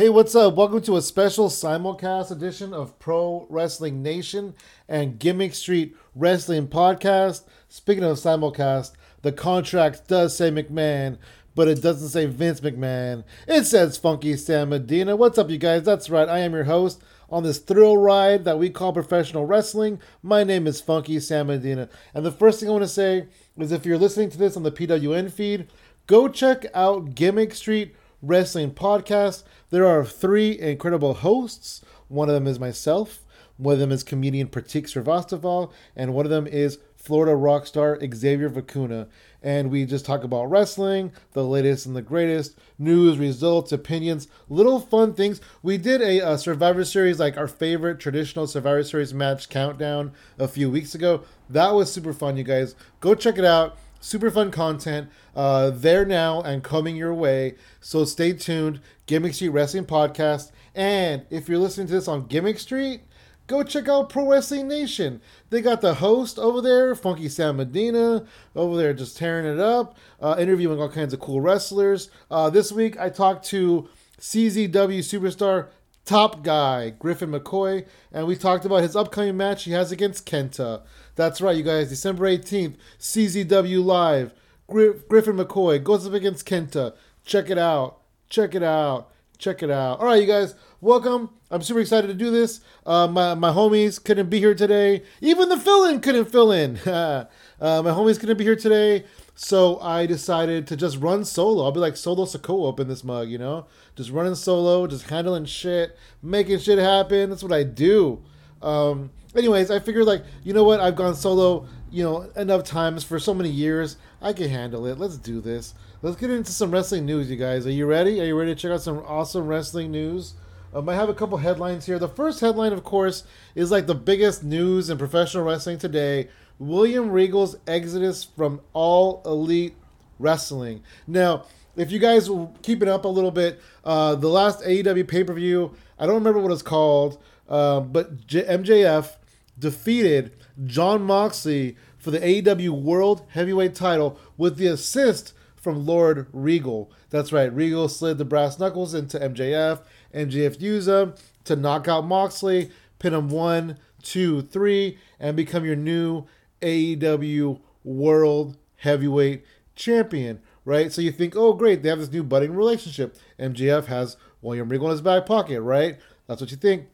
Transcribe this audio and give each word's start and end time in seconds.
Hey, 0.00 0.08
what's 0.08 0.34
up? 0.34 0.54
Welcome 0.54 0.80
to 0.84 0.96
a 0.96 1.02
special 1.02 1.50
simulcast 1.50 2.30
edition 2.30 2.72
of 2.72 2.98
Pro 2.98 3.46
Wrestling 3.50 4.02
Nation 4.02 4.54
and 4.88 5.18
Gimmick 5.18 5.54
Street 5.54 5.94
Wrestling 6.14 6.68
Podcast. 6.68 7.42
Speaking 7.68 8.04
of 8.04 8.16
simulcast, 8.16 8.92
the 9.20 9.30
contract 9.30 10.08
does 10.08 10.34
say 10.34 10.50
McMahon, 10.50 11.18
but 11.54 11.68
it 11.68 11.82
doesn't 11.82 12.08
say 12.08 12.24
Vince 12.24 12.62
McMahon. 12.62 13.24
It 13.46 13.64
says 13.64 13.98
Funky 13.98 14.38
Sam 14.38 14.70
Medina. 14.70 15.16
What's 15.16 15.36
up, 15.36 15.50
you 15.50 15.58
guys? 15.58 15.82
That's 15.82 16.08
right, 16.08 16.30
I 16.30 16.38
am 16.38 16.54
your 16.54 16.64
host 16.64 17.02
on 17.28 17.42
this 17.42 17.58
thrill 17.58 17.98
ride 17.98 18.46
that 18.46 18.58
we 18.58 18.70
call 18.70 18.94
professional 18.94 19.44
wrestling. 19.44 20.00
My 20.22 20.44
name 20.44 20.66
is 20.66 20.80
Funky 20.80 21.20
Sam 21.20 21.48
Medina. 21.48 21.90
And 22.14 22.24
the 22.24 22.32
first 22.32 22.58
thing 22.58 22.70
I 22.70 22.72
want 22.72 22.84
to 22.84 22.88
say 22.88 23.26
is 23.58 23.70
if 23.70 23.84
you're 23.84 23.98
listening 23.98 24.30
to 24.30 24.38
this 24.38 24.56
on 24.56 24.62
the 24.62 24.72
PWN 24.72 25.30
feed, 25.30 25.66
go 26.06 26.26
check 26.26 26.64
out 26.72 27.14
Gimmick 27.14 27.54
Street 27.54 27.94
Wrestling 28.22 28.72
Podcast. 28.72 29.44
There 29.70 29.86
are 29.86 30.04
three 30.04 30.58
incredible 30.58 31.14
hosts. 31.14 31.82
One 32.08 32.28
of 32.28 32.34
them 32.34 32.46
is 32.46 32.58
myself, 32.60 33.24
one 33.56 33.74
of 33.74 33.78
them 33.78 33.92
is 33.92 34.02
comedian 34.02 34.48
Pratik 34.48 34.84
Srivastaval, 34.84 35.70
and 35.94 36.14
one 36.14 36.24
of 36.24 36.30
them 36.30 36.46
is 36.46 36.78
Florida 36.96 37.36
rock 37.36 37.66
star 37.66 37.98
Xavier 38.14 38.48
Vacuna. 38.48 39.06
And 39.42 39.70
we 39.70 39.84
just 39.84 40.04
talk 40.04 40.24
about 40.24 40.50
wrestling, 40.50 41.12
the 41.32 41.44
latest 41.44 41.86
and 41.86 41.94
the 41.94 42.02
greatest, 42.02 42.58
news, 42.78 43.18
results, 43.18 43.70
opinions, 43.70 44.28
little 44.48 44.80
fun 44.80 45.14
things. 45.14 45.40
We 45.62 45.78
did 45.78 46.00
a, 46.00 46.18
a 46.20 46.38
Survivor 46.38 46.84
Series, 46.84 47.20
like 47.20 47.36
our 47.36 47.48
favorite 47.48 48.00
traditional 48.00 48.46
Survivor 48.46 48.82
Series 48.82 49.14
match 49.14 49.48
countdown 49.48 50.12
a 50.38 50.48
few 50.48 50.70
weeks 50.70 50.94
ago. 50.94 51.22
That 51.48 51.74
was 51.74 51.92
super 51.92 52.12
fun, 52.12 52.36
you 52.36 52.44
guys. 52.44 52.74
Go 53.00 53.14
check 53.14 53.38
it 53.38 53.44
out 53.44 53.78
super 54.00 54.30
fun 54.30 54.50
content 54.50 55.08
uh, 55.36 55.70
there 55.70 56.04
now 56.04 56.40
and 56.42 56.64
coming 56.64 56.96
your 56.96 57.14
way. 57.14 57.54
So 57.80 58.04
stay 58.04 58.32
tuned. 58.32 58.80
Gimmick 59.06 59.34
Street 59.34 59.50
Wrestling 59.50 59.84
Podcast. 59.84 60.50
And 60.74 61.26
if 61.30 61.48
you're 61.48 61.58
listening 61.58 61.86
to 61.88 61.92
this 61.92 62.08
on 62.08 62.26
Gimmick 62.26 62.58
Street, 62.58 63.02
go 63.46 63.62
check 63.62 63.88
out 63.88 64.08
Pro 64.08 64.28
Wrestling 64.28 64.68
Nation. 64.68 65.20
They 65.50 65.60
got 65.60 65.80
the 65.80 65.94
host 65.94 66.38
over 66.38 66.60
there, 66.60 66.94
Funky 66.94 67.28
Sam 67.28 67.56
Medina, 67.56 68.24
over 68.54 68.76
there 68.76 68.94
just 68.94 69.16
tearing 69.16 69.46
it 69.46 69.60
up, 69.60 69.96
uh, 70.20 70.36
interviewing 70.38 70.80
all 70.80 70.88
kinds 70.88 71.12
of 71.12 71.20
cool 71.20 71.40
wrestlers. 71.40 72.10
Uh, 72.30 72.50
this 72.50 72.72
week 72.72 72.98
I 72.98 73.10
talked 73.10 73.44
to 73.46 73.88
CZW 74.20 74.70
superstar 75.00 75.68
top 76.04 76.42
guy, 76.42 76.90
Griffin 76.90 77.30
McCoy, 77.30 77.86
and 78.12 78.26
we 78.26 78.36
talked 78.36 78.64
about 78.64 78.82
his 78.82 78.96
upcoming 78.96 79.36
match 79.36 79.64
he 79.64 79.72
has 79.72 79.92
against 79.92 80.26
Kenta. 80.26 80.82
That's 81.20 81.42
right, 81.42 81.54
you 81.54 81.62
guys. 81.62 81.90
December 81.90 82.24
18th, 82.24 82.76
CZW 82.98 83.84
Live. 83.84 84.32
Griffin 84.66 85.36
McCoy 85.36 85.84
goes 85.84 86.06
up 86.06 86.14
against 86.14 86.48
Kenta. 86.48 86.94
Check 87.26 87.50
it 87.50 87.58
out. 87.58 87.98
Check 88.30 88.54
it 88.54 88.62
out. 88.62 89.10
Check 89.36 89.62
it 89.62 89.70
out. 89.70 90.00
All 90.00 90.06
right, 90.06 90.18
you 90.18 90.26
guys, 90.26 90.54
welcome. 90.80 91.28
I'm 91.50 91.60
super 91.60 91.80
excited 91.80 92.06
to 92.06 92.14
do 92.14 92.30
this. 92.30 92.60
Uh, 92.86 93.06
my, 93.06 93.34
my 93.34 93.50
homies 93.50 94.02
couldn't 94.02 94.30
be 94.30 94.38
here 94.38 94.54
today. 94.54 95.02
Even 95.20 95.50
the 95.50 95.58
fill 95.58 95.84
in 95.84 96.00
couldn't 96.00 96.24
fill 96.24 96.52
in. 96.52 96.78
uh, 96.86 97.26
my 97.60 97.90
homies 97.90 98.18
couldn't 98.18 98.38
be 98.38 98.44
here 98.44 98.56
today. 98.56 99.04
So 99.34 99.78
I 99.80 100.06
decided 100.06 100.66
to 100.68 100.76
just 100.76 100.96
run 100.96 101.26
solo. 101.26 101.64
I'll 101.64 101.72
be 101.72 101.80
like 101.80 101.98
solo 101.98 102.24
Sikoa 102.24 102.72
up 102.72 102.80
in 102.80 102.88
this 102.88 103.04
mug, 103.04 103.28
you 103.28 103.36
know? 103.36 103.66
Just 103.94 104.08
running 104.08 104.36
solo, 104.36 104.86
just 104.86 105.10
handling 105.10 105.44
shit, 105.44 105.98
making 106.22 106.60
shit 106.60 106.78
happen. 106.78 107.28
That's 107.28 107.42
what 107.42 107.52
I 107.52 107.64
do. 107.64 108.24
Um, 108.62 109.10
anyways, 109.34 109.70
I 109.70 109.78
figured 109.78 110.06
like, 110.06 110.24
you 110.42 110.52
know 110.52 110.64
what? 110.64 110.80
I've 110.80 110.96
gone 110.96 111.14
solo, 111.14 111.66
you 111.90 112.02
know, 112.02 112.22
enough 112.36 112.64
times 112.64 113.04
for 113.04 113.18
so 113.18 113.34
many 113.34 113.50
years. 113.50 113.96
I 114.20 114.32
can 114.32 114.48
handle 114.48 114.86
it. 114.86 114.98
Let's 114.98 115.16
do 115.16 115.40
this. 115.40 115.74
Let's 116.02 116.16
get 116.16 116.30
into 116.30 116.52
some 116.52 116.70
wrestling 116.70 117.06
news, 117.06 117.30
you 117.30 117.36
guys. 117.36 117.66
Are 117.66 117.72
you 117.72 117.86
ready? 117.86 118.20
Are 118.20 118.24
you 118.24 118.38
ready 118.38 118.54
to 118.54 118.60
check 118.60 118.70
out 118.70 118.82
some 118.82 118.98
awesome 119.06 119.46
wrestling 119.46 119.90
news? 119.90 120.34
Um, 120.72 120.88
I 120.88 120.94
have 120.94 121.08
a 121.08 121.14
couple 121.14 121.38
headlines 121.38 121.86
here. 121.86 121.98
The 121.98 122.08
first 122.08 122.40
headline, 122.40 122.72
of 122.72 122.84
course, 122.84 123.24
is 123.54 123.70
like 123.70 123.86
the 123.86 123.94
biggest 123.94 124.44
news 124.44 124.88
in 124.88 124.98
professional 124.98 125.44
wrestling 125.44 125.78
today. 125.78 126.28
William 126.58 127.10
Regal's 127.10 127.56
exodus 127.66 128.22
from 128.22 128.60
All 128.72 129.22
Elite 129.24 129.74
Wrestling. 130.18 130.82
Now, 131.06 131.44
if 131.76 131.90
you 131.90 131.98
guys 131.98 132.28
will 132.28 132.54
keep 132.62 132.82
it 132.82 132.88
up 132.88 133.04
a 133.04 133.08
little 133.08 133.30
bit, 133.30 133.60
uh, 133.84 134.14
the 134.14 134.28
last 134.28 134.60
AEW 134.62 135.08
pay 135.08 135.24
per 135.24 135.32
view, 135.32 135.74
I 135.98 136.06
don't 136.06 136.16
remember 136.16 136.38
what 136.38 136.52
it's 136.52 136.62
called, 136.62 137.20
uh, 137.48 137.80
but 137.80 138.26
J- 138.26 138.44
MJF 138.44 139.16
defeated 139.60 140.32
Jon 140.64 141.02
Moxley 141.02 141.76
for 141.98 142.10
the 142.10 142.18
AEW 142.18 142.70
World 142.70 143.24
Heavyweight 143.28 143.74
title 143.74 144.18
with 144.36 144.56
the 144.56 144.66
assist 144.66 145.34
from 145.54 145.86
Lord 145.86 146.26
Regal. 146.32 146.90
That's 147.10 147.32
right, 147.32 147.52
Regal 147.52 147.88
slid 147.88 148.18
the 148.18 148.24
brass 148.24 148.58
knuckles 148.58 148.94
into 148.94 149.18
MJF. 149.18 149.80
MJF 150.14 150.60
used 150.60 150.88
them 150.88 151.14
to 151.44 151.54
knock 151.54 151.86
out 151.86 152.06
Moxley, 152.06 152.70
pin 152.98 153.14
him 153.14 153.28
one, 153.28 153.78
two, 154.02 154.42
three, 154.42 154.98
and 155.18 155.36
become 155.36 155.64
your 155.64 155.76
new 155.76 156.24
AEW 156.62 157.60
World 157.84 158.56
Heavyweight 158.76 159.44
Champion. 159.76 160.40
Right? 160.64 160.92
So 160.92 161.00
you 161.02 161.10
think, 161.10 161.36
oh, 161.36 161.52
great, 161.52 161.82
they 161.82 161.88
have 161.88 161.98
this 161.98 162.12
new 162.12 162.22
budding 162.22 162.54
relationship. 162.54 163.16
MJF 163.38 163.86
has 163.86 164.16
William 164.42 164.68
Regal 164.68 164.88
in 164.88 164.92
his 164.92 165.00
back 165.00 165.26
pocket, 165.26 165.60
right? 165.62 165.98
That's 166.26 166.40
what 166.40 166.50
you 166.50 166.56
think. 166.56 166.86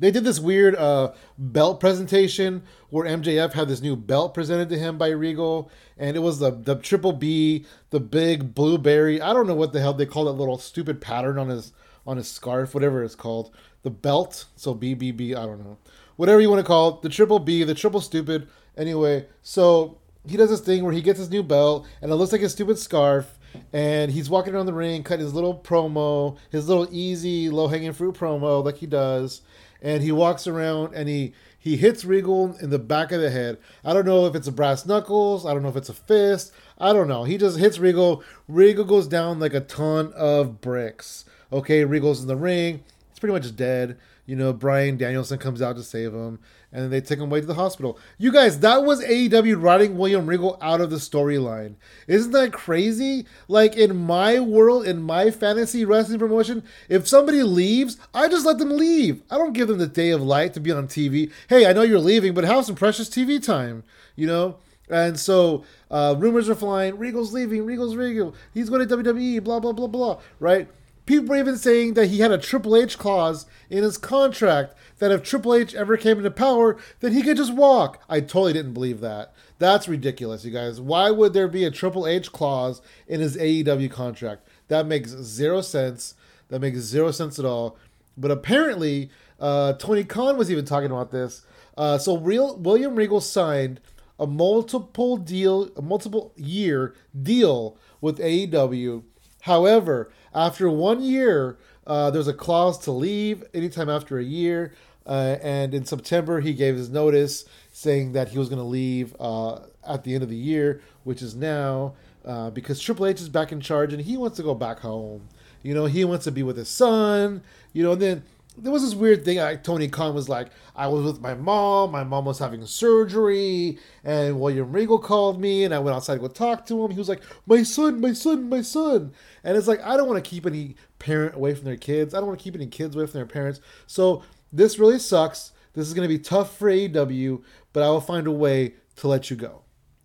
They 0.00 0.10
did 0.10 0.24
this 0.24 0.40
weird 0.40 0.74
uh, 0.76 1.12
belt 1.36 1.78
presentation 1.78 2.62
where 2.88 3.06
MJF 3.06 3.52
had 3.52 3.68
this 3.68 3.82
new 3.82 3.96
belt 3.96 4.32
presented 4.32 4.70
to 4.70 4.78
him 4.78 4.96
by 4.96 5.10
Regal, 5.10 5.70
and 5.98 6.16
it 6.16 6.20
was 6.20 6.38
the 6.38 6.50
the 6.50 6.76
triple 6.76 7.12
B, 7.12 7.66
the 7.90 8.00
big 8.00 8.54
blueberry. 8.54 9.20
I 9.20 9.34
don't 9.34 9.46
know 9.46 9.54
what 9.54 9.74
the 9.74 9.80
hell 9.80 9.92
they 9.92 10.06
call 10.06 10.24
that 10.24 10.32
little 10.32 10.56
stupid 10.56 11.02
pattern 11.02 11.38
on 11.38 11.50
his 11.50 11.74
on 12.06 12.16
his 12.16 12.28
scarf, 12.28 12.74
whatever 12.74 13.04
it's 13.04 13.14
called. 13.14 13.54
The 13.82 13.90
belt, 13.90 14.46
so 14.56 14.74
BBB. 14.74 15.36
I 15.36 15.44
don't 15.44 15.62
know, 15.62 15.76
whatever 16.16 16.40
you 16.40 16.48
want 16.48 16.60
to 16.60 16.66
call 16.66 16.96
it. 16.96 17.02
The 17.02 17.10
triple 17.10 17.38
B, 17.38 17.62
the 17.62 17.74
triple 17.74 18.00
stupid. 18.00 18.48
Anyway, 18.78 19.26
so 19.42 19.98
he 20.26 20.38
does 20.38 20.48
this 20.48 20.60
thing 20.60 20.82
where 20.82 20.94
he 20.94 21.02
gets 21.02 21.18
his 21.18 21.30
new 21.30 21.42
belt, 21.42 21.86
and 22.00 22.10
it 22.10 22.14
looks 22.14 22.32
like 22.32 22.42
a 22.42 22.48
stupid 22.48 22.78
scarf. 22.78 23.38
And 23.72 24.12
he's 24.12 24.30
walking 24.30 24.54
around 24.54 24.66
the 24.66 24.72
ring, 24.72 25.02
cutting 25.02 25.24
his 25.24 25.34
little 25.34 25.58
promo, 25.58 26.38
his 26.50 26.68
little 26.68 26.86
easy, 26.92 27.50
low 27.50 27.66
hanging 27.66 27.92
fruit 27.92 28.14
promo, 28.14 28.64
like 28.64 28.76
he 28.76 28.86
does 28.86 29.42
and 29.82 30.02
he 30.02 30.12
walks 30.12 30.46
around 30.46 30.94
and 30.94 31.08
he 31.08 31.32
he 31.58 31.76
hits 31.76 32.04
Regal 32.04 32.56
in 32.56 32.70
the 32.70 32.78
back 32.78 33.12
of 33.12 33.20
the 33.20 33.30
head. 33.30 33.58
I 33.84 33.92
don't 33.92 34.06
know 34.06 34.26
if 34.26 34.34
it's 34.34 34.48
a 34.48 34.52
brass 34.52 34.86
knuckles. 34.86 35.44
I 35.44 35.52
don't 35.52 35.62
know 35.62 35.68
if 35.68 35.76
it's 35.76 35.90
a 35.90 35.94
fist. 35.94 36.52
I 36.78 36.94
don't 36.94 37.08
know. 37.08 37.24
He 37.24 37.36
just 37.36 37.58
hits 37.58 37.78
Regal. 37.78 38.22
Regal 38.48 38.84
goes 38.84 39.06
down 39.06 39.40
like 39.40 39.52
a 39.52 39.60
ton 39.60 40.12
of 40.14 40.62
bricks. 40.62 41.26
Okay, 41.52 41.84
Regal's 41.84 42.22
in 42.22 42.28
the 42.28 42.36
ring. 42.36 42.82
He's 43.10 43.18
pretty 43.18 43.34
much 43.34 43.54
dead. 43.56 43.98
You 44.24 44.36
know, 44.36 44.52
Bryan 44.52 44.96
Danielson 44.96 45.38
comes 45.38 45.60
out 45.60 45.76
to 45.76 45.82
save 45.82 46.14
him 46.14 46.38
and 46.72 46.82
then 46.82 46.90
they 46.90 47.00
take 47.00 47.18
him 47.18 47.24
away 47.24 47.40
to 47.40 47.46
the 47.46 47.54
hospital. 47.54 47.98
You 48.18 48.32
guys, 48.32 48.60
that 48.60 48.84
was 48.84 49.02
AEW 49.04 49.60
writing 49.60 49.98
William 49.98 50.26
Regal 50.26 50.56
out 50.60 50.80
of 50.80 50.90
the 50.90 50.96
storyline. 50.96 51.74
Isn't 52.06 52.32
that 52.32 52.52
crazy? 52.52 53.26
Like 53.48 53.76
in 53.76 53.96
my 53.96 54.40
world, 54.40 54.86
in 54.86 55.02
my 55.02 55.30
fantasy 55.30 55.84
wrestling 55.84 56.18
promotion, 56.18 56.62
if 56.88 57.08
somebody 57.08 57.42
leaves, 57.42 57.96
I 58.14 58.28
just 58.28 58.46
let 58.46 58.58
them 58.58 58.76
leave. 58.76 59.22
I 59.30 59.38
don't 59.38 59.52
give 59.52 59.68
them 59.68 59.78
the 59.78 59.86
day 59.86 60.10
of 60.10 60.22
light 60.22 60.54
to 60.54 60.60
be 60.60 60.70
on 60.70 60.86
TV. 60.86 61.32
Hey, 61.48 61.66
I 61.66 61.72
know 61.72 61.82
you're 61.82 61.98
leaving, 61.98 62.34
but 62.34 62.44
have 62.44 62.64
some 62.64 62.76
precious 62.76 63.08
TV 63.08 63.42
time, 63.42 63.82
you 64.14 64.26
know? 64.26 64.56
And 64.88 65.18
so 65.18 65.64
uh, 65.90 66.16
rumors 66.18 66.48
are 66.48 66.54
flying. 66.54 66.98
Regal's 66.98 67.32
leaving. 67.32 67.64
Regal's 67.64 67.94
Regal. 67.96 68.34
He's 68.52 68.68
going 68.68 68.86
to 68.86 68.96
WWE. 68.96 69.42
Blah 69.42 69.60
blah 69.60 69.72
blah 69.72 69.86
blah. 69.86 70.20
Right? 70.40 70.68
People 71.10 71.34
are 71.34 71.38
even 71.38 71.56
saying 71.56 71.94
that 71.94 72.06
he 72.06 72.20
had 72.20 72.30
a 72.30 72.38
Triple 72.38 72.76
H 72.76 72.96
clause 72.96 73.44
in 73.68 73.82
his 73.82 73.98
contract 73.98 74.76
that 75.00 75.10
if 75.10 75.24
Triple 75.24 75.56
H 75.56 75.74
ever 75.74 75.96
came 75.96 76.18
into 76.18 76.30
power, 76.30 76.76
then 77.00 77.10
he 77.10 77.22
could 77.22 77.36
just 77.36 77.52
walk. 77.52 78.00
I 78.08 78.20
totally 78.20 78.52
didn't 78.52 78.74
believe 78.74 79.00
that. 79.00 79.34
That's 79.58 79.88
ridiculous, 79.88 80.44
you 80.44 80.52
guys. 80.52 80.80
Why 80.80 81.10
would 81.10 81.32
there 81.32 81.48
be 81.48 81.64
a 81.64 81.70
Triple 81.72 82.06
H 82.06 82.30
clause 82.30 82.80
in 83.08 83.18
his 83.18 83.36
AEW 83.36 83.90
contract? 83.90 84.46
That 84.68 84.86
makes 84.86 85.10
zero 85.10 85.62
sense. 85.62 86.14
That 86.46 86.60
makes 86.60 86.78
zero 86.78 87.10
sense 87.10 87.40
at 87.40 87.44
all. 87.44 87.76
But 88.16 88.30
apparently, 88.30 89.10
uh, 89.40 89.72
Tony 89.72 90.04
Khan 90.04 90.36
was 90.36 90.48
even 90.48 90.64
talking 90.64 90.92
about 90.92 91.10
this. 91.10 91.44
Uh, 91.76 91.98
so 91.98 92.18
real 92.18 92.56
William 92.56 92.94
Regal 92.94 93.20
signed 93.20 93.80
a 94.16 94.28
multiple 94.28 95.16
deal, 95.16 95.72
a 95.76 95.82
multiple 95.82 96.32
year 96.36 96.94
deal 97.20 97.76
with 98.00 98.20
AEW. 98.20 99.02
However, 99.40 100.12
after 100.34 100.70
one 100.70 101.02
year, 101.02 101.58
uh, 101.86 102.10
there's 102.10 102.28
a 102.28 102.34
clause 102.34 102.78
to 102.78 102.92
leave 102.92 103.44
anytime 103.54 103.88
after 103.88 104.18
a 104.18 104.24
year. 104.24 104.74
Uh, 105.06 105.36
and 105.42 105.74
in 105.74 105.84
September, 105.84 106.40
he 106.40 106.52
gave 106.52 106.76
his 106.76 106.90
notice 106.90 107.44
saying 107.72 108.12
that 108.12 108.28
he 108.28 108.38
was 108.38 108.48
going 108.48 108.60
to 108.60 108.64
leave 108.64 109.16
uh, 109.18 109.58
at 109.86 110.04
the 110.04 110.14
end 110.14 110.22
of 110.22 110.28
the 110.28 110.36
year, 110.36 110.82
which 111.04 111.22
is 111.22 111.34
now, 111.34 111.94
uh, 112.24 112.50
because 112.50 112.80
Triple 112.80 113.06
H 113.06 113.20
is 113.20 113.28
back 113.28 113.50
in 113.50 113.60
charge 113.60 113.92
and 113.92 114.02
he 114.02 114.16
wants 114.16 114.36
to 114.36 114.42
go 114.42 114.54
back 114.54 114.80
home. 114.80 115.28
You 115.62 115.74
know, 115.74 115.86
he 115.86 116.04
wants 116.04 116.24
to 116.24 116.32
be 116.32 116.42
with 116.42 116.56
his 116.56 116.68
son. 116.68 117.42
You 117.72 117.82
know, 117.82 117.92
and 117.92 118.02
then 118.02 118.22
there 118.62 118.72
was 118.72 118.82
this 118.82 118.94
weird 118.94 119.24
thing. 119.24 119.38
Like 119.38 119.64
Tony 119.64 119.88
Khan 119.88 120.14
was 120.14 120.28
like, 120.28 120.48
I 120.76 120.86
was 120.88 121.04
with 121.04 121.20
my 121.20 121.34
mom. 121.34 121.90
My 121.90 122.04
mom 122.04 122.24
was 122.24 122.38
having 122.38 122.64
surgery, 122.66 123.78
and 124.04 124.40
William 124.40 124.72
Regal 124.72 124.98
called 124.98 125.40
me, 125.40 125.64
and 125.64 125.74
I 125.74 125.78
went 125.78 125.96
outside 125.96 126.14
to 126.14 126.20
go 126.20 126.28
talk 126.28 126.66
to 126.66 126.84
him. 126.84 126.90
He 126.90 126.98
was 126.98 127.08
like, 127.08 127.22
"My 127.46 127.62
son, 127.62 128.00
my 128.00 128.12
son, 128.12 128.48
my 128.48 128.62
son," 128.62 129.12
and 129.42 129.56
it's 129.56 129.66
like 129.66 129.82
I 129.82 129.96
don't 129.96 130.08
want 130.08 130.22
to 130.22 130.30
keep 130.30 130.46
any 130.46 130.76
parent 130.98 131.34
away 131.34 131.54
from 131.54 131.64
their 131.64 131.76
kids. 131.76 132.14
I 132.14 132.18
don't 132.18 132.26
want 132.26 132.38
to 132.38 132.42
keep 132.42 132.54
any 132.54 132.66
kids 132.66 132.94
away 132.94 133.06
from 133.06 133.18
their 133.18 133.26
parents. 133.26 133.60
So 133.86 134.22
this 134.52 134.78
really 134.78 134.98
sucks. 134.98 135.52
This 135.72 135.86
is 135.86 135.94
going 135.94 136.08
to 136.08 136.14
be 136.14 136.18
tough 136.18 136.56
for 136.56 136.68
AEW, 136.68 137.42
but 137.72 137.82
I 137.82 137.88
will 137.88 138.00
find 138.00 138.26
a 138.26 138.32
way 138.32 138.74
to 138.96 139.08
let 139.08 139.30
you 139.30 139.36
go, 139.36 139.62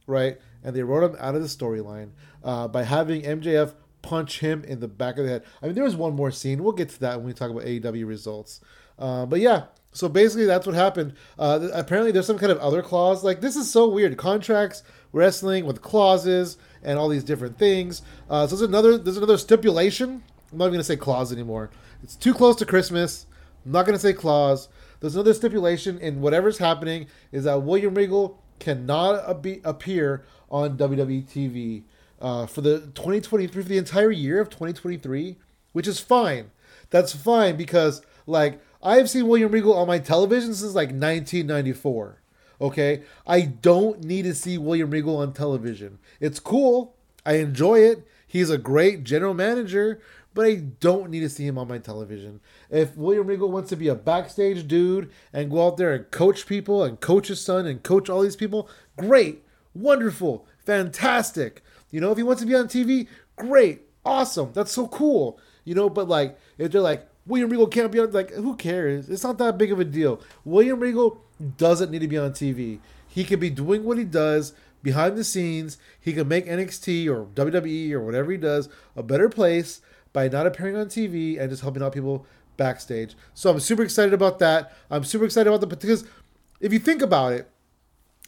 right? 0.07 0.37
And 0.63 0.75
they 0.75 0.83
wrote 0.83 1.03
him 1.03 1.17
out 1.19 1.35
of 1.35 1.41
the 1.41 1.47
storyline 1.47 2.11
uh, 2.43 2.67
by 2.67 2.83
having 2.83 3.23
MJF 3.23 3.73
punch 4.05 4.39
him 4.39 4.63
in 4.63 4.79
the 4.79 4.87
back 4.87 5.17
of 5.17 5.25
the 5.25 5.31
head. 5.31 5.43
I 5.61 5.65
mean, 5.65 5.75
there 5.75 5.83
was 5.83 5.95
one 5.95 6.15
more 6.15 6.31
scene. 6.31 6.63
We'll 6.63 6.73
get 6.73 6.89
to 6.89 6.99
that 7.01 7.17
when 7.17 7.25
we 7.25 7.33
talk 7.33 7.49
about 7.49 7.63
AEW 7.63 8.07
results. 8.07 8.61
Uh, 8.99 9.25
but 9.25 9.39
yeah, 9.39 9.65
so 9.91 10.07
basically 10.07 10.45
that's 10.45 10.67
what 10.67 10.75
happened. 10.75 11.13
Uh, 11.39 11.69
apparently, 11.73 12.11
there's 12.11 12.27
some 12.27 12.37
kind 12.37 12.51
of 12.51 12.59
other 12.59 12.81
clause. 12.81 13.23
Like 13.23 13.41
this 13.41 13.55
is 13.55 13.69
so 13.69 13.87
weird. 13.89 14.15
Contracts, 14.17 14.83
wrestling 15.11 15.65
with 15.65 15.81
clauses 15.81 16.57
and 16.83 16.99
all 16.99 17.09
these 17.09 17.23
different 17.23 17.57
things. 17.57 18.01
Uh, 18.29 18.45
so 18.45 18.55
there's 18.55 18.69
another 18.69 18.97
there's 18.97 19.17
another 19.17 19.37
stipulation. 19.37 20.23
I'm 20.51 20.57
not 20.57 20.65
even 20.65 20.73
gonna 20.73 20.83
say 20.83 20.97
clause 20.97 21.33
anymore. 21.33 21.71
It's 22.03 22.15
too 22.15 22.33
close 22.33 22.55
to 22.57 22.65
Christmas. 22.65 23.25
I'm 23.65 23.71
not 23.71 23.85
gonna 23.85 23.99
say 23.99 24.13
clause. 24.13 24.69
There's 24.99 25.15
another 25.15 25.33
stipulation 25.33 25.97
in 25.99 26.21
whatever's 26.21 26.59
happening 26.59 27.07
is 27.31 27.43
that 27.45 27.63
William 27.63 27.95
Regal 27.95 28.41
cannot 28.59 29.41
be, 29.41 29.61
appear 29.63 30.25
on 30.49 30.77
WWE 30.77 31.25
TV 31.27 31.83
uh, 32.25 32.47
for 32.47 32.61
the 32.61 32.79
2023 32.79 33.61
for 33.61 33.69
the 33.69 33.77
entire 33.77 34.09
year 34.09 34.41
of 34.41 34.49
2023, 34.49 35.37
which 35.73 35.87
is 35.87 35.99
fine. 35.99 36.49
That's 36.89 37.13
fine 37.13 37.55
because 37.55 38.01
like 38.25 38.59
I've 38.81 39.11
seen 39.11 39.27
William 39.27 39.51
Regal 39.51 39.75
on 39.75 39.87
my 39.87 39.99
television 39.99 40.55
since 40.55 40.73
like 40.73 40.87
1994. 40.87 42.23
Okay, 42.59 43.03
I 43.27 43.41
don't 43.41 44.03
need 44.03 44.23
to 44.23 44.33
see 44.33 44.57
William 44.57 44.89
Regal 44.89 45.17
on 45.17 45.33
television. 45.33 45.99
It's 46.19 46.39
cool. 46.39 46.95
I 47.27 47.33
enjoy 47.33 47.79
it. 47.81 48.07
He's 48.25 48.49
a 48.49 48.57
great 48.57 49.03
general 49.03 49.35
manager, 49.35 50.01
but 50.33 50.47
I 50.47 50.55
don't 50.55 51.11
need 51.11 51.19
to 51.19 51.29
see 51.29 51.45
him 51.45 51.59
on 51.59 51.67
my 51.67 51.77
television. 51.77 52.39
If 52.71 52.97
William 52.97 53.27
Regal 53.27 53.51
wants 53.51 53.69
to 53.69 53.75
be 53.75 53.87
a 53.87 53.93
backstage 53.93 54.67
dude 54.67 55.11
and 55.31 55.51
go 55.51 55.67
out 55.67 55.77
there 55.77 55.93
and 55.93 56.09
coach 56.09 56.47
people 56.47 56.83
and 56.83 56.99
coach 56.99 57.27
his 57.27 57.39
son 57.39 57.67
and 57.67 57.83
coach 57.83 58.09
all 58.09 58.21
these 58.21 58.35
people, 58.35 58.67
great, 58.97 59.43
wonderful, 59.75 60.47
fantastic. 60.57 61.61
You 61.95 62.01
know, 62.01 62.11
if 62.11 62.17
he 62.17 62.23
wants 62.23 62.41
to 62.41 62.45
be 62.45 62.53
on 62.53 62.67
TV, 62.67 63.07
great, 63.37 63.83
awesome, 64.03 64.51
that's 64.51 64.73
so 64.73 64.85
cool. 64.89 65.39
You 65.63 65.75
know, 65.75 65.89
but 65.89 66.09
like 66.09 66.37
if 66.57 66.69
they're 66.73 66.81
like 66.81 67.07
William 67.25 67.49
Regal 67.49 67.67
can't 67.67 67.89
be 67.89 68.01
on, 68.01 68.11
like 68.11 68.31
who 68.31 68.57
cares? 68.57 69.07
It's 69.09 69.23
not 69.23 69.37
that 69.37 69.57
big 69.57 69.71
of 69.71 69.79
a 69.79 69.85
deal. 69.85 70.19
William 70.43 70.81
Regal 70.81 71.23
doesn't 71.55 71.91
need 71.91 72.01
to 72.01 72.09
be 72.09 72.17
on 72.17 72.31
TV. 72.31 72.79
He 73.07 73.23
can 73.23 73.39
be 73.39 73.49
doing 73.49 73.85
what 73.85 73.97
he 73.97 74.03
does 74.03 74.51
behind 74.83 75.15
the 75.15 75.23
scenes. 75.23 75.77
He 75.97 76.11
can 76.11 76.27
make 76.27 76.47
NXT 76.47 77.07
or 77.07 77.27
WWE 77.27 77.93
or 77.93 78.01
whatever 78.01 78.29
he 78.29 78.37
does 78.37 78.67
a 78.97 79.01
better 79.01 79.29
place 79.29 79.79
by 80.11 80.27
not 80.27 80.45
appearing 80.45 80.75
on 80.75 80.87
TV 80.87 81.39
and 81.39 81.49
just 81.49 81.61
helping 81.61 81.81
out 81.81 81.93
people 81.93 82.25
backstage. 82.57 83.15
So 83.33 83.51
I'm 83.51 83.61
super 83.61 83.83
excited 83.83 84.13
about 84.13 84.39
that. 84.39 84.73
I'm 84.91 85.05
super 85.05 85.23
excited 85.23 85.47
about 85.47 85.61
the 85.61 85.67
because 85.67 86.03
if 86.59 86.73
you 86.73 86.79
think 86.79 87.01
about 87.01 87.31
it, 87.31 87.49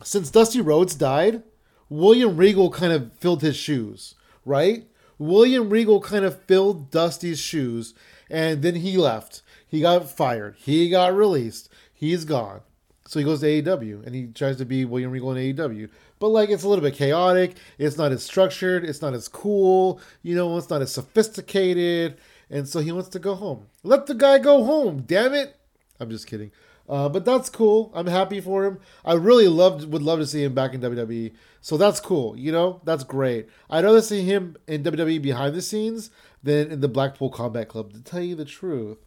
since 0.04 0.32
Dusty 0.32 0.62
Rhodes 0.62 0.96
died, 0.96 1.44
William 1.90 2.38
Regal 2.38 2.70
kind 2.70 2.92
of 2.92 3.14
filled 3.14 3.42
his 3.42 3.56
shoes, 3.56 4.16
right? 4.46 4.86
William 5.18 5.70
Regal 5.70 6.02
kind 6.02 6.26
of 6.26 6.42
filled 6.44 6.92
Dusty's 6.92 7.40
shoes 7.40 7.94
and 8.30 8.62
then 8.62 8.76
he 8.76 8.98
left. 8.98 9.42
He 9.68 9.82
got 9.82 10.10
fired. 10.10 10.56
He 10.58 10.90
got 10.90 11.16
released. 11.16 11.70
He's 11.94 12.26
gone. 12.26 12.62
So 13.08 13.20
he 13.20 13.26
goes 13.26 13.40
to 13.40 13.48
AEW 13.48 14.06
and 14.06 14.14
he 14.14 14.28
tries 14.28 14.58
to 14.58 14.66
be 14.66 14.86
William 14.86 15.12
Regal 15.12 15.34
in 15.34 15.56
AEW. 15.56 15.90
But 16.20 16.30
like 16.30 16.50
it's 16.50 16.64
a 16.64 16.70
little 16.70 16.84
bit 16.84 16.96
chaotic. 16.96 17.56
It's 17.78 17.98
not 17.98 18.12
as 18.12 18.24
structured. 18.24 18.84
It's 18.84 19.02
not 19.02 19.14
as 19.14 19.28
cool. 19.28 20.02
You 20.24 20.36
know, 20.36 20.58
it's 20.58 20.70
not 20.70 20.82
as 20.82 20.92
sophisticated. 20.92 22.18
And 22.50 22.68
so 22.68 22.80
he 22.80 22.92
wants 22.92 23.10
to 23.10 23.20
go 23.20 23.36
home. 23.36 23.68
Let 23.84 24.08
the 24.08 24.14
guy 24.14 24.40
go 24.40 24.64
home. 24.64 25.04
Damn 25.06 25.34
it. 25.34 25.56
I'm 26.00 26.10
just 26.10 26.28
kidding. 26.28 26.52
Uh, 26.90 27.10
but 27.10 27.26
that's 27.26 27.50
cool. 27.50 27.92
I'm 27.94 28.08
happy 28.08 28.40
for 28.40 28.66
him. 28.66 28.80
I 29.04 29.14
really 29.14 29.48
loved 29.48 29.92
would 29.92 30.02
love 30.02 30.20
to 30.20 30.26
see 30.26 30.44
him 30.44 30.54
back 30.54 30.74
in 30.74 30.82
WWE. 30.82 31.34
So 31.60 31.76
that's 31.76 32.00
cool. 32.00 32.38
You 32.38 32.52
know, 32.52 32.82
that's 32.86 33.04
great. 33.04 33.50
I'd 33.70 33.84
rather 33.84 34.02
see 34.02 34.24
him 34.24 34.56
in 34.68 34.84
WWE 34.84 35.22
behind 35.22 35.54
the 35.54 35.62
scenes 35.62 36.10
than 36.42 36.72
in 36.72 36.82
the 36.82 36.88
Blackpool 36.88 37.30
Combat 37.30 37.68
Club. 37.68 37.92
To 37.94 38.02
tell 38.02 38.22
you 38.22 38.36
the 38.36 38.46
truth. 38.46 39.00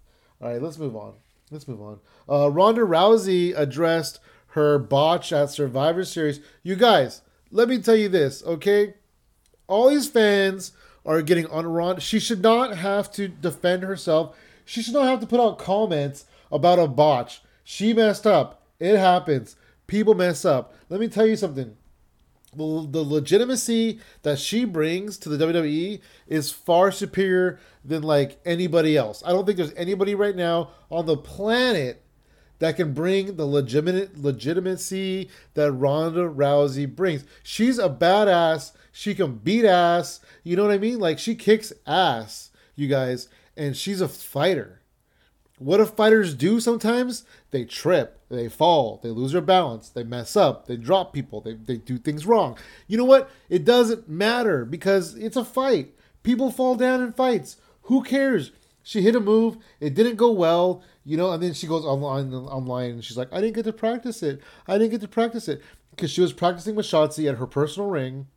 All 0.43 0.51
right, 0.51 0.61
let's 0.61 0.79
move 0.79 0.95
on. 0.95 1.15
Let's 1.51 1.67
move 1.67 1.81
on. 1.81 2.01
Uh, 2.29 2.51
Ronda 2.51 2.83
Rousey 2.83 3.59
addressed 3.59 4.21
her 4.49 4.79
botch 4.79 5.33
at 5.33 5.51
Survivor 5.51 6.05
Series. 6.05 6.41
You 6.63 6.77
guys, 6.77 7.23
let 7.51 7.69
me 7.69 7.81
tell 7.81 7.97
you 7.97 8.09
this, 8.09 8.43
okay? 8.45 8.95
All 9.67 9.89
these 9.89 10.09
fans 10.09 10.73
are 11.05 11.23
getting 11.23 11.47
on 11.47 11.67
Ronda. 11.67 12.01
She 12.01 12.21
should 12.21 12.43
not 12.43 12.77
have 12.77 13.11
to 13.13 13.29
defend 13.29 13.83
herself. 13.83 14.37
She 14.65 14.83
should 14.83 14.95
not 14.95 15.07
have 15.07 15.21
to 15.21 15.27
put 15.27 15.41
out 15.41 15.59
comments 15.59 16.27
about 16.53 16.79
a 16.79 16.87
botch. 16.87 17.43
She 17.73 17.95
messed 17.95 18.27
up. 18.27 18.67
It 18.81 18.97
happens. 18.97 19.55
People 19.87 20.15
mess 20.15 20.45
up. 20.45 20.75
Let 20.89 20.99
me 20.99 21.07
tell 21.07 21.25
you 21.25 21.37
something 21.37 21.77
the 22.53 23.05
legitimacy 23.05 24.01
that 24.23 24.41
she 24.41 24.65
brings 24.65 25.17
to 25.19 25.29
the 25.29 25.47
WWE 25.47 26.01
is 26.27 26.51
far 26.51 26.91
superior 26.91 27.61
than 27.85 28.03
like 28.03 28.41
anybody 28.45 28.97
else. 28.97 29.23
I 29.25 29.31
don't 29.31 29.47
think 29.47 29.57
there's 29.57 29.73
anybody 29.75 30.17
right 30.17 30.35
now 30.35 30.71
on 30.91 31.07
the 31.07 31.17
planet 31.17 32.03
that 32.59 32.75
can 32.75 32.93
bring 32.93 33.37
the 33.37 33.47
legitimate 33.47 34.19
legitimacy 34.19 35.31
that 35.55 35.71
Ronda 35.71 36.29
Rousey 36.29 36.93
brings. 36.93 37.25
She's 37.45 37.79
a 37.79 37.89
badass. 37.89 38.73
She 38.91 39.15
can 39.15 39.37
beat 39.37 39.65
ass. 39.65 40.19
You 40.43 40.57
know 40.57 40.65
what 40.65 40.75
I 40.75 40.79
mean? 40.79 40.99
Like 40.99 41.21
she 41.21 41.37
kicks 41.37 41.73
ass, 41.87 42.51
you 42.75 42.89
guys, 42.89 43.29
and 43.57 43.77
she's 43.77 44.01
a 44.01 44.09
fighter. 44.09 44.80
What 45.61 45.77
do 45.77 45.85
fighters 45.85 46.33
do 46.35 46.59
sometimes? 46.59 47.25
They 47.51 47.67
trip, 47.67 48.19
they 48.31 48.49
fall, 48.49 48.99
they 49.03 49.11
lose 49.11 49.33
their 49.33 49.43
balance, 49.43 49.91
they 49.91 50.05
mess 50.05 50.35
up, 50.35 50.67
they 50.67 50.79
drop 50.79 51.13
people, 51.13 51.43
they, 51.43 51.53
they 51.53 51.77
do 51.77 51.99
things 51.99 52.25
wrong. 52.25 52.57
You 52.87 52.97
know 52.97 53.05
what? 53.05 53.29
It 53.51 53.67
doesn't 53.67 54.09
matter 54.09 54.65
because 54.65 55.17
it's 55.17 55.37
a 55.37 55.45
fight. 55.45 55.95
People 56.23 56.51
fall 56.51 56.77
down 56.77 57.03
in 57.03 57.13
fights. 57.13 57.59
Who 57.83 58.03
cares? 58.03 58.53
She 58.83 59.03
hit 59.03 59.15
a 59.15 59.21
move, 59.21 59.59
it 59.81 59.93
didn't 59.93 60.17
go 60.17 60.31
well, 60.31 60.83
you 61.05 61.19
know, 61.19 61.31
and 61.31 61.43
then 61.43 61.53
she 61.53 61.67
goes 61.67 61.85
online 61.85 62.33
online 62.33 62.93
and 62.93 63.05
she's 63.05 63.19
like, 63.19 63.31
I 63.31 63.43
didn't 63.43 63.57
get 63.57 63.67
to 63.67 63.73
practice 63.75 64.23
it. 64.23 64.41
I 64.67 64.79
didn't 64.79 64.93
get 64.93 65.03
to 65.03 65.09
practice 65.09 65.47
it. 65.47 65.61
Because 65.91 66.11
she 66.11 66.23
was 66.23 66.33
practicing 66.33 66.75
with 66.75 66.87
Shotzi 66.87 67.29
at 67.29 67.37
her 67.37 67.47
personal 67.47 67.91
ring 67.91 68.29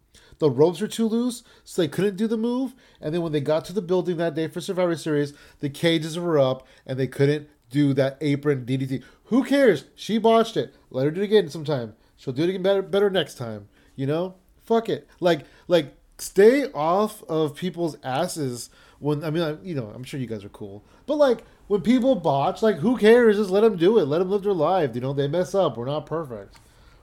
the 0.43 0.49
ropes 0.49 0.81
were 0.81 0.87
too 0.87 1.07
loose, 1.07 1.41
so 1.63 1.81
they 1.81 1.87
couldn't 1.87 2.17
do 2.17 2.27
the 2.27 2.37
move. 2.37 2.75
And 2.99 3.13
then 3.13 3.21
when 3.21 3.31
they 3.31 3.39
got 3.39 3.63
to 3.65 3.73
the 3.73 3.81
building 3.81 4.17
that 4.17 4.35
day 4.35 4.47
for 4.49 4.59
Survivor 4.59 4.95
Series, 4.95 5.33
the 5.61 5.69
cages 5.69 6.19
were 6.19 6.37
up 6.37 6.67
and 6.85 6.99
they 6.99 7.07
couldn't 7.07 7.47
do 7.69 7.93
that 7.93 8.17
apron 8.19 8.65
DDT. 8.65 9.03
Who 9.25 9.45
cares? 9.45 9.85
She 9.95 10.17
botched 10.17 10.57
it. 10.57 10.75
Let 10.89 11.05
her 11.05 11.11
do 11.11 11.21
it 11.21 11.25
again 11.25 11.49
sometime. 11.49 11.95
She'll 12.17 12.33
do 12.33 12.43
it 12.43 12.49
again 12.49 12.61
better, 12.61 12.81
better 12.81 13.09
next 13.09 13.35
time. 13.35 13.69
You 13.95 14.05
know? 14.05 14.35
Fuck 14.63 14.89
it. 14.89 15.07
Like, 15.21 15.45
like, 15.67 15.95
stay 16.17 16.65
off 16.71 17.23
of 17.23 17.55
people's 17.55 17.97
asses 18.03 18.69
when 18.99 19.23
I 19.23 19.29
mean, 19.29 19.59
you 19.63 19.75
know, 19.75 19.91
I'm 19.93 20.03
sure 20.03 20.19
you 20.19 20.27
guys 20.27 20.45
are 20.45 20.49
cool, 20.49 20.83
but 21.05 21.15
like 21.15 21.43
when 21.67 21.81
people 21.81 22.15
botch, 22.15 22.61
like 22.61 22.77
who 22.77 22.97
cares? 22.97 23.35
Just 23.37 23.49
let 23.49 23.61
them 23.61 23.75
do 23.75 23.97
it. 23.97 24.05
Let 24.05 24.19
them 24.19 24.29
live 24.29 24.43
their 24.43 24.53
life. 24.53 24.95
You 24.95 25.01
know, 25.01 25.11
they 25.11 25.27
mess 25.27 25.53
up. 25.53 25.75
We're 25.75 25.85
not 25.85 26.05
perfect. 26.05 26.55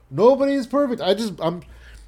Nobody 0.09 0.53
is 0.53 0.65
perfect. 0.65 0.99
I 0.99 1.13
just 1.13 1.33
I'm 1.39 1.61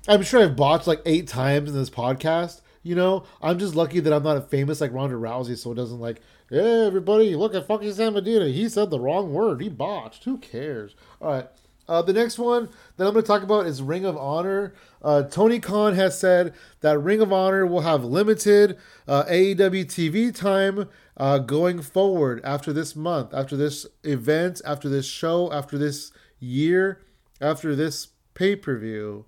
I'm 0.07 0.21
sure 0.23 0.41
I've 0.41 0.57
botched 0.57 0.87
like 0.87 1.01
eight 1.05 1.27
times 1.27 1.69
in 1.69 1.75
this 1.77 1.89
podcast. 1.89 2.61
You 2.81 2.95
know, 2.95 3.23
I'm 3.41 3.57
just 3.57 3.75
lucky 3.75 4.01
that 4.01 4.11
I'm 4.11 4.23
not 4.23 4.35
a 4.35 4.41
famous 4.41 4.81
like 4.81 4.91
Ronda 4.91 5.15
Rousey, 5.15 5.57
so 5.57 5.71
it 5.71 5.75
doesn't 5.75 6.01
like, 6.01 6.21
hey, 6.49 6.85
everybody, 6.85 7.35
look 7.35 7.55
at 7.55 7.65
fucking 7.65 7.93
Sam 7.93 8.13
Medina. 8.13 8.47
He 8.49 8.67
said 8.67 8.89
the 8.89 8.99
wrong 8.99 9.31
word. 9.31 9.61
He 9.61 9.69
botched. 9.69 10.25
Who 10.25 10.37
cares? 10.37 10.93
All 11.21 11.31
right. 11.31 11.47
Uh, 11.87 12.01
the 12.01 12.13
next 12.13 12.37
one 12.37 12.69
that 12.97 13.07
I'm 13.07 13.13
going 13.13 13.23
to 13.23 13.27
talk 13.27 13.43
about 13.43 13.65
is 13.65 13.81
Ring 13.81 14.05
of 14.05 14.17
Honor. 14.17 14.73
Uh, 15.01 15.23
Tony 15.23 15.59
Khan 15.59 15.95
has 15.95 16.17
said 16.17 16.53
that 16.81 16.99
Ring 16.99 17.21
of 17.21 17.31
Honor 17.31 17.65
will 17.65 17.81
have 17.81 18.03
limited 18.03 18.77
uh, 19.07 19.23
AEW 19.23 19.85
TV 19.85 20.33
time 20.35 20.89
uh, 21.15 21.39
going 21.39 21.81
forward 21.81 22.41
after 22.43 22.73
this 22.73 22.95
month, 22.95 23.33
after 23.33 23.55
this 23.55 23.85
event, 24.03 24.61
after 24.65 24.89
this 24.89 25.05
show, 25.05 25.51
after 25.51 25.77
this 25.77 26.11
year, 26.39 27.01
after 27.39 27.75
this 27.75 28.09
pay 28.33 28.55
per 28.55 28.77
view. 28.77 29.25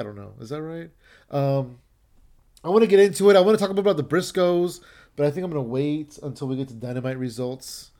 I 0.00 0.02
don't 0.02 0.16
know. 0.16 0.32
Is 0.40 0.48
that 0.48 0.62
right? 0.62 0.90
Um, 1.30 1.78
I 2.64 2.68
want 2.70 2.82
to 2.82 2.86
get 2.86 3.00
into 3.00 3.28
it. 3.28 3.36
I 3.36 3.40
want 3.40 3.58
to 3.58 3.62
talk 3.64 3.76
about 3.76 3.98
the 3.98 4.04
Briscoes, 4.04 4.80
but 5.14 5.26
I 5.26 5.30
think 5.30 5.44
I'm 5.44 5.50
going 5.50 5.62
to 5.62 5.70
wait 5.70 6.18
until 6.22 6.48
we 6.48 6.56
get 6.56 6.68
to 6.68 6.74
Dynamite 6.74 7.18
results 7.18 7.90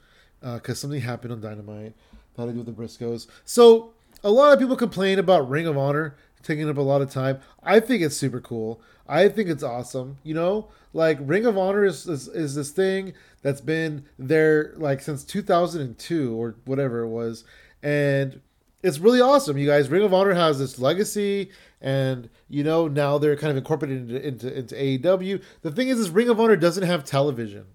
because 0.40 0.78
uh, 0.78 0.80
something 0.80 1.00
happened 1.00 1.32
on 1.32 1.40
Dynamite 1.42 1.94
that 2.34 2.42
had 2.42 2.46
to 2.46 2.52
do 2.52 2.58
with 2.58 2.66
the 2.66 2.82
Briscoes. 2.82 3.26
So 3.44 3.92
a 4.24 4.30
lot 4.30 4.54
of 4.54 4.58
people 4.58 4.76
complain 4.76 5.18
about 5.18 5.48
Ring 5.48 5.66
of 5.66 5.76
Honor 5.76 6.16
taking 6.42 6.68
up 6.70 6.78
a 6.78 6.82
lot 6.82 7.02
of 7.02 7.10
time. 7.10 7.40
I 7.62 7.80
think 7.80 8.02
it's 8.02 8.16
super 8.16 8.40
cool. 8.40 8.80
I 9.06 9.28
think 9.28 9.50
it's 9.50 9.62
awesome. 9.62 10.16
You 10.22 10.34
know, 10.34 10.68
like 10.94 11.18
Ring 11.20 11.44
of 11.44 11.58
Honor 11.58 11.84
is, 11.84 12.06
is, 12.06 12.28
is 12.28 12.54
this 12.54 12.70
thing 12.70 13.12
that's 13.42 13.60
been 13.60 14.04
there 14.18 14.72
like 14.76 15.02
since 15.02 15.24
2002 15.24 16.34
or 16.34 16.54
whatever 16.64 17.00
it 17.00 17.08
was, 17.08 17.44
and 17.82 18.40
it's 18.82 18.98
really 18.98 19.20
awesome. 19.20 19.58
You 19.58 19.66
guys, 19.66 19.88
Ring 19.88 20.02
of 20.02 20.14
Honor 20.14 20.34
has 20.34 20.58
this 20.58 20.78
legacy 20.78 21.50
and 21.80 22.28
you 22.48 22.62
know 22.62 22.88
now 22.88 23.18
they're 23.18 23.36
kind 23.36 23.50
of 23.50 23.56
incorporated 23.56 24.10
into, 24.10 24.26
into, 24.26 24.58
into 24.58 24.74
AEW. 24.74 25.42
The 25.62 25.70
thing 25.70 25.88
is, 25.88 25.98
is 25.98 26.10
Ring 26.10 26.28
of 26.28 26.40
Honor 26.40 26.56
doesn't 26.56 26.82
have 26.82 27.04
television. 27.04 27.66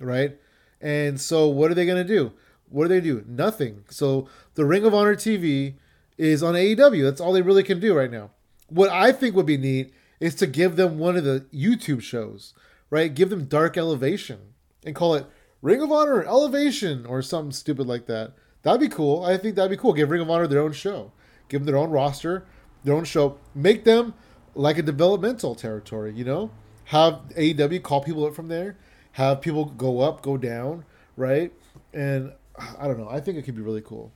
right? 0.00 0.38
And 0.80 1.20
so 1.20 1.48
what 1.48 1.70
are 1.70 1.74
they 1.74 1.84
to 1.86 2.04
do? 2.04 2.32
What 2.68 2.84
do 2.84 2.88
they 2.88 3.00
do? 3.00 3.24
Nothing. 3.26 3.84
So 3.90 4.28
the 4.54 4.64
Ring 4.64 4.84
of 4.84 4.94
Honor 4.94 5.14
TV 5.14 5.74
is 6.16 6.42
on 6.42 6.54
AEW. 6.54 7.02
That's 7.02 7.20
all 7.20 7.32
they 7.32 7.42
really 7.42 7.62
can 7.62 7.80
do 7.80 7.94
right 7.94 8.10
now. 8.10 8.30
What 8.68 8.90
I 8.90 9.12
think 9.12 9.34
would 9.34 9.46
be 9.46 9.56
neat 9.56 9.92
is 10.20 10.34
to 10.36 10.46
give 10.46 10.76
them 10.76 10.98
one 10.98 11.16
of 11.16 11.24
the 11.24 11.46
YouTube 11.52 12.02
shows, 12.02 12.54
right? 12.88 13.12
Give 13.12 13.30
them 13.30 13.46
Dark 13.46 13.76
Elevation 13.76 14.54
and 14.84 14.94
call 14.94 15.14
it 15.14 15.26
Ring 15.60 15.82
of 15.82 15.90
Honor 15.90 16.22
Elevation 16.22 17.04
or 17.04 17.20
something 17.20 17.52
stupid 17.52 17.86
like 17.86 18.06
that. 18.06 18.32
That'd 18.62 18.80
be 18.80 18.88
cool. 18.88 19.24
I 19.24 19.36
think 19.36 19.56
that'd 19.56 19.70
be 19.70 19.76
cool. 19.76 19.92
Give 19.92 20.10
Ring 20.10 20.20
of 20.20 20.30
Honor 20.30 20.46
their 20.46 20.62
own 20.62 20.72
show. 20.72 21.12
Give 21.48 21.60
them 21.60 21.66
their 21.66 21.80
own 21.80 21.90
roster, 21.90 22.46
their 22.84 22.94
own 22.94 23.04
show. 23.04 23.38
Make 23.54 23.84
them 23.84 24.14
like 24.54 24.78
a 24.78 24.82
developmental 24.82 25.54
territory, 25.54 26.12
you 26.12 26.24
know? 26.24 26.50
Have 26.84 27.20
AEW 27.36 27.82
call 27.82 28.02
people 28.02 28.26
up 28.26 28.34
from 28.34 28.48
there. 28.48 28.76
Have 29.12 29.40
people 29.40 29.66
go 29.66 30.00
up, 30.00 30.22
go 30.22 30.36
down, 30.36 30.84
right? 31.16 31.52
And 31.92 32.32
I 32.56 32.86
don't 32.86 32.98
know. 32.98 33.08
I 33.08 33.20
think 33.20 33.38
it 33.38 33.42
could 33.42 33.54
be 33.56 33.62
really 33.62 33.80
cool. 33.80 34.12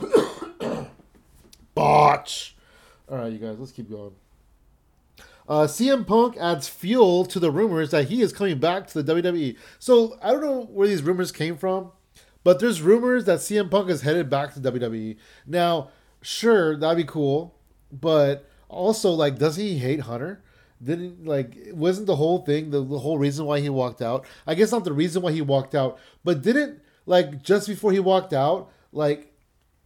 Botch. 1.74 2.56
All 3.08 3.18
right, 3.18 3.32
you 3.32 3.38
guys, 3.38 3.58
let's 3.58 3.72
keep 3.72 3.90
going. 3.90 4.12
Uh, 5.48 5.66
CM 5.66 6.06
Punk 6.06 6.36
adds 6.36 6.68
fuel 6.68 7.24
to 7.24 7.40
the 7.40 7.50
rumors 7.50 7.90
that 7.90 8.08
he 8.08 8.22
is 8.22 8.32
coming 8.32 8.60
back 8.60 8.86
to 8.86 9.02
the 9.02 9.14
WWE. 9.14 9.56
So 9.80 10.16
I 10.22 10.30
don't 10.30 10.42
know 10.42 10.62
where 10.62 10.86
these 10.86 11.02
rumors 11.02 11.32
came 11.32 11.56
from, 11.56 11.90
but 12.44 12.60
there's 12.60 12.80
rumors 12.82 13.24
that 13.24 13.40
CM 13.40 13.68
Punk 13.68 13.90
is 13.90 14.02
headed 14.02 14.30
back 14.30 14.54
to 14.54 14.60
WWE. 14.60 15.16
Now, 15.46 15.90
sure, 16.22 16.76
that'd 16.76 16.96
be 16.96 17.02
cool, 17.02 17.56
but 17.92 18.48
also, 18.68 19.10
like, 19.10 19.38
does 19.38 19.56
he 19.56 19.78
hate 19.78 20.00
Hunter? 20.00 20.42
Didn't 20.82 21.26
like 21.26 21.58
wasn't 21.72 22.06
the 22.06 22.16
whole 22.16 22.38
thing 22.38 22.70
the, 22.70 22.82
the 22.82 22.98
whole 23.00 23.18
reason 23.18 23.44
why 23.44 23.60
he 23.60 23.68
walked 23.68 24.00
out? 24.00 24.24
I 24.46 24.54
guess 24.54 24.72
not 24.72 24.84
the 24.84 24.94
reason 24.94 25.20
why 25.20 25.32
he 25.32 25.42
walked 25.42 25.74
out, 25.74 25.98
but 26.24 26.40
didn't 26.40 26.80
like 27.04 27.42
just 27.42 27.68
before 27.68 27.92
he 27.92 28.00
walked 28.00 28.32
out, 28.32 28.70
like 28.90 29.30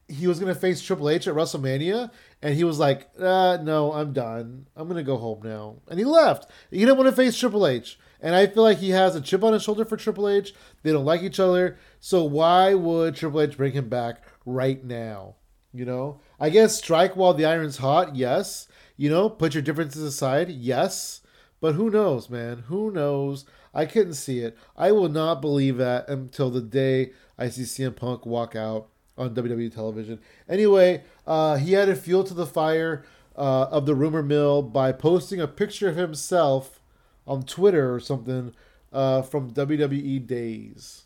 he 0.06 0.26
was 0.26 0.38
gonna 0.38 0.54
face 0.54 0.80
Triple 0.80 1.10
H 1.10 1.26
at 1.26 1.34
WrestleMania, 1.34 2.10
and 2.42 2.54
he 2.54 2.62
was 2.62 2.78
like, 2.78 3.08
uh, 3.18 3.58
"No, 3.62 3.92
I'm 3.92 4.12
done. 4.12 4.66
I'm 4.76 4.86
gonna 4.86 5.02
go 5.02 5.16
home 5.16 5.40
now," 5.42 5.76
and 5.88 5.98
he 5.98 6.04
left. 6.04 6.48
He 6.70 6.80
didn't 6.80 6.96
want 6.96 7.08
to 7.08 7.16
face 7.16 7.36
Triple 7.36 7.66
H, 7.66 7.98
and 8.20 8.34
I 8.34 8.46
feel 8.46 8.62
like 8.62 8.78
he 8.78 8.90
has 8.90 9.16
a 9.16 9.20
chip 9.20 9.42
on 9.42 9.52
his 9.52 9.62
shoulder 9.62 9.84
for 9.84 9.96
Triple 9.96 10.28
H. 10.28 10.54
They 10.82 10.92
don't 10.92 11.04
like 11.04 11.22
each 11.22 11.40
other, 11.40 11.78
so 12.00 12.22
why 12.22 12.74
would 12.74 13.16
Triple 13.16 13.40
H 13.40 13.56
bring 13.56 13.72
him 13.72 13.88
back 13.88 14.22
right 14.44 14.84
now? 14.84 15.36
You 15.72 15.86
know, 15.86 16.20
I 16.44 16.50
guess 16.50 16.76
strike 16.76 17.16
while 17.16 17.32
the 17.32 17.46
iron's 17.46 17.78
hot. 17.78 18.16
Yes, 18.16 18.68
you 18.98 19.08
know, 19.08 19.30
put 19.30 19.54
your 19.54 19.62
differences 19.62 20.02
aside. 20.02 20.50
Yes, 20.50 21.22
but 21.58 21.74
who 21.74 21.88
knows, 21.88 22.28
man? 22.28 22.64
Who 22.68 22.90
knows? 22.90 23.46
I 23.72 23.86
couldn't 23.86 24.12
see 24.12 24.40
it. 24.40 24.54
I 24.76 24.92
will 24.92 25.08
not 25.08 25.40
believe 25.40 25.78
that 25.78 26.06
until 26.06 26.50
the 26.50 26.60
day 26.60 27.12
I 27.38 27.48
see 27.48 27.62
CM 27.62 27.96
Punk 27.96 28.26
walk 28.26 28.54
out 28.54 28.88
on 29.16 29.34
WWE 29.34 29.74
television. 29.74 30.20
Anyway, 30.46 31.04
uh, 31.26 31.56
he 31.56 31.74
added 31.74 31.96
fuel 31.96 32.24
to 32.24 32.34
the 32.34 32.44
fire 32.44 33.06
uh, 33.34 33.62
of 33.70 33.86
the 33.86 33.94
rumor 33.94 34.22
mill 34.22 34.60
by 34.60 34.92
posting 34.92 35.40
a 35.40 35.48
picture 35.48 35.88
of 35.88 35.96
himself 35.96 36.78
on 37.26 37.44
Twitter 37.44 37.94
or 37.94 38.00
something 38.00 38.52
uh, 38.92 39.22
from 39.22 39.52
WWE 39.52 40.26
days, 40.26 41.04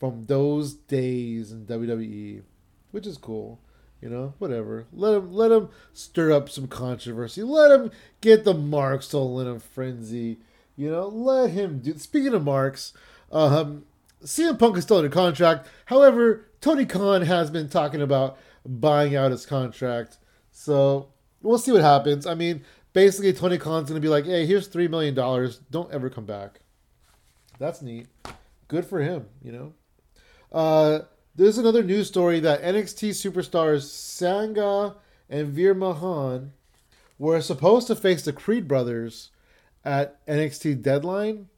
from 0.00 0.24
those 0.24 0.74
days 0.74 1.52
in 1.52 1.66
WWE, 1.66 2.42
which 2.90 3.06
is 3.06 3.16
cool. 3.16 3.60
You 4.02 4.10
know, 4.10 4.34
whatever. 4.38 4.86
Let 4.92 5.14
him 5.14 5.32
let 5.32 5.52
him 5.52 5.68
stir 5.92 6.32
up 6.32 6.50
some 6.50 6.66
controversy. 6.66 7.42
Let 7.44 7.70
him 7.70 7.92
get 8.20 8.44
the 8.44 8.52
marks 8.52 9.14
all 9.14 9.38
in 9.40 9.46
a 9.46 9.60
frenzy. 9.60 10.38
You 10.76 10.90
know, 10.90 11.06
let 11.06 11.50
him 11.50 11.78
do. 11.78 11.96
Speaking 11.96 12.34
of 12.34 12.42
marks, 12.42 12.92
um, 13.30 13.84
CM 14.24 14.58
Punk 14.58 14.76
is 14.76 14.84
still 14.84 14.98
under 14.98 15.08
contract. 15.08 15.68
However, 15.86 16.48
Tony 16.60 16.84
Khan 16.84 17.22
has 17.22 17.50
been 17.50 17.68
talking 17.68 18.02
about 18.02 18.38
buying 18.66 19.14
out 19.14 19.30
his 19.30 19.46
contract. 19.46 20.18
So 20.50 21.08
we'll 21.40 21.58
see 21.58 21.72
what 21.72 21.82
happens. 21.82 22.26
I 22.26 22.34
mean, 22.34 22.64
basically, 22.92 23.32
Tony 23.32 23.58
Khan's 23.58 23.88
going 23.88 24.00
to 24.00 24.04
be 24.04 24.08
like, 24.08 24.26
hey, 24.26 24.46
here's 24.46 24.68
$3 24.68 24.88
million. 24.88 25.14
Don't 25.70 25.92
ever 25.92 26.10
come 26.10 26.26
back. 26.26 26.60
That's 27.58 27.82
neat. 27.82 28.06
Good 28.68 28.86
for 28.86 29.00
him, 29.00 29.26
you 29.42 29.52
know? 29.52 29.72
Uh, 30.50 31.00
there's 31.34 31.58
another 31.58 31.82
news 31.82 32.08
story 32.08 32.40
that 32.40 32.62
NXT 32.62 33.10
superstars 33.10 33.84
Sangha 33.84 34.96
and 35.30 35.48
Veer 35.48 35.74
Mahaan 35.74 36.50
were 37.18 37.40
supposed 37.40 37.86
to 37.86 37.96
face 37.96 38.24
the 38.24 38.32
Creed 38.32 38.68
brothers 38.68 39.30
at 39.84 40.24
NXT 40.26 40.82
Deadline. 40.82 41.48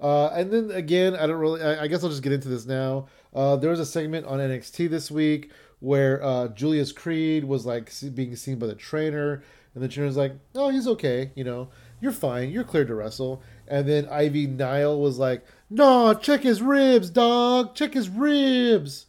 Uh, 0.00 0.28
and 0.28 0.50
then 0.50 0.70
again, 0.70 1.14
I 1.14 1.26
don't 1.26 1.38
really. 1.38 1.62
I, 1.62 1.82
I, 1.82 1.86
guess 1.86 2.02
I'll 2.02 2.08
just 2.08 2.22
get 2.22 2.32
into 2.32 2.48
this 2.48 2.64
now. 2.64 3.08
Uh, 3.34 3.56
there 3.56 3.70
was 3.70 3.80
a 3.80 3.86
segment 3.86 4.24
on 4.24 4.38
NXT 4.38 4.88
this 4.88 5.10
week 5.10 5.50
where 5.80 6.22
uh, 6.22 6.48
Julius 6.48 6.90
Creed 6.90 7.44
was 7.44 7.66
like 7.66 7.92
being 8.14 8.34
seen 8.36 8.58
by 8.58 8.66
the 8.66 8.74
trainer, 8.74 9.42
and 9.74 9.84
the 9.84 9.88
trainer's 9.88 10.16
like, 10.16 10.32
"Oh, 10.54 10.70
he's 10.70 10.88
okay. 10.88 11.32
You 11.34 11.44
know, 11.44 11.68
you're 12.00 12.12
fine. 12.12 12.50
You're 12.50 12.64
cleared 12.64 12.88
to 12.88 12.94
wrestle." 12.94 13.42
And 13.68 13.86
then 13.86 14.08
Ivy 14.08 14.46
Nile 14.46 14.98
was 14.98 15.18
like, 15.18 15.44
"No, 15.68 16.14
check 16.14 16.40
his 16.40 16.62
ribs, 16.62 17.10
dog. 17.10 17.74
Check 17.74 17.92
his 17.92 18.08
ribs." 18.08 19.04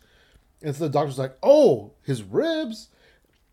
And 0.64 0.76
so 0.76 0.84
the 0.84 0.90
doctor's 0.90 1.20
like, 1.20 1.38
"Oh, 1.42 1.94
his 2.04 2.24
ribs." 2.24 2.90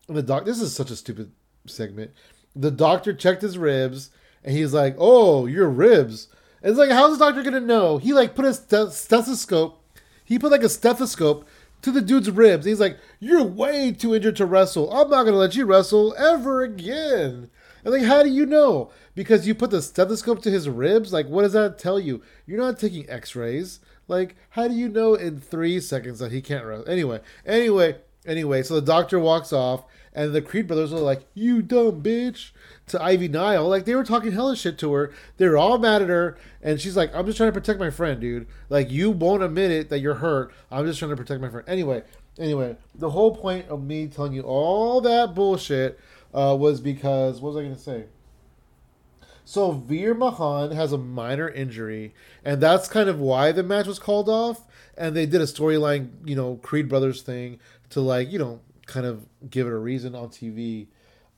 And 0.06 0.16
the 0.16 0.22
doc. 0.22 0.44
This 0.44 0.60
is 0.60 0.74
such 0.74 0.90
a 0.90 0.96
stupid 0.96 1.32
segment. 1.66 2.12
The 2.54 2.70
doctor 2.70 3.12
checked 3.12 3.42
his 3.42 3.58
ribs, 3.58 4.10
and 4.44 4.54
he's 4.54 4.74
like, 4.74 4.96
"Oh, 4.98 5.46
your 5.46 5.68
ribs." 5.68 6.28
And 6.62 6.70
it's 6.70 6.78
like, 6.78 6.90
how's 6.90 7.18
the 7.18 7.24
doctor 7.24 7.42
gonna 7.42 7.60
know? 7.60 7.98
He 7.98 8.12
like 8.12 8.34
put 8.34 8.44
a 8.44 8.52
stethoscope. 8.52 9.82
He 10.24 10.38
put 10.38 10.50
like 10.50 10.64
a 10.64 10.68
stethoscope 10.68 11.46
to 11.82 11.92
the 11.92 12.00
dude's 12.00 12.30
ribs. 12.30 12.66
He's 12.66 12.80
like, 12.80 12.98
"You're 13.20 13.44
way 13.44 13.92
too 13.92 14.14
injured 14.14 14.36
to 14.36 14.46
wrestle. 14.46 14.92
I'm 14.92 15.08
not 15.08 15.24
gonna 15.24 15.36
let 15.36 15.54
you 15.54 15.64
wrestle 15.64 16.14
ever 16.18 16.62
again." 16.62 17.50
And 17.84 17.94
like, 17.94 18.02
how 18.02 18.24
do 18.24 18.28
you 18.28 18.44
know? 18.44 18.90
Because 19.14 19.46
you 19.46 19.54
put 19.54 19.70
the 19.70 19.80
stethoscope 19.80 20.42
to 20.42 20.50
his 20.50 20.68
ribs. 20.68 21.12
Like, 21.12 21.28
what 21.28 21.42
does 21.42 21.52
that 21.52 21.78
tell 21.78 22.00
you? 22.00 22.22
You're 22.44 22.58
not 22.58 22.78
taking 22.78 23.08
X-rays. 23.08 23.78
Like, 24.08 24.36
how 24.50 24.66
do 24.66 24.74
you 24.74 24.88
know 24.88 25.14
in 25.14 25.40
three 25.40 25.80
seconds 25.80 26.18
that 26.18 26.32
he 26.32 26.40
can't 26.40 26.64
run? 26.64 26.84
Anyway, 26.88 27.20
anyway, 27.46 27.96
anyway. 28.26 28.62
So 28.62 28.74
the 28.74 28.86
doctor 28.86 29.18
walks 29.18 29.52
off, 29.52 29.84
and 30.12 30.34
the 30.34 30.42
Creed 30.42 30.66
brothers 30.66 30.92
are 30.92 30.98
like, 30.98 31.26
"You 31.34 31.62
dumb 31.62 32.02
bitch." 32.02 32.50
to 32.88 33.02
Ivy 33.02 33.28
Nile. 33.28 33.68
Like 33.68 33.84
they 33.84 33.94
were 33.94 34.04
talking 34.04 34.32
hella 34.32 34.56
shit 34.56 34.78
to 34.78 34.92
her. 34.92 35.12
They 35.36 35.48
were 35.48 35.56
all 35.56 35.78
mad 35.78 36.02
at 36.02 36.08
her, 36.08 36.36
and 36.62 36.80
she's 36.80 36.96
like, 36.96 37.14
"I'm 37.14 37.26
just 37.26 37.36
trying 37.36 37.50
to 37.50 37.58
protect 37.58 37.78
my 37.78 37.90
friend, 37.90 38.20
dude. 38.20 38.46
Like 38.68 38.90
you 38.90 39.10
won't 39.10 39.42
admit 39.42 39.70
it 39.70 39.88
that 39.90 40.00
you're 40.00 40.14
hurt. 40.14 40.52
I'm 40.70 40.86
just 40.86 40.98
trying 40.98 41.10
to 41.10 41.16
protect 41.16 41.40
my 41.40 41.48
friend." 41.48 41.68
Anyway, 41.68 42.02
anyway, 42.38 42.76
the 42.94 43.10
whole 43.10 43.34
point 43.34 43.68
of 43.68 43.82
me 43.82 44.08
telling 44.08 44.32
you 44.32 44.42
all 44.42 45.00
that 45.02 45.34
bullshit 45.34 45.98
uh, 46.34 46.56
was 46.58 46.80
because 46.80 47.40
what 47.40 47.54
was 47.54 47.56
I 47.58 47.62
going 47.62 47.76
to 47.76 47.80
say? 47.80 48.04
So 49.48 49.70
Veer 49.70 50.14
Mahaan 50.14 50.74
has 50.74 50.92
a 50.92 50.98
minor 50.98 51.48
injury, 51.48 52.12
and 52.44 52.62
that's 52.62 52.86
kind 52.86 53.08
of 53.08 53.18
why 53.18 53.50
the 53.50 53.62
match 53.62 53.86
was 53.86 53.98
called 53.98 54.28
off. 54.28 54.66
And 54.94 55.16
they 55.16 55.24
did 55.24 55.40
a 55.40 55.44
storyline, 55.44 56.10
you 56.26 56.36
know, 56.36 56.56
Creed 56.56 56.86
Brothers 56.86 57.22
thing 57.22 57.58
to 57.88 58.02
like, 58.02 58.30
you 58.30 58.38
know, 58.38 58.60
kind 58.84 59.06
of 59.06 59.24
give 59.48 59.66
it 59.66 59.72
a 59.72 59.78
reason 59.78 60.14
on 60.14 60.28
TV. 60.28 60.88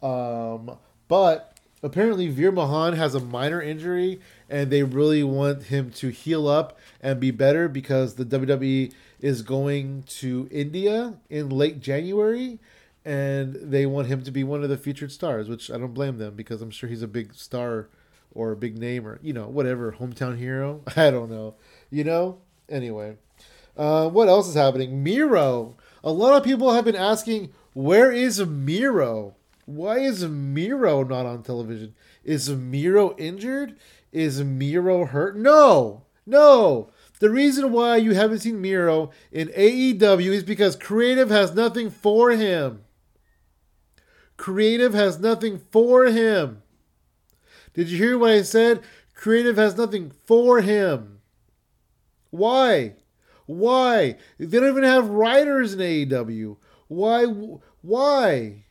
Um, 0.03 0.77
but 1.07 1.57
apparently, 1.85 2.27
Veer 2.27 2.51
Mahaan 2.51 2.97
has 2.97 3.15
a 3.15 3.21
minor 3.21 3.63
injury, 3.63 4.21
and 4.49 4.73
they 4.73 4.83
really 4.83 5.23
want 5.23 5.63
him 5.63 5.93
to 5.93 6.09
heal 6.09 6.49
up 6.49 6.81
and 7.01 7.21
be 7.21 7.31
better 7.31 7.69
because 7.69 8.17
the 8.17 8.25
WWE 8.25 8.93
is 9.21 9.43
going 9.43 10.03
to 10.19 10.49
India 10.51 11.15
in 11.29 11.49
late 11.49 11.79
January, 11.79 12.59
and 13.05 13.55
they 13.55 13.87
want 13.87 14.09
him 14.09 14.25
to 14.25 14.33
be 14.33 14.43
one 14.43 14.65
of 14.65 14.69
the 14.69 14.77
featured 14.77 15.13
stars. 15.13 15.49
Which 15.49 15.71
I 15.71 15.79
don't 15.79 15.95
blame 15.95 16.19
them 16.19 16.35
because 16.35 16.61
I'm 16.61 16.73
sure 16.73 16.89
he's 16.89 17.03
a 17.03 17.07
big 17.07 17.35
star 17.35 17.89
or 18.33 18.53
a 18.53 18.57
big 18.57 18.79
name 18.79 19.07
or 19.07 19.19
you 19.23 19.33
know 19.33 19.49
whatever 19.49 19.93
hometown 19.93 20.39
hero. 20.39 20.83
I 20.97 21.11
don't 21.11 21.31
know. 21.31 21.55
You 21.91 22.05
know. 22.05 22.39
Anyway, 22.69 23.17
uh, 23.77 24.09
what 24.09 24.29
else 24.29 24.49
is 24.49 24.55
happening? 24.55 25.03
Miro. 25.03 25.77
A 26.05 26.13
lot 26.13 26.37
of 26.37 26.45
people 26.45 26.73
have 26.73 26.85
been 26.85 26.97
asking, 26.97 27.53
where 27.73 28.13
is 28.13 28.45
Miro? 28.45 29.35
Why 29.67 29.99
is 29.99 30.25
Miro 30.25 31.03
not 31.03 31.27
on 31.27 31.43
television? 31.43 31.95
Is 32.25 32.49
Miro 32.51 33.17
injured? 33.17 33.77
Is 34.13 34.43
Miro 34.43 35.05
hurt? 35.05 35.37
No, 35.37 36.05
no. 36.27 36.91
The 37.21 37.31
reason 37.31 37.71
why 37.71 37.97
you 37.97 38.15
haven't 38.15 38.41
seen 38.41 38.61
Miro 38.61 39.11
in 39.31 39.49
AEW 39.49 40.31
is 40.33 40.43
because 40.43 40.75
creative 40.75 41.31
has 41.31 41.55
nothing 41.55 41.91
for 41.91 42.31
him. 42.31 42.83
Creative 44.37 44.95
has 44.95 45.19
nothing 45.21 45.61
for 45.71 46.07
him. 46.07 46.63
Did 47.75 47.89
you 47.89 47.99
hear 47.99 48.19
what 48.19 48.31
I 48.31 48.43
said? 48.43 48.83
Creative 49.15 49.57
has 49.57 49.77
nothing 49.77 50.11
for 50.27 50.61
him. 50.61 51.21
Why? 52.31 52.95
Why? 53.47 54.17
They 54.39 54.59
don't 54.59 54.71
even 54.71 54.85
have 54.85 55.11
writers 55.11 55.75
in 55.75 55.81
AEW. 55.81 56.57
Why? 56.89 57.25
Why? 57.83 58.65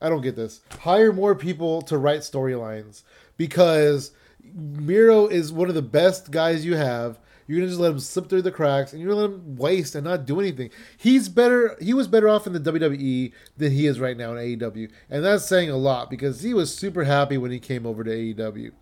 I 0.00 0.08
don't 0.08 0.20
get 0.20 0.36
this. 0.36 0.60
Hire 0.80 1.12
more 1.12 1.34
people 1.34 1.82
to 1.82 1.98
write 1.98 2.20
storylines 2.20 3.02
because 3.36 4.12
Miro 4.54 5.26
is 5.26 5.52
one 5.52 5.68
of 5.68 5.74
the 5.74 5.82
best 5.82 6.30
guys 6.30 6.64
you 6.64 6.76
have. 6.76 7.18
You're 7.46 7.58
gonna 7.58 7.68
just 7.68 7.80
let 7.80 7.92
him 7.92 8.00
slip 8.00 8.28
through 8.28 8.42
the 8.42 8.50
cracks, 8.50 8.92
and 8.92 9.00
you're 9.00 9.10
gonna 9.10 9.26
let 9.26 9.30
him 9.30 9.56
waste 9.56 9.94
and 9.94 10.04
not 10.04 10.26
do 10.26 10.40
anything. 10.40 10.70
He's 10.96 11.28
better. 11.28 11.76
He 11.80 11.94
was 11.94 12.08
better 12.08 12.28
off 12.28 12.46
in 12.46 12.52
the 12.52 12.60
WWE 12.60 13.32
than 13.56 13.72
he 13.72 13.86
is 13.86 14.00
right 14.00 14.16
now 14.16 14.32
in 14.32 14.58
AEW, 14.58 14.90
and 15.08 15.24
that's 15.24 15.46
saying 15.46 15.70
a 15.70 15.76
lot 15.76 16.10
because 16.10 16.42
he 16.42 16.52
was 16.54 16.76
super 16.76 17.04
happy 17.04 17.38
when 17.38 17.50
he 17.50 17.60
came 17.60 17.86
over 17.86 18.02
to 18.02 18.10
AEW. 18.10 18.72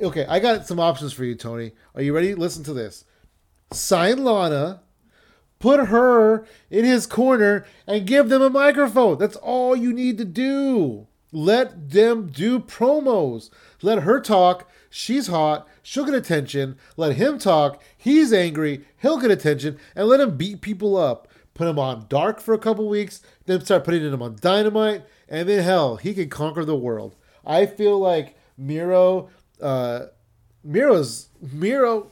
Okay, 0.00 0.26
I 0.28 0.40
got 0.40 0.66
some 0.66 0.80
options 0.80 1.12
for 1.12 1.24
you, 1.24 1.34
Tony. 1.34 1.72
Are 1.94 2.02
you 2.02 2.14
ready? 2.14 2.34
Listen 2.34 2.64
to 2.64 2.74
this. 2.74 3.04
Sign 3.72 4.24
Lana, 4.24 4.82
put 5.58 5.88
her 5.88 6.44
in 6.70 6.84
his 6.84 7.06
corner, 7.06 7.64
and 7.86 8.06
give 8.06 8.28
them 8.28 8.42
a 8.42 8.50
microphone. 8.50 9.18
That's 9.18 9.36
all 9.36 9.76
you 9.76 9.92
need 9.92 10.18
to 10.18 10.24
do. 10.24 11.06
Let 11.32 11.90
them 11.90 12.28
do 12.28 12.60
promos. 12.60 13.50
Let 13.82 14.02
her 14.02 14.20
talk. 14.20 14.68
She's 14.90 15.26
hot. 15.26 15.68
She'll 15.88 16.04
get 16.04 16.14
attention. 16.14 16.78
Let 16.96 17.14
him 17.14 17.38
talk. 17.38 17.80
He's 17.96 18.32
angry. 18.32 18.84
He'll 18.96 19.20
get 19.20 19.30
attention. 19.30 19.78
And 19.94 20.08
let 20.08 20.18
him 20.18 20.36
beat 20.36 20.60
people 20.60 20.96
up. 20.96 21.28
Put 21.54 21.68
him 21.68 21.78
on 21.78 22.06
Dark 22.08 22.40
for 22.40 22.54
a 22.54 22.58
couple 22.58 22.88
weeks. 22.88 23.22
Then 23.44 23.64
start 23.64 23.84
putting 23.84 24.02
him 24.02 24.20
on 24.20 24.36
Dynamite. 24.40 25.04
And 25.28 25.48
then, 25.48 25.62
hell, 25.62 25.94
he 25.94 26.12
can 26.12 26.28
conquer 26.28 26.64
the 26.64 26.74
world. 26.74 27.14
I 27.46 27.66
feel 27.66 28.00
like 28.00 28.36
Miro, 28.58 29.30
uh, 29.62 30.06
Miro's, 30.64 31.28
Miro, 31.40 32.10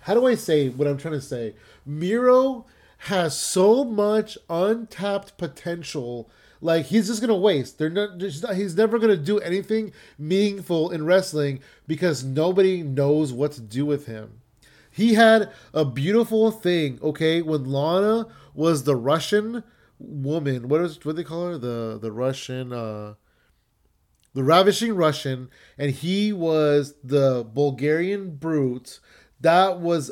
how 0.00 0.14
do 0.14 0.26
I 0.26 0.34
say 0.34 0.70
what 0.70 0.88
I'm 0.88 0.96
trying 0.96 1.12
to 1.12 1.20
say? 1.20 1.56
Miro 1.84 2.64
has 3.00 3.38
so 3.38 3.84
much 3.84 4.38
untapped 4.48 5.36
potential 5.36 6.30
like 6.60 6.86
he's 6.86 7.06
just 7.08 7.20
gonna 7.20 7.36
waste. 7.36 7.78
They're 7.78 7.90
not. 7.90 8.20
He's 8.20 8.76
never 8.76 8.98
gonna 8.98 9.16
do 9.16 9.38
anything 9.38 9.92
meaningful 10.18 10.90
in 10.90 11.04
wrestling 11.04 11.60
because 11.86 12.24
nobody 12.24 12.82
knows 12.82 13.32
what 13.32 13.52
to 13.52 13.60
do 13.60 13.86
with 13.86 14.06
him. 14.06 14.40
He 14.90 15.14
had 15.14 15.50
a 15.72 15.84
beautiful 15.84 16.50
thing. 16.50 16.98
Okay, 17.02 17.42
when 17.42 17.64
Lana 17.64 18.26
was 18.54 18.84
the 18.84 18.96
Russian 18.96 19.62
woman, 19.98 20.68
what 20.68 20.80
is 20.80 21.04
what 21.04 21.16
they 21.16 21.24
call 21.24 21.46
her? 21.48 21.58
The 21.58 21.98
the 22.00 22.12
Russian. 22.12 22.72
uh 22.72 23.14
the 24.34 24.44
ravishing 24.44 24.94
Russian, 24.94 25.48
and 25.78 25.90
he 25.90 26.32
was 26.32 26.94
the 27.02 27.44
Bulgarian 27.52 28.36
brute. 28.36 29.00
That 29.40 29.80
was 29.80 30.10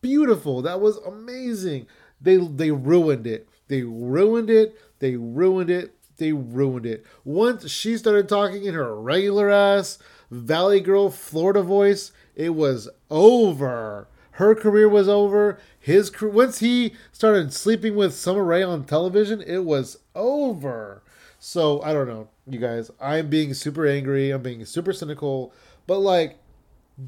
beautiful. 0.00 0.62
That 0.62 0.80
was 0.80 0.96
amazing. 0.98 1.86
They 2.20 2.36
they 2.36 2.70
ruined 2.70 3.26
it. 3.26 3.48
They 3.68 3.82
ruined 3.82 4.50
it. 4.50 4.78
They 4.98 5.16
ruined 5.16 5.70
it. 5.70 5.94
They 6.18 6.32
ruined 6.32 6.86
it. 6.86 7.04
Once 7.24 7.70
she 7.70 7.96
started 7.96 8.28
talking 8.28 8.64
in 8.64 8.74
her 8.74 8.98
regular 8.98 9.50
ass 9.50 9.98
Valley 10.30 10.80
Girl 10.80 11.10
Florida 11.10 11.62
voice, 11.62 12.12
it 12.34 12.54
was 12.54 12.88
over. 13.10 14.08
Her 14.32 14.54
career 14.54 14.88
was 14.88 15.08
over. 15.08 15.58
His 15.78 16.10
career, 16.10 16.32
once 16.32 16.58
he 16.58 16.94
started 17.12 17.52
sleeping 17.52 17.96
with 17.96 18.14
Summer 18.14 18.44
Rae 18.44 18.62
on 18.62 18.84
television, 18.84 19.40
it 19.42 19.64
was 19.64 19.98
over. 20.14 21.02
So 21.38 21.82
I 21.82 21.92
don't 21.92 22.08
know, 22.08 22.28
you 22.46 22.58
guys. 22.58 22.90
I'm 23.00 23.28
being 23.28 23.54
super 23.54 23.86
angry. 23.86 24.30
I'm 24.30 24.42
being 24.42 24.64
super 24.64 24.92
cynical. 24.92 25.52
But 25.86 26.00
like, 26.00 26.38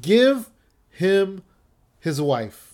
give 0.01 0.49
him 0.89 1.43
his 1.99 2.21
wife. 2.21 2.68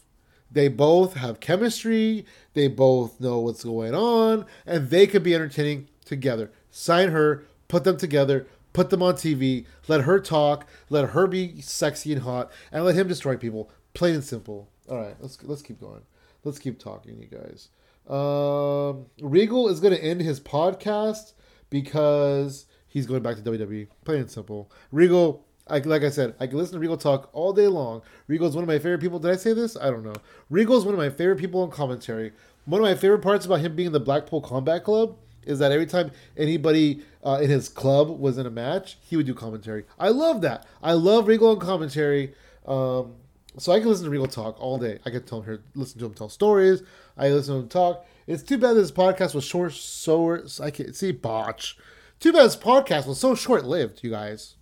They 0.56 0.70
both 0.70 1.16
have 1.16 1.42
chemistry. 1.42 2.26
They 2.54 2.70
both 2.70 3.20
know 3.20 3.42
what's 3.42 3.66
going 3.66 3.94
on, 3.94 4.46
and 4.66 4.90
they 4.90 5.06
could 5.06 5.22
be 5.22 5.36
entertaining 5.36 5.90
together. 6.06 6.50
Sign 6.72 7.10
her, 7.10 7.44
put 7.68 7.84
them 7.84 7.98
together, 7.98 8.48
put 8.72 8.90
them 8.90 9.04
on 9.04 9.16
TV, 9.16 9.66
let 9.90 10.02
her 10.02 10.18
talk, 10.18 10.66
let 10.90 11.10
her 11.10 11.28
be 11.28 11.60
sexy 11.60 12.14
and 12.14 12.22
hot, 12.22 12.54
and 12.72 12.86
let 12.86 12.96
him 12.96 13.10
destroy 13.10 13.36
people. 13.36 13.70
Plain 13.94 14.16
and 14.16 14.24
simple. 14.24 14.70
All 14.90 14.98
right, 14.98 15.18
let's 15.20 15.38
let's 15.44 15.62
keep 15.62 15.82
going. 15.82 16.04
Let's 16.46 16.58
keep 16.58 16.80
talking, 16.80 17.20
you 17.20 17.28
guys. 17.28 17.68
Um, 18.08 19.08
Regal 19.22 19.68
is 19.68 19.82
going 19.82 19.94
to 19.94 20.02
end 20.02 20.22
his 20.22 20.40
podcast 20.40 21.34
because 21.70 22.66
he's 22.88 23.06
going 23.06 23.24
back 23.24 23.36
to 23.36 23.42
WWE. 23.42 23.88
Plain 24.06 24.22
and 24.22 24.32
simple. 24.32 24.72
Regal 24.94 25.45
I, 25.68 25.80
like 25.80 26.04
I 26.04 26.10
said, 26.10 26.36
I 26.40 26.46
can 26.46 26.58
listen 26.58 26.74
to 26.74 26.80
Regal 26.80 26.98
talk 26.98 27.30
all 27.34 27.52
day 27.52 27.68
long. 27.68 28.04
Regal's 28.28 28.56
one 28.56 28.64
of 28.64 28.68
my 28.68 28.78
favorite 28.78 29.02
people. 29.02 29.18
Did 29.18 29.32
I 29.32 29.36
say 29.36 29.54
this? 29.54 29.76
I 29.76 29.90
don't 29.90 30.04
know. 30.04 30.14
Regal's 30.50 30.86
one 30.86 30.94
of 30.94 31.00
my 31.00 31.10
favorite 31.10 31.40
people 31.40 31.64
in 31.64 31.72
commentary. 31.72 32.34
One 32.66 32.82
of 32.82 32.86
my 32.86 32.94
favorite 32.94 33.24
parts 33.24 33.46
about 33.46 33.62
him 33.62 33.76
being 33.76 33.88
in 33.88 33.94
the 33.94 34.00
Blackpool 34.00 34.42
Combat 34.42 34.84
Club 34.84 35.18
is 35.44 35.60
that 35.60 35.72
every 35.72 35.88
time 35.88 36.12
anybody 36.38 37.02
uh, 37.24 37.40
in 37.42 37.50
his 37.50 37.68
club 37.68 38.10
was 38.20 38.38
in 38.38 38.46
a 38.46 38.52
match, 38.52 38.98
he 39.02 39.18
would 39.18 39.26
do 39.26 39.34
commentary. 39.34 39.86
I 39.98 40.10
love 40.10 40.42
that. 40.42 40.66
I 40.84 40.94
love 40.94 41.28
Regal 41.28 41.50
on 41.50 41.60
commentary. 41.60 42.36
Um, 42.68 43.16
so 43.58 43.72
I 43.72 43.80
can 43.80 43.90
listen 43.90 44.06
to 44.06 44.12
Regal 44.12 44.28
talk 44.28 44.60
all 44.60 44.78
day. 44.78 45.00
I 45.06 45.10
can 45.10 45.24
tell 45.24 45.42
him, 45.42 45.64
listen 45.74 46.00
to 46.00 46.06
him 46.06 46.14
tell 46.14 46.30
stories. 46.30 46.84
I 47.18 47.30
listen 47.30 47.56
to 47.56 47.60
him 47.62 47.70
talk. 47.70 48.06
It's 48.28 48.44
too 48.44 48.60
bad 48.60 48.74
this 48.74 48.92
podcast 48.92 49.34
was 49.34 49.44
short, 49.44 49.74
so 49.74 50.40
I 50.64 50.70
can't 50.70 50.96
see 50.96 51.12
botch. 51.12 51.78
Too 52.20 52.34
bad 52.34 52.44
this 52.44 52.56
podcast 52.56 53.08
was 53.08 53.20
so 53.20 53.34
short 53.34 53.66
lived, 53.66 54.04
you 54.04 54.12
guys 54.12 54.56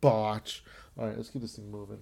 botch. 0.00 0.62
All 0.98 1.06
right, 1.06 1.16
let's 1.16 1.30
keep 1.30 1.42
this 1.42 1.56
thing 1.56 1.70
moving. 1.70 2.00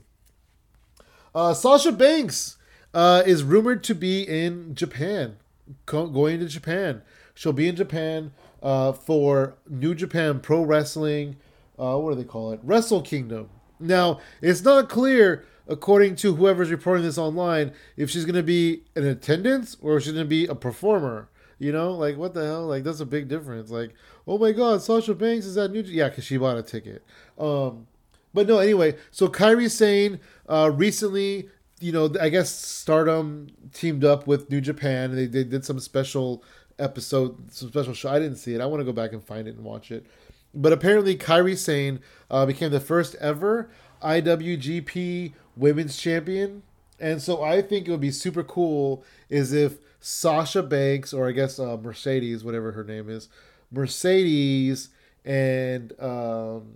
Uh, 1.34 1.52
Sasha 1.52 1.92
Banks 1.92 2.56
uh, 2.94 3.22
is 3.26 3.42
rumored 3.42 3.84
to 3.84 3.94
be 3.94 4.22
in 4.22 4.74
Japan, 4.74 5.36
co- 5.84 6.06
going 6.06 6.40
to 6.40 6.46
Japan. 6.46 7.02
She'll 7.34 7.52
be 7.52 7.68
in 7.68 7.76
Japan 7.76 8.32
uh, 8.62 8.92
for 8.92 9.56
New 9.68 9.94
Japan 9.94 10.40
Pro 10.40 10.62
Wrestling. 10.62 11.36
Uh, 11.78 11.98
what 11.98 12.10
do 12.10 12.16
they 12.16 12.24
call 12.24 12.52
it? 12.52 12.60
Wrestle 12.62 13.02
Kingdom. 13.02 13.50
Now, 13.78 14.20
it's 14.40 14.62
not 14.62 14.88
clear, 14.88 15.44
according 15.68 16.16
to 16.16 16.34
whoever's 16.34 16.70
reporting 16.70 17.04
this 17.04 17.18
online, 17.18 17.72
if 17.98 18.08
she's 18.08 18.24
going 18.24 18.36
to 18.36 18.42
be 18.42 18.84
in 18.94 19.04
attendance 19.04 19.76
or 19.82 19.98
if 19.98 20.04
she's 20.04 20.14
going 20.14 20.24
to 20.24 20.28
be 20.28 20.46
a 20.46 20.54
performer. 20.54 21.28
You 21.58 21.72
know, 21.72 21.92
like 21.92 22.16
what 22.16 22.34
the 22.34 22.44
hell? 22.44 22.66
Like 22.66 22.84
that's 22.84 23.00
a 23.00 23.06
big 23.06 23.28
difference. 23.28 23.70
Like, 23.70 23.94
oh 24.26 24.38
my 24.38 24.52
God, 24.52 24.82
Sasha 24.82 25.14
Banks 25.14 25.46
is 25.46 25.56
at 25.56 25.70
New. 25.70 25.80
Yeah, 25.80 26.08
because 26.08 26.24
she 26.24 26.36
bought 26.36 26.58
a 26.58 26.62
ticket. 26.62 27.04
Um, 27.38 27.86
but 28.34 28.46
no, 28.46 28.58
anyway. 28.58 28.96
So 29.10 29.28
Kairi 29.28 29.70
Sane 29.70 30.20
uh, 30.48 30.70
recently, 30.74 31.48
you 31.80 31.92
know, 31.92 32.12
I 32.20 32.28
guess 32.28 32.50
Stardom 32.50 33.48
teamed 33.72 34.04
up 34.04 34.26
with 34.26 34.50
New 34.50 34.60
Japan. 34.60 35.14
They 35.16 35.26
they 35.26 35.44
did 35.44 35.64
some 35.64 35.80
special 35.80 36.44
episode, 36.78 37.50
some 37.52 37.68
special 37.68 37.94
show. 37.94 38.10
I 38.10 38.18
didn't 38.18 38.36
see 38.36 38.54
it. 38.54 38.60
I 38.60 38.66
want 38.66 38.80
to 38.80 38.84
go 38.84 38.92
back 38.92 39.12
and 39.12 39.24
find 39.24 39.48
it 39.48 39.56
and 39.56 39.64
watch 39.64 39.90
it. 39.90 40.06
But 40.54 40.72
apparently, 40.72 41.16
Kairi 41.16 41.56
Sane 41.56 42.00
uh, 42.30 42.46
became 42.46 42.70
the 42.70 42.80
first 42.80 43.14
ever 43.16 43.70
IWGP 44.02 45.32
Women's 45.56 45.96
Champion, 45.96 46.62
and 46.98 47.20
so 47.20 47.42
I 47.42 47.62
think 47.62 47.86
it 47.86 47.90
would 47.90 48.00
be 48.00 48.10
super 48.10 48.42
cool 48.42 49.04
is 49.28 49.52
if 49.52 49.78
Sasha 50.00 50.62
Banks, 50.62 51.12
or 51.12 51.28
I 51.28 51.32
guess 51.32 51.58
uh, 51.58 51.76
Mercedes, 51.76 52.44
whatever 52.44 52.72
her 52.72 52.84
name 52.84 53.10
is, 53.10 53.28
Mercedes 53.70 54.90
and 55.24 55.92
um, 56.00 56.74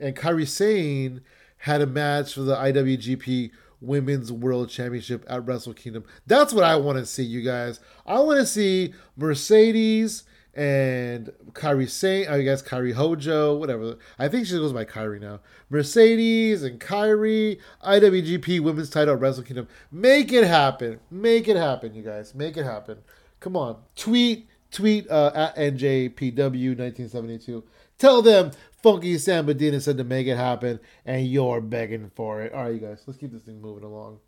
and 0.00 0.16
Kairi 0.16 0.48
Sane 0.48 1.20
had 1.58 1.82
a 1.82 1.86
match 1.86 2.34
for 2.34 2.40
the 2.40 2.56
IWGP 2.56 3.50
Women's 3.80 4.32
World 4.32 4.70
Championship 4.70 5.24
at 5.28 5.46
Wrestle 5.46 5.74
Kingdom. 5.74 6.04
That's 6.26 6.52
what 6.52 6.64
I 6.64 6.76
want 6.76 6.98
to 6.98 7.06
see, 7.06 7.22
you 7.22 7.42
guys. 7.42 7.80
I 8.06 8.20
want 8.20 8.40
to 8.40 8.46
see 8.46 8.94
Mercedes 9.16 10.24
and 10.54 11.32
Kairi 11.52 11.88
Sane, 11.88 12.28
I 12.28 12.42
guess 12.42 12.62
Kairi 12.62 12.92
Hojo, 12.92 13.56
whatever. 13.56 13.96
I 14.18 14.28
think 14.28 14.46
she 14.46 14.54
goes 14.54 14.72
by 14.72 14.84
Kairi 14.84 15.20
now. 15.20 15.40
Mercedes 15.68 16.62
and 16.62 16.80
Kairi, 16.80 17.60
IWGP 17.84 18.60
Women's 18.60 18.90
Title 18.90 19.14
Wrestle 19.14 19.44
Kingdom. 19.44 19.68
Make 19.92 20.32
it 20.32 20.44
happen. 20.44 21.00
Make 21.10 21.48
it 21.48 21.56
happen, 21.56 21.94
you 21.94 22.02
guys. 22.02 22.34
Make 22.34 22.56
it 22.56 22.64
happen. 22.64 22.98
Come 23.38 23.56
on. 23.56 23.76
Tweet, 23.96 24.48
tweet 24.70 25.08
uh, 25.10 25.30
at 25.34 25.56
NJPW1972. 25.56 27.62
Tell 27.98 28.22
them 28.22 28.52
Funky 28.82 29.18
Sam 29.18 29.46
Medina 29.46 29.80
said 29.80 29.98
to 29.98 30.04
make 30.04 30.26
it 30.26 30.36
happen, 30.36 30.80
and 31.04 31.26
you're 31.26 31.60
begging 31.60 32.10
for 32.14 32.42
it. 32.42 32.52
All 32.52 32.64
right, 32.64 32.74
you 32.74 32.80
guys, 32.80 33.02
let's 33.06 33.18
keep 33.18 33.32
this 33.32 33.42
thing 33.42 33.60
moving 33.60 33.84
along. 33.84 34.18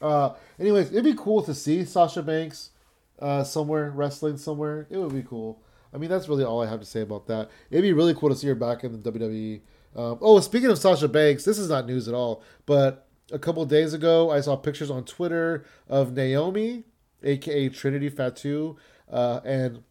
Uh, 0.00 0.34
anyways, 0.58 0.90
it'd 0.90 1.04
be 1.04 1.14
cool 1.14 1.42
to 1.42 1.54
see 1.54 1.84
Sasha 1.84 2.22
Banks 2.22 2.70
uh, 3.18 3.44
somewhere 3.44 3.90
wrestling 3.90 4.38
somewhere. 4.38 4.86
It 4.90 4.96
would 4.96 5.12
be 5.12 5.22
cool. 5.22 5.60
I 5.92 5.98
mean, 5.98 6.10
that's 6.10 6.28
really 6.28 6.44
all 6.44 6.62
I 6.62 6.66
have 6.66 6.80
to 6.80 6.86
say 6.86 7.00
about 7.00 7.26
that. 7.28 7.50
It'd 7.70 7.82
be 7.82 7.92
really 7.92 8.14
cool 8.14 8.28
to 8.28 8.36
see 8.36 8.46
her 8.48 8.54
back 8.54 8.84
in 8.84 8.92
the 8.92 9.12
WWE. 9.12 9.60
Um, 9.96 10.18
oh, 10.20 10.40
speaking 10.40 10.70
of 10.70 10.78
Sasha 10.78 11.08
Banks, 11.08 11.44
this 11.44 11.58
is 11.58 11.70
not 11.70 11.86
news 11.86 12.08
at 12.08 12.14
all, 12.14 12.42
but 12.66 13.08
a 13.32 13.38
couple 13.38 13.64
days 13.64 13.94
ago, 13.94 14.30
I 14.30 14.40
saw 14.40 14.56
pictures 14.56 14.90
on 14.90 15.04
Twitter 15.04 15.64
of 15.88 16.12
Naomi, 16.12 16.84
aka 17.22 17.68
Trinity 17.68 18.08
Fatu, 18.08 18.76
uh, 19.10 19.40
and 19.44 19.82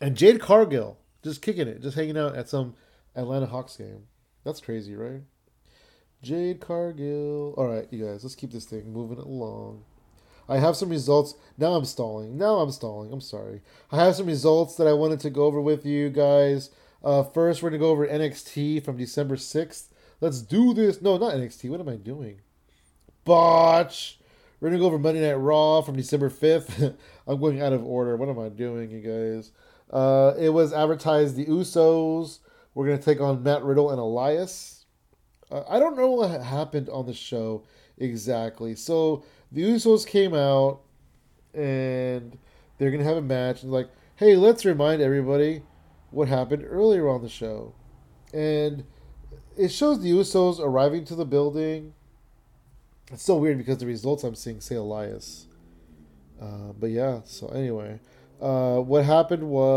and 0.00 0.16
Jade 0.16 0.40
Cargill 0.40 0.98
just 1.22 1.42
kicking 1.42 1.68
it, 1.68 1.82
just 1.82 1.96
hanging 1.96 2.16
out 2.16 2.36
at 2.36 2.48
some 2.48 2.74
Atlanta 3.14 3.46
Hawks 3.46 3.76
game. 3.76 4.04
That's 4.44 4.60
crazy, 4.60 4.94
right? 4.94 5.22
Jade 6.22 6.60
Cargill. 6.60 7.54
All 7.56 7.66
right, 7.66 7.86
you 7.90 8.04
guys, 8.04 8.22
let's 8.22 8.34
keep 8.34 8.52
this 8.52 8.64
thing 8.64 8.92
moving 8.92 9.18
along. 9.18 9.84
I 10.48 10.58
have 10.58 10.76
some 10.76 10.88
results. 10.88 11.34
Now 11.58 11.74
I'm 11.74 11.84
stalling. 11.84 12.36
Now 12.36 12.56
I'm 12.58 12.70
stalling. 12.70 13.12
I'm 13.12 13.20
sorry. 13.20 13.62
I 13.90 14.04
have 14.04 14.14
some 14.16 14.26
results 14.26 14.76
that 14.76 14.86
I 14.86 14.92
wanted 14.92 15.20
to 15.20 15.30
go 15.30 15.44
over 15.44 15.60
with 15.60 15.84
you 15.84 16.10
guys. 16.10 16.70
Uh, 17.02 17.22
first, 17.22 17.62
we're 17.62 17.70
going 17.70 17.80
to 17.80 17.84
go 17.84 17.90
over 17.90 18.06
NXT 18.06 18.84
from 18.84 18.96
December 18.96 19.36
6th. 19.36 19.88
Let's 20.20 20.40
do 20.40 20.72
this. 20.72 21.02
No, 21.02 21.18
not 21.18 21.34
NXT. 21.34 21.70
What 21.70 21.80
am 21.80 21.88
I 21.88 21.96
doing? 21.96 22.40
Botch. 23.24 24.18
We're 24.60 24.70
gonna 24.70 24.80
go 24.80 24.86
over 24.86 24.98
Monday 24.98 25.20
Night 25.20 25.34
Raw 25.34 25.82
from 25.82 25.96
December 25.96 26.30
fifth. 26.30 26.80
I'm 27.26 27.40
going 27.40 27.60
out 27.60 27.74
of 27.74 27.84
order. 27.84 28.16
What 28.16 28.30
am 28.30 28.38
I 28.38 28.48
doing, 28.48 28.90
you 28.90 29.00
guys? 29.00 29.52
Uh, 29.90 30.32
it 30.38 30.48
was 30.48 30.72
advertised 30.72 31.36
the 31.36 31.44
Usos 31.44 32.38
We're 32.74 32.86
gonna 32.86 33.02
take 33.02 33.20
on 33.20 33.42
Matt 33.42 33.62
Riddle 33.62 33.90
and 33.90 34.00
Elias. 34.00 34.86
Uh, 35.50 35.62
I 35.68 35.78
don't 35.78 35.96
know 35.96 36.10
what 36.10 36.40
happened 36.40 36.88
on 36.88 37.04
the 37.06 37.12
show 37.12 37.64
exactly. 37.98 38.74
So 38.74 39.24
the 39.56 39.62
Usos 39.62 40.06
came 40.06 40.34
out 40.34 40.82
and 41.54 42.36
they're 42.76 42.90
gonna 42.90 43.04
have 43.04 43.16
a 43.16 43.22
match 43.22 43.62
and 43.62 43.72
like, 43.72 43.88
hey, 44.16 44.36
let's 44.36 44.66
remind 44.66 45.00
everybody 45.00 45.62
what 46.10 46.28
happened 46.28 46.62
earlier 46.68 47.08
on 47.08 47.22
the 47.22 47.28
show, 47.30 47.74
and 48.34 48.84
it 49.56 49.68
shows 49.68 50.02
the 50.02 50.10
Usos 50.10 50.60
arriving 50.60 51.06
to 51.06 51.14
the 51.14 51.24
building. 51.24 51.94
It's 53.10 53.22
so 53.22 53.38
weird 53.38 53.56
because 53.56 53.78
the 53.78 53.86
results 53.86 54.24
I'm 54.24 54.34
seeing 54.34 54.60
say 54.60 54.74
Elias. 54.74 55.46
Uh, 56.38 56.72
but 56.78 56.90
yeah, 56.90 57.22
so 57.24 57.46
anyway, 57.48 57.98
uh, 58.42 58.76
what 58.80 59.06
happened 59.06 59.48
was 59.48 59.68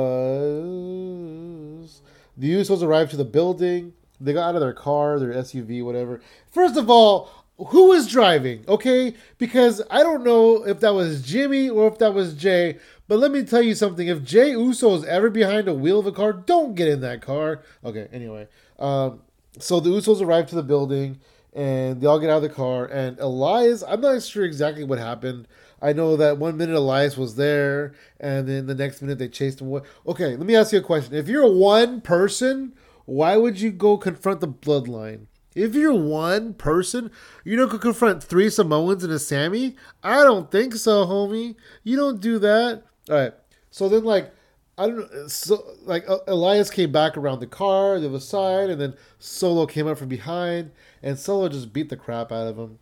the 2.35 2.53
Usos 2.53 2.83
arrived 2.83 3.11
to 3.11 3.17
the 3.17 3.23
building. 3.23 3.93
They 4.19 4.33
got 4.33 4.49
out 4.49 4.55
of 4.55 4.61
their 4.61 4.73
car, 4.73 5.19
their 5.19 5.31
SUV, 5.31 5.81
whatever. 5.85 6.19
First 6.51 6.75
of 6.75 6.89
all, 6.89 7.38
who 7.67 7.89
was 7.89 8.07
driving? 8.07 8.63
Okay, 8.67 9.13
because 9.37 9.81
I 9.89 10.03
don't 10.03 10.23
know 10.23 10.65
if 10.65 10.79
that 10.79 10.93
was 10.93 11.21
Jimmy 11.21 11.69
or 11.69 11.87
if 11.87 11.97
that 11.99 12.13
was 12.13 12.33
Jay. 12.33 12.77
But 13.07 13.19
let 13.19 13.31
me 13.31 13.43
tell 13.43 13.61
you 13.61 13.75
something: 13.75 14.07
if 14.07 14.23
Jay 14.23 14.51
Uso 14.51 14.95
is 14.95 15.03
ever 15.05 15.29
behind 15.29 15.67
a 15.67 15.73
wheel 15.73 15.99
of 15.99 16.05
a 16.05 16.11
car, 16.11 16.33
don't 16.33 16.75
get 16.75 16.87
in 16.87 17.01
that 17.01 17.21
car. 17.21 17.61
Okay, 17.83 18.07
anyway, 18.11 18.47
um, 18.77 19.21
so 19.59 19.79
the 19.79 19.89
Usos 19.89 20.21
arrive 20.21 20.47
to 20.47 20.55
the 20.55 20.63
building 20.63 21.19
and 21.53 21.99
they 21.99 22.07
all 22.07 22.19
get 22.19 22.29
out 22.29 22.37
of 22.37 22.43
the 22.43 22.49
car. 22.49 22.85
And 22.85 23.19
Elias, 23.19 23.83
I'm 23.87 24.01
not 24.01 24.21
sure 24.23 24.45
exactly 24.45 24.83
what 24.83 24.99
happened. 24.99 25.47
I 25.81 25.93
know 25.93 26.17
that 26.17 26.37
one 26.37 26.57
minute 26.57 26.75
Elias 26.75 27.17
was 27.17 27.35
there, 27.35 27.93
and 28.19 28.47
then 28.47 28.67
the 28.67 28.75
next 28.75 29.01
minute 29.01 29.17
they 29.17 29.29
chased 29.29 29.61
him 29.61 29.67
away. 29.67 29.81
Okay, 30.05 30.35
let 30.35 30.45
me 30.45 30.55
ask 30.55 30.73
you 30.73 30.79
a 30.79 30.83
question. 30.83 31.15
If 31.15 31.27
you're 31.27 31.51
one 31.51 32.01
person, 32.01 32.73
why 33.05 33.37
would 33.37 33.59
you 33.59 33.71
go 33.71 33.97
confront 33.97 34.41
the 34.41 34.47
bloodline? 34.47 35.25
If 35.59 35.75
you're 35.75 35.93
one 35.93 36.53
person, 36.53 37.11
you 37.43 37.57
don't 37.57 37.81
confront 37.81 38.23
three 38.23 38.49
Samoans 38.49 39.03
and 39.03 39.11
a 39.11 39.19
Sammy? 39.19 39.75
I 40.01 40.23
don't 40.23 40.49
think 40.49 40.75
so, 40.75 41.05
homie. 41.05 41.55
You 41.83 41.97
don't 41.97 42.21
do 42.21 42.39
that. 42.39 42.83
All 43.09 43.15
right. 43.15 43.33
So 43.69 43.89
then, 43.89 44.05
like, 44.05 44.33
I 44.77 44.87
don't 44.87 44.97
know. 44.97 45.27
So, 45.27 45.61
like, 45.83 46.09
uh, 46.09 46.19
Elias 46.27 46.69
came 46.69 46.93
back 46.93 47.17
around 47.17 47.41
the 47.41 47.47
car, 47.47 47.99
the 47.99 48.07
other 48.07 48.21
side, 48.21 48.69
and 48.69 48.79
then 48.79 48.95
Solo 49.19 49.65
came 49.65 49.85
up 49.85 49.97
from 49.97 50.07
behind, 50.07 50.71
and 51.03 51.19
Solo 51.19 51.49
just 51.49 51.73
beat 51.73 51.89
the 51.89 51.97
crap 51.97 52.31
out 52.31 52.47
of 52.47 52.57
him. 52.57 52.79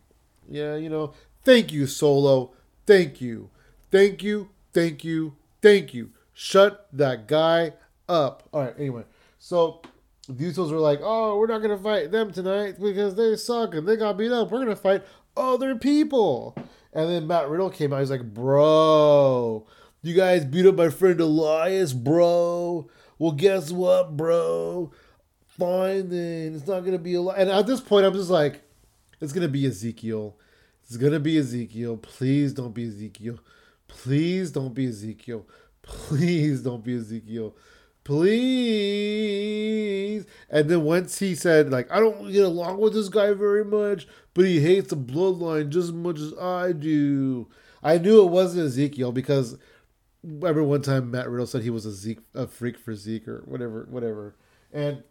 Yeah, 0.48 0.76
you 0.76 0.88
know, 0.88 1.14
thank 1.44 1.72
you, 1.72 1.88
Solo. 1.88 2.52
Thank 2.86 3.20
you. 3.20 3.50
Thank 3.90 4.22
you. 4.22 4.50
Thank 4.72 5.02
you. 5.02 5.34
Thank 5.60 5.92
you. 5.92 6.10
Shut 6.32 6.86
that 6.92 7.26
guy 7.26 7.72
up. 8.08 8.48
All 8.52 8.62
right, 8.62 8.74
anyway. 8.78 9.02
So, 9.40 9.82
the 10.28 10.44
Usos 10.44 10.70
were 10.70 10.78
like, 10.78 11.00
oh, 11.02 11.38
we're 11.38 11.46
not 11.46 11.62
to 11.62 11.78
fight 11.78 12.10
them 12.10 12.32
tonight 12.32 12.76
because 12.80 13.14
they 13.14 13.34
suck 13.36 13.74
and 13.74 13.88
they 13.88 13.96
got 13.96 14.18
beat 14.18 14.30
up. 14.30 14.50
We're 14.50 14.64
to 14.66 14.76
fight 14.76 15.02
other 15.36 15.74
people. 15.74 16.54
And 16.92 17.08
then 17.08 17.26
Matt 17.26 17.48
Riddle 17.48 17.70
came 17.70 17.92
out. 17.92 18.00
He's 18.00 18.10
like, 18.10 18.34
bro, 18.34 19.66
you 20.02 20.14
guys 20.14 20.44
beat 20.44 20.66
up 20.66 20.74
my 20.74 20.90
friend 20.90 21.18
Elias, 21.20 21.94
bro. 21.94 22.90
Well, 23.18 23.32
guess 23.32 23.72
what, 23.72 24.16
bro? 24.16 24.92
Fine 25.46 26.10
then. 26.10 26.54
It's 26.54 26.66
not 26.66 26.84
gonna 26.84 26.98
be 26.98 27.14
a 27.14 27.20
lot. 27.22 27.38
And 27.38 27.50
at 27.50 27.66
this 27.66 27.80
point, 27.80 28.04
I'm 28.04 28.12
just 28.12 28.30
like, 28.30 28.62
it's 29.20 29.32
gonna 29.32 29.48
be 29.48 29.66
Ezekiel. 29.66 30.36
It's 30.84 30.96
gonna 30.96 31.20
be 31.20 31.38
Ezekiel. 31.38 31.96
Please 31.96 32.52
don't 32.52 32.74
be 32.74 32.86
Ezekiel. 32.86 33.38
Please 33.88 34.52
don't 34.52 34.74
be 34.74 34.86
Ezekiel. 34.86 35.46
Please 35.82 36.62
don't 36.62 36.84
be 36.84 36.96
Ezekiel. 36.96 37.56
Please. 38.08 39.36
And 40.48 40.70
then 40.70 40.82
once 40.82 41.18
he 41.18 41.34
said, 41.34 41.70
like, 41.70 41.92
I 41.92 42.00
don't 42.00 42.32
get 42.32 42.42
along 42.42 42.78
with 42.78 42.94
this 42.94 43.10
guy 43.10 43.34
very 43.34 43.66
much, 43.66 44.08
but 44.32 44.46
he 44.46 44.60
hates 44.60 44.88
the 44.88 44.96
bloodline 44.96 45.68
just 45.68 45.88
as 45.88 45.92
much 45.92 46.18
as 46.18 46.32
I 46.38 46.72
do. 46.72 47.48
I 47.82 47.98
knew 47.98 48.22
it 48.22 48.30
wasn't 48.30 48.64
Ezekiel 48.64 49.12
because 49.12 49.58
remember 50.24 50.64
one 50.64 50.80
time 50.80 51.10
Matt 51.10 51.28
Riddle 51.28 51.46
said 51.46 51.64
he 51.64 51.68
was 51.68 51.84
a 51.84 51.92
Zeke, 51.92 52.20
a 52.34 52.46
freak 52.46 52.78
for 52.78 52.94
Zeke 52.94 53.28
or 53.28 53.42
whatever, 53.44 53.86
whatever, 53.90 54.34
and 54.72 55.02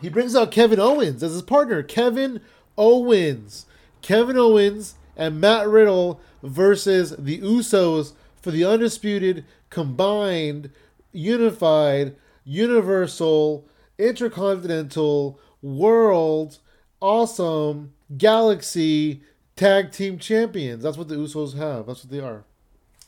he 0.00 0.08
brings 0.08 0.34
out 0.34 0.50
Kevin 0.50 0.80
Owens 0.80 1.22
as 1.22 1.32
his 1.32 1.42
partner. 1.42 1.82
Kevin 1.82 2.40
Owens, 2.78 3.66
Kevin 4.00 4.38
Owens, 4.38 4.94
and 5.14 5.42
Matt 5.42 5.68
Riddle 5.68 6.22
versus 6.42 7.14
the 7.18 7.38
Usos 7.42 8.14
for 8.40 8.50
the 8.50 8.64
undisputed, 8.64 9.44
combined, 9.68 10.70
unified, 11.14 12.16
universal, 12.44 13.68
intercontinental, 13.98 15.40
world, 15.62 16.58
awesome, 17.00 17.94
galaxy 18.16 19.22
tag 19.56 19.92
team 19.92 20.18
champions. 20.18 20.82
That's 20.82 20.98
what 20.98 21.08
the 21.08 21.16
Usos 21.16 21.56
have. 21.56 21.86
That's 21.86 22.04
what 22.04 22.10
they 22.10 22.20
are. 22.20 22.44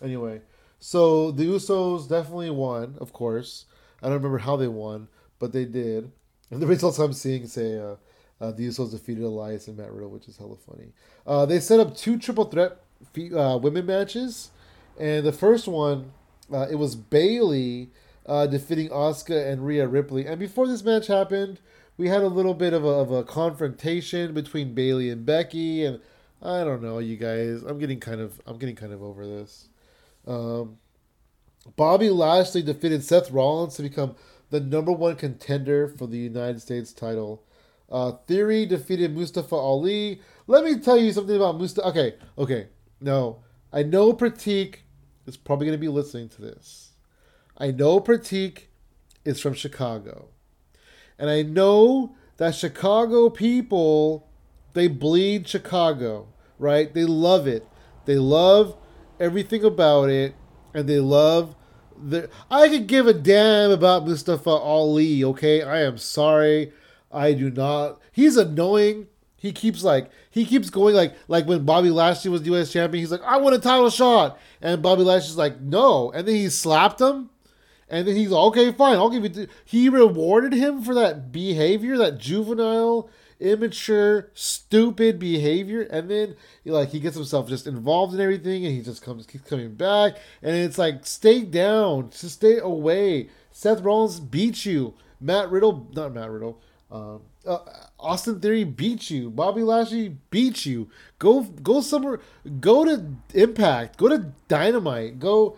Anyway. 0.02 0.40
So 0.78 1.30
the 1.30 1.44
Usos 1.44 2.08
definitely 2.08 2.50
won, 2.50 2.96
of 3.00 3.12
course. 3.12 3.64
I 4.02 4.06
don't 4.06 4.16
remember 4.16 4.38
how 4.38 4.56
they 4.56 4.68
won, 4.68 5.08
but 5.38 5.52
they 5.52 5.64
did. 5.64 6.12
And 6.50 6.60
the 6.62 6.66
results 6.66 6.98
I'm 6.98 7.12
seeing 7.12 7.46
say 7.46 7.78
uh, 7.78 7.96
uh, 8.40 8.52
the 8.52 8.68
Usos 8.68 8.90
defeated 8.90 9.24
Elias 9.24 9.68
and 9.68 9.76
Matt 9.76 9.92
Riddle, 9.92 10.10
which 10.10 10.28
is 10.28 10.36
hella 10.36 10.56
funny. 10.56 10.92
Uh, 11.26 11.46
they 11.46 11.60
set 11.60 11.80
up 11.80 11.96
two 11.96 12.18
triple 12.18 12.44
threat 12.44 12.78
uh, 13.34 13.58
women 13.60 13.86
matches, 13.86 14.50
and 14.98 15.26
the 15.26 15.32
first 15.32 15.66
one 15.66 16.12
uh, 16.52 16.66
it 16.70 16.76
was 16.76 16.94
Bayley 16.96 17.90
uh, 18.26 18.46
defeating 18.46 18.88
Asuka 18.88 19.50
and 19.50 19.64
Rhea 19.64 19.86
Ripley. 19.86 20.26
And 20.26 20.38
before 20.38 20.66
this 20.66 20.84
match 20.84 21.06
happened, 21.06 21.60
we 21.96 22.08
had 22.08 22.22
a 22.22 22.28
little 22.28 22.54
bit 22.54 22.72
of 22.72 22.84
a, 22.84 22.88
of 22.88 23.10
a 23.10 23.24
confrontation 23.24 24.34
between 24.34 24.74
Bayley 24.74 25.10
and 25.10 25.24
Becky, 25.24 25.84
and 25.84 26.00
I 26.42 26.64
don't 26.64 26.82
know, 26.82 26.98
you 26.98 27.16
guys. 27.16 27.62
I'm 27.62 27.78
getting 27.78 28.00
kind 28.00 28.20
of 28.20 28.40
I'm 28.46 28.58
getting 28.58 28.76
kind 28.76 28.92
of 28.92 29.02
over 29.02 29.26
this. 29.26 29.68
Um, 30.26 30.78
Bobby 31.76 32.10
Lashley 32.10 32.62
defeated 32.62 33.02
Seth 33.02 33.30
Rollins 33.30 33.76
to 33.76 33.82
become 33.82 34.14
the 34.50 34.60
number 34.60 34.92
one 34.92 35.16
contender 35.16 35.88
for 35.88 36.06
the 36.06 36.18
United 36.18 36.60
States 36.60 36.92
title. 36.92 37.42
Uh, 37.90 38.12
Theory 38.26 38.66
defeated 38.66 39.16
Mustafa 39.16 39.54
Ali. 39.54 40.20
Let 40.46 40.64
me 40.64 40.78
tell 40.78 40.96
you 40.96 41.12
something 41.12 41.36
about 41.36 41.58
Mustafa. 41.58 41.88
Okay, 41.88 42.14
okay. 42.38 42.68
No, 43.00 43.42
I 43.72 43.82
know 43.82 44.12
Pratik 44.12 44.80
is 45.26 45.36
probably 45.36 45.66
going 45.66 45.78
to 45.78 45.80
be 45.80 45.88
listening 45.88 46.28
to 46.30 46.42
this. 46.42 46.92
I 47.58 47.70
know 47.70 48.00
Pratik 48.00 48.64
is 49.24 49.40
from 49.40 49.54
Chicago. 49.54 50.28
And 51.18 51.30
I 51.30 51.42
know 51.42 52.14
that 52.36 52.54
Chicago 52.54 53.30
people, 53.30 54.28
they 54.74 54.88
bleed 54.88 55.48
Chicago, 55.48 56.28
right? 56.58 56.92
They 56.92 57.04
love 57.04 57.46
it. 57.46 57.66
They 58.04 58.16
love 58.16 58.76
everything 59.18 59.64
about 59.64 60.10
it, 60.10 60.34
and 60.74 60.88
they 60.88 61.00
love 61.00 61.56
the. 61.96 62.28
I 62.50 62.68
could 62.68 62.86
give 62.86 63.06
a 63.06 63.14
damn 63.14 63.70
about 63.70 64.06
Mustafa 64.06 64.50
Ali. 64.50 65.24
Okay, 65.24 65.62
I 65.62 65.80
am 65.82 65.98
sorry, 65.98 66.72
I 67.10 67.32
do 67.32 67.50
not. 67.50 68.00
He's 68.12 68.36
annoying. 68.36 69.08
He 69.46 69.52
keeps 69.52 69.84
like 69.84 70.10
he 70.28 70.44
keeps 70.44 70.70
going 70.70 70.96
like 70.96 71.14
like 71.28 71.46
when 71.46 71.64
Bobby 71.64 71.90
Lashley 71.90 72.32
was 72.32 72.42
the 72.42 72.48
U.S. 72.48 72.72
champion. 72.72 73.00
He's 73.00 73.12
like, 73.12 73.22
I 73.22 73.36
want 73.36 73.54
a 73.54 73.60
title 73.60 73.90
shot, 73.90 74.38
and 74.60 74.82
Bobby 74.82 75.02
Lashley's 75.02 75.36
like, 75.36 75.60
no, 75.60 76.10
and 76.10 76.26
then 76.26 76.34
he 76.34 76.48
slapped 76.48 77.00
him. 77.00 77.30
And 77.88 78.08
then 78.08 78.16
he's 78.16 78.30
like, 78.30 78.42
okay, 78.46 78.72
fine. 78.72 78.96
I'll 78.96 79.08
give 79.10 79.22
you. 79.22 79.28
Th-. 79.28 79.48
He 79.64 79.88
rewarded 79.88 80.52
him 80.52 80.82
for 80.82 80.94
that 80.94 81.30
behavior, 81.30 81.96
that 81.96 82.18
juvenile 82.18 83.08
immature, 83.38 84.30
stupid 84.34 85.20
behavior, 85.20 85.82
and 85.82 86.10
then 86.10 86.34
like 86.64 86.88
he 86.88 86.98
gets 86.98 87.14
himself 87.14 87.48
just 87.48 87.68
involved 87.68 88.14
in 88.14 88.20
everything, 88.20 88.64
and 88.66 88.74
he 88.74 88.82
just 88.82 89.02
comes 89.02 89.26
keeps 89.26 89.48
coming 89.48 89.74
back, 89.74 90.16
and 90.42 90.56
it's 90.56 90.78
like 90.78 91.06
stay 91.06 91.42
down, 91.42 92.10
just 92.10 92.34
stay 92.34 92.58
away. 92.58 93.28
Seth 93.52 93.80
Rollins 93.82 94.18
beat 94.18 94.66
you. 94.66 94.94
Matt 95.20 95.50
Riddle, 95.50 95.88
not 95.94 96.12
Matt 96.12 96.30
Riddle. 96.30 96.60
Um, 96.90 97.22
uh, 97.44 97.58
Austin 97.98 98.40
Theory 98.40 98.64
beat 98.64 99.10
you. 99.10 99.30
Bobby 99.30 99.62
Lashley 99.62 100.16
beat 100.30 100.64
you. 100.64 100.88
Go 101.18 101.42
go 101.42 101.80
somewhere. 101.80 102.20
Go 102.60 102.84
to 102.84 103.04
Impact. 103.34 103.96
Go 103.96 104.08
to 104.08 104.32
Dynamite. 104.48 105.18
Go 105.18 105.56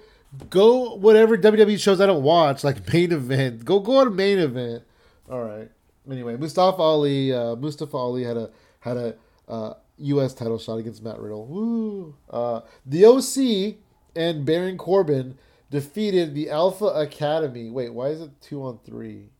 go 0.50 0.94
whatever 0.94 1.36
WWE 1.36 1.78
shows 1.78 2.00
I 2.00 2.06
don't 2.06 2.22
watch, 2.22 2.64
like 2.64 2.92
main 2.92 3.12
event. 3.12 3.64
Go 3.64 3.80
go 3.80 3.98
on 3.98 4.16
main 4.16 4.38
event. 4.38 4.84
All 5.30 5.42
right 5.42 5.70
anyway, 6.10 6.36
Mustafa 6.36 6.80
Ali, 6.80 7.32
uh, 7.32 7.56
Mustafa 7.56 7.96
Ali 7.96 8.24
had 8.24 8.36
a 8.36 8.50
had 8.80 8.96
a 8.96 9.14
uh, 9.48 9.74
U.S. 9.98 10.34
title 10.34 10.58
shot 10.58 10.76
against 10.76 11.02
Matt 11.02 11.18
Riddle. 11.18 11.46
Woo! 11.46 12.14
Uh, 12.30 12.60
the 12.86 13.04
OC 13.04 13.76
and 14.16 14.44
Baron 14.44 14.78
Corbin 14.78 15.38
defeated 15.70 16.34
the 16.34 16.50
Alpha 16.50 16.86
Academy. 16.86 17.70
Wait, 17.70 17.92
why 17.92 18.08
is 18.08 18.20
it 18.20 18.30
two 18.40 18.62
on 18.62 18.78
three? 18.84 19.30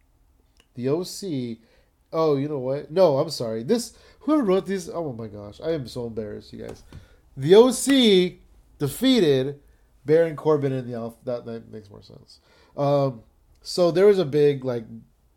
The 0.75 0.89
OC. 0.89 1.59
Oh, 2.13 2.37
you 2.37 2.49
know 2.49 2.59
what? 2.59 2.91
No, 2.91 3.19
I'm 3.19 3.31
sorry. 3.31 3.63
This 3.63 3.95
whoever 4.21 4.43
wrote 4.43 4.67
these. 4.67 4.89
Oh 4.89 5.13
my 5.13 5.27
gosh, 5.27 5.61
I 5.61 5.73
am 5.73 5.87
so 5.87 6.07
embarrassed, 6.07 6.53
you 6.53 6.67
guys. 6.67 6.83
the 7.37 7.55
OC 7.55 8.39
defeated 8.79 9.61
Baron 10.05 10.37
Corbin 10.37 10.73
in 10.73 10.87
the 10.91 10.97
Alpha. 10.97 11.19
That, 11.25 11.47
that 11.47 11.71
makes 11.71 11.91
more 11.91 12.03
sense. 12.03 12.41
Um, 12.77 13.23
so 13.61 13.91
there 13.91 14.07
was 14.07 14.19
a 14.19 14.25
big 14.25 14.65
like 14.65 14.85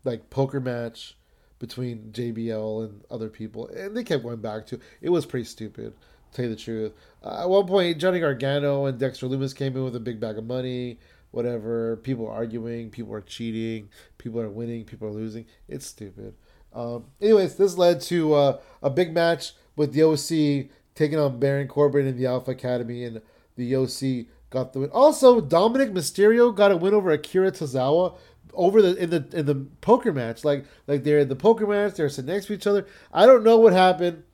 like 0.04 0.30
poker 0.30 0.60
match 0.60 1.16
between 1.58 2.10
JBL 2.12 2.84
and 2.84 3.04
other 3.10 3.28
people, 3.28 3.68
and 3.68 3.96
they 3.96 4.02
kept 4.04 4.22
going 4.22 4.40
back 4.40 4.66
to 4.66 4.80
it 5.00 5.10
was 5.10 5.26
pretty 5.26 5.44
stupid. 5.44 5.92
To 6.30 6.36
tell 6.36 6.44
you 6.46 6.50
the 6.50 6.56
truth, 6.56 6.92
uh, 7.22 7.42
at 7.42 7.48
one 7.50 7.66
point 7.66 7.98
Johnny 7.98 8.18
Gargano 8.20 8.86
and 8.86 8.98
Dexter 8.98 9.26
Lumis 9.26 9.54
came 9.54 9.76
in 9.76 9.84
with 9.84 9.96
a 9.96 10.00
big 10.00 10.18
bag 10.18 10.38
of 10.38 10.44
money. 10.44 10.98
Whatever, 11.30 11.96
people 11.96 12.26
are 12.26 12.34
arguing, 12.34 12.90
people 12.90 13.14
are 13.14 13.22
cheating, 13.22 13.88
people 14.18 14.40
are 14.40 14.50
winning, 14.50 14.84
people 14.84 15.08
are 15.08 15.12
losing. 15.12 15.46
It's 15.66 15.86
stupid. 15.86 16.34
Um, 16.74 17.06
anyways, 17.20 17.56
this 17.56 17.76
led 17.76 18.00
to 18.02 18.34
uh, 18.34 18.60
a 18.82 18.90
big 18.90 19.12
match 19.12 19.52
with 19.76 19.92
the 19.92 20.02
OC 20.02 20.70
taking 20.94 21.18
on 21.18 21.38
Baron 21.38 21.68
Corbin 21.68 22.06
in 22.06 22.16
the 22.16 22.26
Alpha 22.26 22.52
Academy, 22.52 23.04
and 23.04 23.20
the 23.56 23.76
OC 23.76 24.26
got 24.50 24.72
the 24.72 24.80
win. 24.80 24.90
Also, 24.90 25.40
Dominik 25.40 25.92
Mysterio 25.92 26.54
got 26.54 26.72
a 26.72 26.76
win 26.76 26.94
over 26.94 27.10
Akira 27.10 27.50
Tozawa 27.50 28.16
over 28.54 28.82
the 28.82 28.94
in 28.96 29.10
the 29.10 29.26
in 29.32 29.46
the 29.46 29.66
poker 29.80 30.12
match. 30.12 30.44
Like 30.44 30.64
like 30.86 31.04
they're 31.04 31.18
in 31.18 31.28
the 31.28 31.36
poker 31.36 31.66
match, 31.66 31.94
they're 31.94 32.08
sitting 32.08 32.32
next 32.32 32.46
to 32.46 32.54
each 32.54 32.66
other. 32.66 32.86
I 33.12 33.26
don't 33.26 33.44
know 33.44 33.58
what 33.58 33.72
happened. 33.72 34.24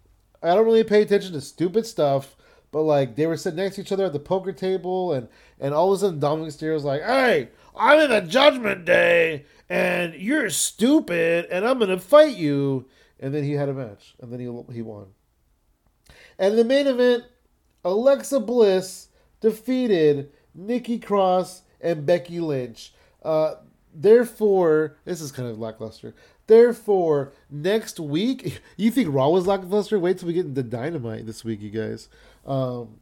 I 0.42 0.55
don't 0.55 0.64
really 0.64 0.85
pay 0.85 1.03
attention 1.03 1.33
to 1.33 1.40
stupid 1.40 1.87
stuff. 1.87 2.37
But 2.70 2.83
like 2.83 3.16
they 3.16 3.27
were 3.27 3.37
sitting 3.37 3.57
next 3.57 3.77
to 3.77 3.81
each 3.81 3.92
other 3.92 4.05
at 4.05 4.12
the 4.12 4.18
poker 4.18 4.53
table, 4.53 5.12
and 5.12 5.29
and 5.59 5.72
all 5.72 5.92
of 5.92 5.96
a 5.96 6.01
sudden 6.01 6.20
Dominik 6.20 6.48
Mysterio's 6.48 6.85
like, 6.85 7.03
"Hey, 7.03 7.48
I'm 7.78 8.00
in 8.00 8.10
the 8.10 8.20
Judgment 8.20 8.84
Day, 8.84 9.44
and 9.68 10.14
you're 10.14 10.50
stupid, 10.50 11.46
and 11.50 11.66
I'm 11.66 11.78
gonna 11.78 11.98
fight 11.98 12.36
you." 12.36 12.86
And 13.20 13.34
then 13.34 13.44
he 13.44 13.52
had 13.52 13.68
a 13.68 13.74
match, 13.74 14.14
and 14.20 14.32
then 14.32 14.40
he 14.40 14.74
he 14.74 14.82
won. 14.82 15.06
And 16.38 16.56
the 16.56 16.64
main 16.64 16.86
event, 16.86 17.24
Alexa 17.84 18.40
Bliss 18.40 19.08
defeated 19.40 20.32
Nikki 20.54 20.98
Cross 20.98 21.62
and 21.80 22.06
Becky 22.06 22.40
Lynch. 22.40 22.92
Uh, 23.22 23.54
therefore, 23.94 24.96
this 25.04 25.20
is 25.20 25.32
kind 25.32 25.48
of 25.48 25.58
lackluster. 25.58 26.14
Therefore, 26.46 27.32
next 27.50 28.00
week, 28.00 28.60
you 28.76 28.90
think 28.90 29.12
Raw 29.12 29.28
was 29.28 29.46
lackluster? 29.46 29.98
Wait 29.98 30.18
till 30.18 30.28
we 30.28 30.34
get 30.34 30.46
into 30.46 30.62
Dynamite 30.62 31.26
this 31.26 31.44
week, 31.44 31.60
you 31.60 31.70
guys. 31.70 32.08
Um, 32.46 33.00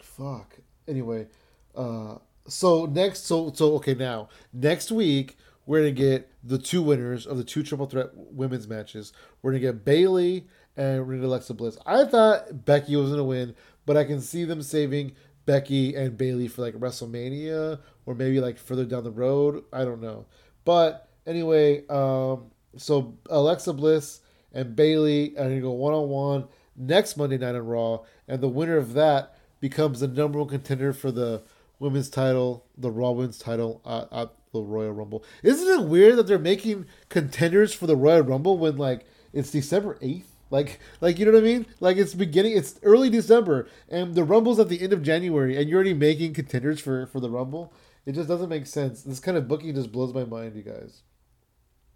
fuck. 0.00 0.58
Anyway, 0.86 1.26
uh, 1.74 2.16
so 2.46 2.86
next, 2.86 3.26
so 3.26 3.52
so 3.52 3.74
okay, 3.76 3.94
now 3.94 4.28
next 4.52 4.90
week 4.90 5.36
we're 5.66 5.80
gonna 5.80 5.92
get 5.92 6.30
the 6.42 6.58
two 6.58 6.82
winners 6.82 7.26
of 7.26 7.36
the 7.36 7.44
two 7.44 7.62
triple 7.62 7.86
threat 7.86 8.10
women's 8.14 8.66
matches. 8.68 9.12
We're 9.40 9.52
gonna 9.52 9.60
get 9.60 9.84
Bayley 9.84 10.46
and 10.76 11.00
we're 11.00 11.14
gonna 11.14 11.18
get 11.18 11.26
Alexa 11.26 11.54
Bliss. 11.54 11.78
I 11.86 12.04
thought 12.04 12.64
Becky 12.64 12.96
was 12.96 13.10
gonna 13.10 13.24
win, 13.24 13.54
but 13.86 13.96
I 13.96 14.04
can 14.04 14.20
see 14.20 14.44
them 14.44 14.62
saving 14.62 15.12
Becky 15.46 15.94
and 15.94 16.16
Bayley 16.16 16.48
for 16.48 16.62
like 16.62 16.74
WrestleMania 16.74 17.78
or 18.06 18.14
maybe 18.14 18.40
like 18.40 18.58
further 18.58 18.84
down 18.84 19.04
the 19.04 19.10
road. 19.10 19.64
I 19.72 19.84
don't 19.84 20.00
know. 20.00 20.26
But 20.64 21.08
anyway, 21.26 21.86
um, 21.88 22.50
so 22.76 23.16
Alexa 23.30 23.72
Bliss 23.72 24.20
and 24.52 24.74
Bailey 24.74 25.36
are 25.36 25.44
gonna 25.44 25.60
go 25.60 25.72
one 25.72 25.94
on 25.94 26.08
one 26.08 26.48
next 26.76 27.16
Monday 27.16 27.38
night 27.38 27.54
on 27.54 27.66
Raw, 27.66 28.00
and 28.26 28.40
the 28.40 28.48
winner 28.48 28.76
of 28.76 28.94
that 28.94 29.36
becomes 29.60 30.00
the 30.00 30.08
number 30.08 30.38
one 30.38 30.48
contender 30.48 30.92
for 30.92 31.12
the 31.12 31.42
women's 31.82 32.08
title, 32.08 32.64
the 32.78 32.90
Raw 32.90 33.10
women's 33.10 33.38
title 33.38 33.82
at, 33.84 34.08
at 34.16 34.32
the 34.52 34.62
Royal 34.62 34.92
Rumble. 34.92 35.24
Isn't 35.42 35.68
it 35.68 35.88
weird 35.88 36.16
that 36.16 36.26
they're 36.26 36.38
making 36.38 36.86
contenders 37.08 37.74
for 37.74 37.86
the 37.86 37.96
Royal 37.96 38.22
Rumble 38.22 38.56
when 38.56 38.76
like 38.76 39.04
it's 39.32 39.50
December 39.50 39.98
eighth? 40.00 40.28
Like, 40.50 40.80
like 41.00 41.18
you 41.18 41.24
know 41.24 41.32
what 41.32 41.38
I 41.38 41.44
mean? 41.44 41.66
Like 41.80 41.96
it's 41.96 42.14
beginning, 42.14 42.56
it's 42.56 42.78
early 42.82 43.10
December, 43.10 43.68
and 43.88 44.14
the 44.14 44.24
Rumble's 44.24 44.58
at 44.58 44.68
the 44.68 44.80
end 44.80 44.92
of 44.92 45.02
January, 45.02 45.56
and 45.56 45.68
you're 45.68 45.78
already 45.78 45.94
making 45.94 46.34
contenders 46.34 46.80
for 46.80 47.06
for 47.06 47.20
the 47.20 47.30
Rumble. 47.30 47.72
It 48.06 48.12
just 48.12 48.28
doesn't 48.28 48.48
make 48.48 48.66
sense. 48.66 49.02
This 49.02 49.20
kind 49.20 49.36
of 49.36 49.48
booking 49.48 49.74
just 49.74 49.92
blows 49.92 50.14
my 50.14 50.24
mind, 50.24 50.56
you 50.56 50.62
guys. 50.62 51.02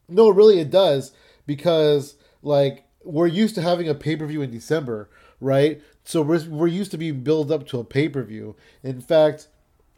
No, 0.09 0.29
really, 0.29 0.61
it 0.61 0.71
does 0.71 1.13
because 1.47 2.17
like 2.43 2.87
we're 3.05 3.27
used 3.27 3.55
to 3.57 3.63
having 3.63 3.89
a 3.89 3.95
pay 3.95 4.17
per 4.17 4.27
view 4.27 4.43
in 4.43 4.51
December, 4.51 5.11
right? 5.41 5.81
So 6.05 6.23
we're, 6.23 6.49
we're 6.49 6.67
used 6.67 6.91
to 6.93 6.99
being 6.99 7.23
built 7.23 7.51
up 7.51 7.67
to 7.69 7.79
a 7.79 7.85
pay 7.85 8.09
per 8.09 8.23
view. 8.23 8.57
In 8.83 9.01
fact, 9.01 9.49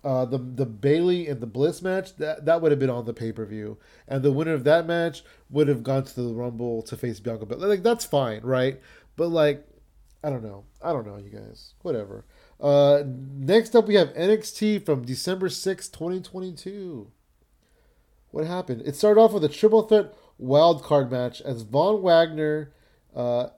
uh, 0.08 0.24
the 0.24 0.38
the 0.38 0.64
Bayley 0.64 1.28
and 1.28 1.38
the 1.38 1.46
Bliss 1.46 1.82
match 1.82 2.16
that 2.16 2.46
that 2.46 2.62
would 2.62 2.72
have 2.72 2.78
been 2.78 2.88
on 2.88 3.04
the 3.04 3.12
pay 3.12 3.30
per 3.30 3.44
view, 3.44 3.76
and 4.06 4.22
the 4.22 4.32
winner 4.32 4.54
of 4.54 4.64
that 4.64 4.86
match 4.86 5.22
would 5.50 5.68
have 5.68 5.82
gone 5.82 6.02
to 6.02 6.22
the 6.22 6.32
Rumble 6.32 6.80
to 6.84 6.96
face 6.96 7.20
Bianca. 7.20 7.44
But 7.44 7.60
like 7.60 7.82
that's 7.82 8.06
fine, 8.06 8.40
right? 8.40 8.80
But 9.16 9.28
like, 9.28 9.66
I 10.24 10.30
don't 10.30 10.42
know, 10.42 10.64
I 10.80 10.94
don't 10.94 11.06
know, 11.06 11.18
you 11.18 11.28
guys, 11.28 11.74
whatever. 11.82 12.24
Uh, 12.58 13.02
next 13.04 13.76
up, 13.76 13.86
we 13.86 13.96
have 13.96 14.08
NXT 14.14 14.86
from 14.86 15.04
December 15.04 15.50
sixth, 15.50 15.92
2022. 15.92 17.10
What 18.30 18.46
happened? 18.46 18.84
It 18.86 18.96
started 18.96 19.20
off 19.20 19.34
with 19.34 19.44
a 19.44 19.48
triple 19.50 19.82
threat 19.82 20.14
wild 20.38 20.82
card 20.82 21.10
match 21.10 21.42
as 21.42 21.62
Von 21.62 22.00
Wagner 22.00 22.72
uh, 23.14 23.48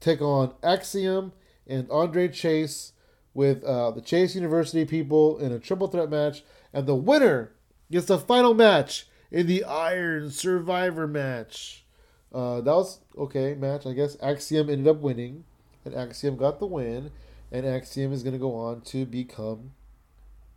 take 0.00 0.22
on 0.22 0.54
Axiom 0.62 1.34
and 1.66 1.86
Andre 1.90 2.28
Chase 2.28 2.92
with 3.34 3.64
uh, 3.64 3.90
the 3.90 4.00
Chase 4.00 4.34
University 4.34 4.84
people 4.84 5.38
in 5.38 5.52
a 5.52 5.58
triple 5.58 5.88
threat 5.88 6.10
match, 6.10 6.44
and 6.72 6.86
the 6.86 6.94
winner 6.94 7.52
gets 7.90 8.06
the 8.06 8.18
final 8.18 8.54
match 8.54 9.06
in 9.30 9.46
the 9.46 9.64
Iron 9.64 10.30
Survivor 10.30 11.06
match. 11.06 11.84
Uh, 12.32 12.60
that 12.60 12.74
was 12.74 13.00
okay 13.16 13.54
match. 13.54 13.86
I 13.86 13.92
guess 13.92 14.16
Axiom 14.22 14.70
ended 14.70 14.88
up 14.88 15.00
winning, 15.00 15.44
and 15.84 15.94
Axiom 15.94 16.36
got 16.36 16.58
the 16.58 16.66
win, 16.66 17.10
and 17.50 17.66
Axiom 17.66 18.12
is 18.12 18.22
going 18.22 18.34
to 18.34 18.38
go 18.38 18.54
on 18.54 18.80
to 18.82 19.04
become 19.04 19.72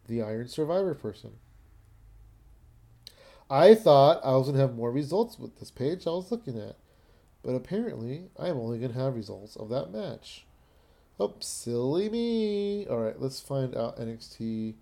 the 0.08 0.22
Iron 0.22 0.48
Survivor 0.48 0.94
person. 0.94 1.32
I 3.50 3.76
thought 3.76 4.22
I 4.24 4.32
was 4.32 4.48
going 4.48 4.56
to 4.56 4.62
have 4.62 4.76
more 4.76 4.92
results 4.92 5.38
with 5.38 5.60
this 5.60 5.70
page 5.72 6.08
I 6.08 6.12
was 6.12 6.32
looking 6.32 6.58
at, 6.60 6.78
but 7.44 7.52
apparently 7.52 8.30
I'm 8.40 8.58
only 8.58 8.80
going 8.80 8.94
to 8.94 9.00
have 9.00 9.16
results 9.16 9.56
of 9.56 9.70
that 9.70 9.92
match. 9.92 10.45
Oh, 11.20 11.34
silly 11.40 12.10
me. 12.10 12.86
All 12.88 12.98
right, 12.98 13.20
let's 13.20 13.40
find 13.40 13.76
out 13.76 13.98
NXT 13.98 14.74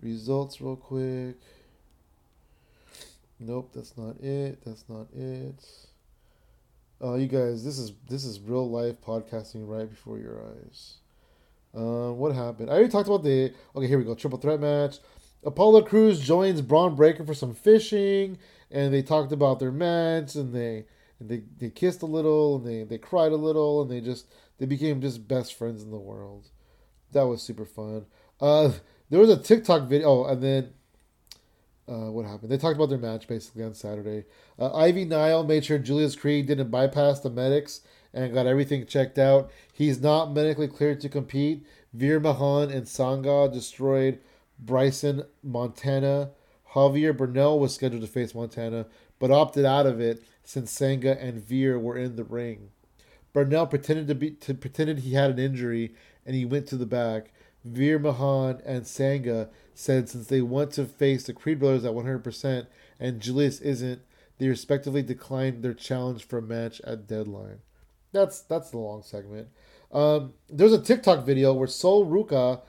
results 0.00 0.60
real 0.60 0.76
quick. 0.76 1.36
Nope, 3.40 3.70
that's 3.74 3.98
not 3.98 4.20
it. 4.20 4.64
That's 4.64 4.84
not 4.88 5.08
it. 5.16 5.64
Oh, 7.00 7.16
you 7.16 7.26
guys, 7.26 7.64
this 7.64 7.78
is 7.78 7.92
this 8.08 8.24
is 8.24 8.38
real 8.38 8.70
life 8.70 8.94
podcasting 9.04 9.68
right 9.68 9.90
before 9.90 10.18
your 10.18 10.40
eyes. 10.40 10.98
Um, 11.74 12.18
what 12.18 12.32
happened? 12.32 12.70
I 12.70 12.74
already 12.74 12.88
talked 12.88 13.08
about 13.08 13.24
the. 13.24 13.52
Okay, 13.74 13.88
here 13.88 13.98
we 13.98 14.04
go. 14.04 14.14
Triple 14.14 14.38
threat 14.38 14.60
match. 14.60 14.98
Apollo 15.44 15.82
Crews 15.82 16.20
joins 16.20 16.60
Bron 16.60 16.94
Breakker 16.94 17.24
for 17.24 17.34
some 17.34 17.54
fishing, 17.54 18.38
and 18.70 18.94
they 18.94 19.02
talked 19.02 19.32
about 19.32 19.58
their 19.58 19.72
match, 19.72 20.36
and 20.36 20.54
they 20.54 20.84
and 21.18 21.28
they, 21.28 21.42
they 21.58 21.70
kissed 21.70 22.02
a 22.02 22.06
little, 22.06 22.56
and 22.56 22.66
they 22.66 22.84
they 22.84 22.98
cried 22.98 23.32
a 23.32 23.36
little, 23.36 23.82
and 23.82 23.90
they 23.90 24.00
just 24.00 24.26
they 24.62 24.66
became 24.66 25.00
just 25.00 25.26
best 25.26 25.54
friends 25.54 25.82
in 25.82 25.90
the 25.90 25.98
world. 25.98 26.48
That 27.10 27.26
was 27.26 27.42
super 27.42 27.64
fun. 27.64 28.06
Uh, 28.40 28.70
there 29.10 29.18
was 29.18 29.28
a 29.28 29.36
TikTok 29.36 29.88
video, 29.88 30.08
oh, 30.08 30.24
and 30.26 30.40
then 30.40 30.72
uh, 31.88 32.12
what 32.12 32.26
happened? 32.26 32.52
They 32.52 32.58
talked 32.58 32.76
about 32.76 32.88
their 32.88 32.96
match 32.96 33.26
basically 33.26 33.64
on 33.64 33.74
Saturday. 33.74 34.24
Uh, 34.60 34.72
Ivy 34.72 35.04
Nile 35.04 35.42
made 35.42 35.64
sure 35.64 35.78
Julius 35.80 36.14
Creed 36.14 36.46
didn't 36.46 36.70
bypass 36.70 37.18
the 37.18 37.28
medics 37.28 37.80
and 38.14 38.32
got 38.32 38.46
everything 38.46 38.86
checked 38.86 39.18
out. 39.18 39.50
He's 39.72 40.00
not 40.00 40.32
medically 40.32 40.68
cleared 40.68 41.00
to 41.00 41.08
compete. 41.08 41.66
Veer 41.92 42.20
Mahaan 42.20 42.72
and 42.72 42.86
Sangha 42.86 43.52
destroyed 43.52 44.20
Bryson 44.60 45.24
Montana. 45.42 46.30
Javier 46.72 47.16
Bernal 47.16 47.58
was 47.58 47.74
scheduled 47.74 48.02
to 48.02 48.06
face 48.06 48.32
Montana, 48.32 48.86
but 49.18 49.32
opted 49.32 49.64
out 49.64 49.86
of 49.86 50.00
it 50.00 50.22
since 50.44 50.72
Sangha 50.72 51.20
and 51.20 51.42
Veer 51.42 51.80
were 51.80 51.98
in 51.98 52.14
the 52.14 52.22
ring. 52.22 52.70
Bernal 53.32 53.66
pretended 53.66 54.08
to 54.08 54.14
be 54.14 54.32
to, 54.32 54.54
pretended 54.54 55.00
he 55.00 55.14
had 55.14 55.30
an 55.30 55.38
injury 55.38 55.94
and 56.26 56.34
he 56.34 56.44
went 56.44 56.66
to 56.68 56.76
the 56.76 56.86
back. 56.86 57.32
Veer 57.64 57.98
Mahaan 57.98 58.60
and 58.64 58.82
Sangha 58.84 59.48
said 59.74 60.08
since 60.08 60.26
they 60.26 60.42
want 60.42 60.72
to 60.72 60.84
face 60.84 61.24
the 61.24 61.32
Creed 61.32 61.58
brothers 61.58 61.84
at 61.84 61.92
100% 61.92 62.66
and 62.98 63.20
Julius 63.20 63.60
isn't, 63.60 64.02
they 64.38 64.48
respectively 64.48 65.02
declined 65.02 65.62
their 65.62 65.74
challenge 65.74 66.24
for 66.24 66.38
a 66.38 66.42
match 66.42 66.80
at 66.82 67.06
deadline. 67.06 67.60
That's 68.12 68.40
that's 68.40 68.70
the 68.70 68.78
long 68.78 69.02
segment. 69.02 69.48
Um, 69.92 70.34
there's 70.48 70.72
a 70.72 70.80
TikTok 70.80 71.24
video 71.24 71.52
where 71.52 71.68
Sol 71.68 72.06
Ruca 72.06 72.60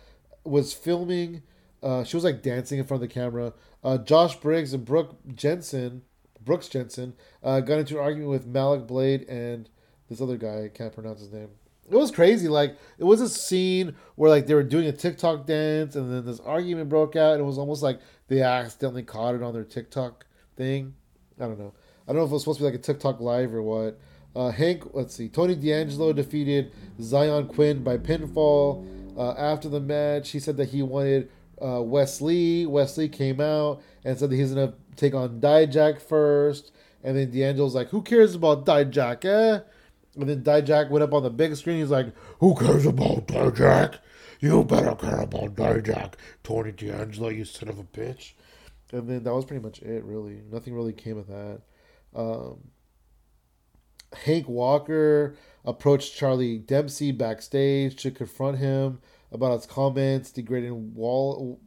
was 0.43 0.73
filming. 0.73 1.43
Uh, 1.82 2.04
she 2.04 2.15
was 2.15 2.23
like 2.23 2.41
dancing 2.41 2.80
in 2.80 2.86
front 2.86 3.04
of 3.04 3.10
the 3.10 3.13
camera. 3.13 3.54
Uh, 3.84 3.97
Josh 3.97 4.36
Briggs 4.38 4.73
and 4.73 4.86
Brooke 4.86 5.17
Jensen, 5.34 6.04
Brooks 6.41 6.69
Jensen, 6.69 7.13
uh, 7.43 7.60
got 7.60 7.80
into 7.80 7.97
an 7.97 8.04
argument 8.04 8.30
with 8.30 8.45
Malik 8.45 8.88
Blade 8.88 9.28
and 9.28 9.69
this 10.13 10.21
other 10.21 10.38
guy, 10.38 10.65
I 10.65 10.69
can't 10.69 10.93
pronounce 10.93 11.19
his 11.19 11.32
name. 11.32 11.49
It 11.89 11.95
was 11.95 12.12
crazy. 12.12 12.47
Like 12.47 12.78
it 12.97 13.04
was 13.04 13.21
a 13.21 13.30
scene 13.30 13.95
where 14.15 14.30
like 14.30 14.47
they 14.47 14.54
were 14.54 14.63
doing 14.63 14.88
a 14.88 14.91
TikTok 14.91 15.45
dance, 15.45 15.95
and 15.95 16.12
then 16.12 16.26
this 16.26 16.39
argument 16.39 16.89
broke 16.89 17.15
out, 17.15 17.34
and 17.34 17.41
it 17.41 17.45
was 17.45 17.58
almost 17.58 17.84
like 17.84 17.99
they 18.28 18.41
accidentally 18.41 19.04
caught 19.04 19.36
it 19.36 19.43
on 19.43 19.54
their 19.54 19.65
TikTok 19.65 20.26
thing. 20.56 20.93
I 21.39 21.45
don't 21.45 21.60
know. 21.60 21.73
I 22.08 22.12
don't 22.12 22.17
know 22.17 22.26
if 22.26 22.32
it 22.32 22.34
was 22.34 22.43
supposed 22.43 22.60
to 22.60 22.63
be 22.63 22.71
like 22.71 22.80
a 22.80 22.84
TikTok 22.84 23.19
live 23.19 23.54
or 23.54 23.62
what. 23.62 23.99
Uh, 24.36 24.49
Hank, 24.49 24.93
let's 24.93 25.15
see. 25.15 25.30
Tony 25.30 25.56
D'Angelo 25.56 26.12
defeated 26.12 26.71
Zion 26.99 27.47
Quinn 27.47 27.84
by 27.84 27.97
pinfall. 27.97 28.88
Uh, 29.15 29.34
after 29.34 29.69
the 29.69 29.80
match, 29.80 30.32
he 30.32 30.39
said 30.39 30.58
that 30.58 30.69
he 30.69 30.82
wanted 30.82 31.30
uh, 31.63 31.82
Wes 31.82 32.19
Lee. 32.19 32.65
Wes 32.65 32.97
Lee 32.97 33.10
came 33.10 33.39
out 33.39 33.82
and 34.04 34.17
said 34.17 34.30
that 34.32 34.36
he's 34.36 34.54
gonna 34.54 34.73
take 34.95 35.13
on 35.13 35.39
Dijak 35.39 36.02
first. 36.02 36.71
And 37.04 37.17
then 37.17 37.30
D'Angelo's 37.30 37.76
like, 37.76 37.89
"Who 37.89 38.02
cares 38.02 38.34
about 38.34 38.65
Dijak, 38.65 39.26
eh?" 39.26 39.60
And 40.15 40.30
then 40.30 40.43
Dijak 40.43 40.89
went 40.89 41.04
up 41.04 41.13
on 41.13 41.23
the 41.23 41.30
big 41.30 41.56
screen. 41.56 41.80
He's 41.80 41.89
like, 41.89 42.13
"Who 42.39 42.56
cares 42.56 42.86
about 42.86 43.28
Dijak? 43.28 43.99
You 44.39 44.63
better 44.63 44.95
care 44.95 45.21
about 45.21 45.56
Dijak, 45.56 46.13
Tony 46.43 46.71
D'Angelo, 46.71 47.30
you 47.30 47.45
son 47.45 47.69
of 47.69 47.80
a 47.80 47.84
bitch." 47.84 48.34
And 48.91 49.10
then 49.10 49.23
that 49.23 49.34
was 49.34 49.45
pretty 49.45 49.63
much 49.63 49.82
it. 49.82 50.04
Really, 50.04 50.41
nothing 50.52 50.76
really 50.76 50.93
came 50.93 51.17
of 51.17 51.28
that. 51.28 51.62
Um, 52.15 52.60
Hank 54.13 54.47
Walker 54.47 55.36
approached 55.65 56.15
Charlie 56.15 56.60
Dempsey 56.60 57.12
backstage 57.12 57.95
to 58.04 58.12
confront 58.12 58.60
him 58.60 58.99
about 59.32 59.54
his 59.54 59.65
comments 59.65 60.32
degrading 60.32 60.93
Wall, 60.93 61.60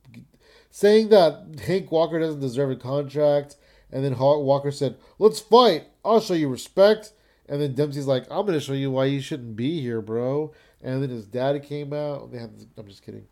saying 0.71 1.09
that 1.09 1.59
Hank 1.67 1.91
Walker 1.91 2.21
doesn't 2.21 2.41
deserve 2.41 2.71
a 2.71 2.77
contract. 2.77 3.57
And 3.91 4.05
then 4.05 4.17
Walker 4.19 4.71
said, 4.71 4.97
"Let's 5.19 5.41
fight. 5.41 5.89
I'll 6.05 6.21
show 6.21 6.35
you 6.35 6.49
respect." 6.49 7.13
And 7.49 7.61
then 7.61 7.75
Dempsey's 7.75 8.07
like, 8.07 8.25
"I'm 8.31 8.47
gonna 8.47 8.61
show 8.61 8.73
you 8.73 8.91
why 8.91 9.07
you 9.07 9.21
shouldn't 9.21 9.57
be 9.57 9.81
here, 9.81 10.01
bro." 10.01 10.53
And 10.83 11.03
then 11.03 11.11
his 11.11 11.27
daddy 11.27 11.61
came 11.61 11.93
out. 11.93 12.33
They 12.33 12.39
I'm 12.39 12.87
just 12.87 13.03
kidding. 13.03 13.27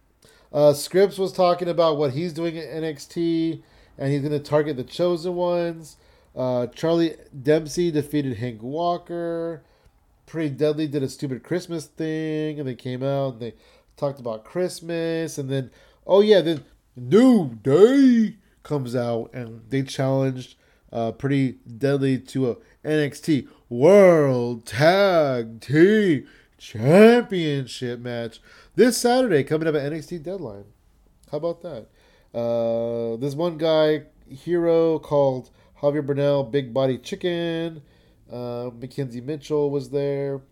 Uh, 0.53 0.72
Scrypts 0.72 1.18
was 1.18 1.33
talking 1.33 1.68
about 1.68 1.96
what 1.96 2.12
he's 2.12 2.33
doing 2.33 2.57
at 2.57 2.68
NXT, 2.68 3.62
and 3.98 4.12
he's 4.12 4.22
gonna 4.22 4.38
target 4.38 4.77
the 4.77 4.85
chosen 4.85 5.35
ones. 5.35 5.96
Uh, 6.37 6.66
Charlie 6.68 7.16
Dempsey 7.42 7.90
defeated 7.90 8.37
Hank 8.37 8.62
Walker. 8.62 9.62
Pretty 10.27 10.50
Deadly 10.50 10.87
did 10.87 11.03
a 11.03 11.09
stupid 11.09 11.42
Christmas 11.42 11.87
thing, 11.87 12.59
and 12.59 12.68
they 12.68 12.74
came 12.74 13.03
out 13.03 13.35
and 13.35 13.40
they 13.40 13.55
talked 13.96 14.20
about 14.20 14.44
Christmas, 14.44 15.38
and 15.38 15.50
then 15.50 15.70
oh 16.07 16.20
yeah, 16.20 16.40
then 16.40 16.64
New 16.96 17.55
Day 17.62 18.37
comes 18.62 18.96
out 18.96 19.31
and 19.33 19.62
they 19.68 19.83
challenged 19.83 20.57
uh, 20.92 21.12
Pretty 21.12 21.59
Deadly 21.79 22.18
to 22.18 22.50
a 22.50 22.57
NXT 22.85 23.49
World 23.68 24.66
Tag 24.66 25.61
Team 25.61 26.27
Championship 26.59 28.01
match 28.01 28.40
this 28.75 28.97
Saturday 28.97 29.42
coming 29.42 29.66
up 29.66 29.75
at 29.75 29.90
NXT 29.90 30.23
Deadline. 30.23 30.64
How 31.31 31.38
about 31.38 31.62
that? 31.62 31.87
Uh, 32.38 33.16
this 33.16 33.35
one 33.35 33.59
guy 33.59 34.03
hero 34.29 34.99
called 34.99 35.51
Javier 35.81 36.05
Bernal, 36.05 36.44
Big 36.44 36.75
Body 36.75 36.99
Chicken. 36.99 37.83
Uh, 38.31 38.70
Mackenzie 38.79 39.20
Mitchell 39.20 39.70
was 39.70 39.90
there. 39.90 40.42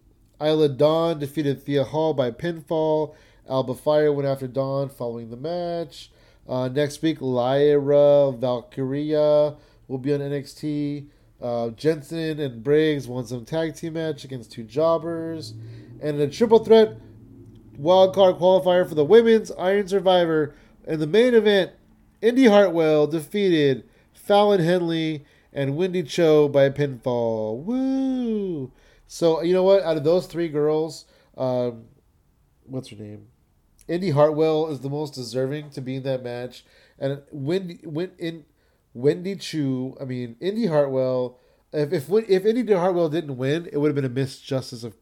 Isla 0.40 0.68
Dawn 0.68 1.18
defeated 1.18 1.62
Thea 1.62 1.85
Hail 1.85 2.14
by 2.14 2.31
pinfall. 2.31 3.14
Alba 3.49 3.75
Fire 3.75 4.12
went 4.12 4.29
after 4.29 4.47
Dawn 4.47 4.88
following 4.88 5.31
the 5.31 5.37
match. 5.37 6.11
Uh, 6.49 6.68
next 6.68 7.03
week, 7.03 7.18
Lyra 7.21 8.33
Valkyria 8.33 9.57
will 9.88 9.99
be 9.99 10.12
on 10.12 10.21
NXT. 10.21 11.07
Uh, 11.42 11.70
Jensen 11.70 12.38
and 12.38 12.62
Briggs 12.62 13.09
won 13.09 13.26
some 13.26 13.44
tag 13.44 13.74
team 13.74 13.94
match 13.94 14.24
against 14.24 14.52
two 14.52 14.62
jobbers. 14.62 15.55
And 16.00 16.20
a 16.20 16.28
triple 16.28 16.64
threat 16.64 16.96
wildcard 17.78 18.38
qualifier 18.38 18.88
for 18.88 18.94
the 18.94 19.05
women's 19.05 19.50
Iron 19.52 19.88
Survivor. 19.88 20.55
In 20.87 21.00
the 21.00 21.07
main 21.07 21.35
event, 21.35 21.72
Indi 22.20 22.46
Hartwell 22.46 23.07
defeated 23.07 23.88
Fallon 24.12 24.61
Henley 24.61 25.24
and 25.52 25.76
Wendy 25.76 26.02
Choo 26.02 26.48
by 26.48 26.70
pinfall. 26.70 27.62
Woo! 27.62 28.72
So 29.07 29.42
you 29.42 29.52
know 29.52 29.64
what? 29.64 29.83
Out 29.83 29.96
of 29.96 30.05
those 30.05 30.26
three 30.26 30.48
girls, 30.48 31.05
um, 31.37 31.85
what's 32.64 32.88
her 32.88 32.96
name? 32.96 33.26
Indi 33.88 34.11
Hartwell 34.11 34.68
is 34.68 34.81
the 34.81 34.88
most 34.88 35.14
deserving 35.14 35.70
to 35.70 35.81
be 35.81 35.96
in 35.96 36.05
that 36.05 36.22
match, 36.22 36.64
and 36.98 37.22
Wendy 37.31 37.81
went 37.83 38.12
in. 38.18 38.44
Wendy 38.94 39.37
Choo. 39.37 39.96
I 40.00 40.05
mean 40.05 40.37
Indi 40.40 40.66
Hartwell. 40.66 41.38
If 41.72 41.92
if 41.92 42.11
if 42.11 42.44
Indi 42.44 42.72
Hartwell 42.72 43.09
didn't 43.09 43.37
win, 43.37 43.68
it 43.72 43.78
would 43.78 43.88
have 43.88 43.94
been 43.94 44.05
a 44.05 44.11
misjustice 44.24 44.85
of, 44.85 44.94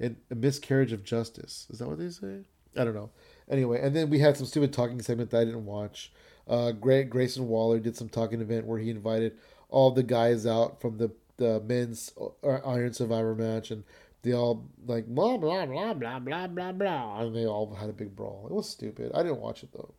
a 0.00 0.34
miscarriage 0.34 0.92
of 0.92 1.04
justice. 1.04 1.66
Is 1.70 1.78
that 1.78 1.88
what 1.88 1.98
they 1.98 2.10
say? 2.10 2.44
I 2.76 2.84
don't 2.84 2.94
know. 2.94 3.10
Anyway, 3.48 3.80
and 3.80 3.94
then 3.94 4.10
we 4.10 4.18
had 4.18 4.36
some 4.36 4.46
stupid 4.46 4.72
talking 4.72 5.00
segment 5.00 5.30
that 5.30 5.40
I 5.40 5.44
didn't 5.44 5.64
watch. 5.66 6.12
Uh, 6.48 6.72
Great 6.72 7.10
Grayson 7.10 7.48
Waller 7.48 7.78
did 7.78 7.96
some 7.96 8.08
talking 8.08 8.40
event 8.40 8.66
where 8.66 8.78
he 8.78 8.90
invited 8.90 9.36
all 9.68 9.90
the 9.90 10.02
guys 10.02 10.46
out 10.46 10.80
from 10.80 10.98
the 10.98 11.10
the 11.36 11.60
men's 11.60 12.12
uh, 12.42 12.48
Iron 12.66 12.92
Survivor 12.92 13.34
match, 13.34 13.70
and 13.70 13.84
they 14.22 14.32
all 14.32 14.68
like 14.86 15.06
blah 15.06 15.36
blah 15.36 15.66
blah 15.66 15.94
blah 15.94 16.18
blah 16.18 16.46
blah 16.46 16.72
blah, 16.72 17.20
and 17.20 17.36
they 17.36 17.46
all 17.46 17.74
had 17.74 17.90
a 17.90 17.92
big 17.92 18.14
brawl. 18.16 18.46
It 18.48 18.54
was 18.54 18.68
stupid. 18.68 19.12
I 19.14 19.22
didn't 19.22 19.40
watch 19.40 19.62
it 19.62 19.72
though. 19.72 19.94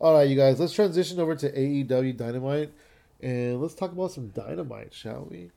All 0.00 0.14
right, 0.14 0.26
you 0.26 0.34
guys, 0.34 0.58
let's 0.58 0.72
transition 0.72 1.20
over 1.20 1.34
to 1.36 1.52
AEW 1.52 2.16
Dynamite, 2.16 2.72
and 3.20 3.60
let's 3.60 3.74
talk 3.74 3.92
about 3.92 4.10
some 4.12 4.28
Dynamite, 4.28 4.94
shall 4.94 5.28
we? 5.30 5.50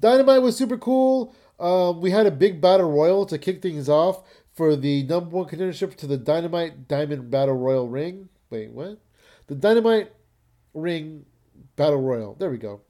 Dynamite 0.00 0.42
was 0.42 0.56
super 0.56 0.76
cool. 0.76 1.36
Um, 1.60 2.00
we 2.00 2.10
had 2.10 2.26
a 2.26 2.32
big 2.32 2.60
battle 2.60 2.90
royal 2.90 3.26
to 3.26 3.38
kick 3.38 3.62
things 3.62 3.88
off 3.88 4.24
for 4.52 4.74
the 4.74 5.04
number 5.04 5.36
one 5.36 5.46
contendership 5.46 5.94
to 5.98 6.08
the 6.08 6.16
Dynamite 6.16 6.88
Diamond 6.88 7.30
Battle 7.30 7.54
Royal 7.54 7.86
ring. 7.88 8.28
Wait, 8.50 8.72
what? 8.72 8.98
The 9.46 9.54
Dynamite 9.54 10.10
ring 10.74 11.26
Battle 11.76 12.02
Royal. 12.02 12.34
There 12.34 12.50
we 12.50 12.58
go. 12.58 12.80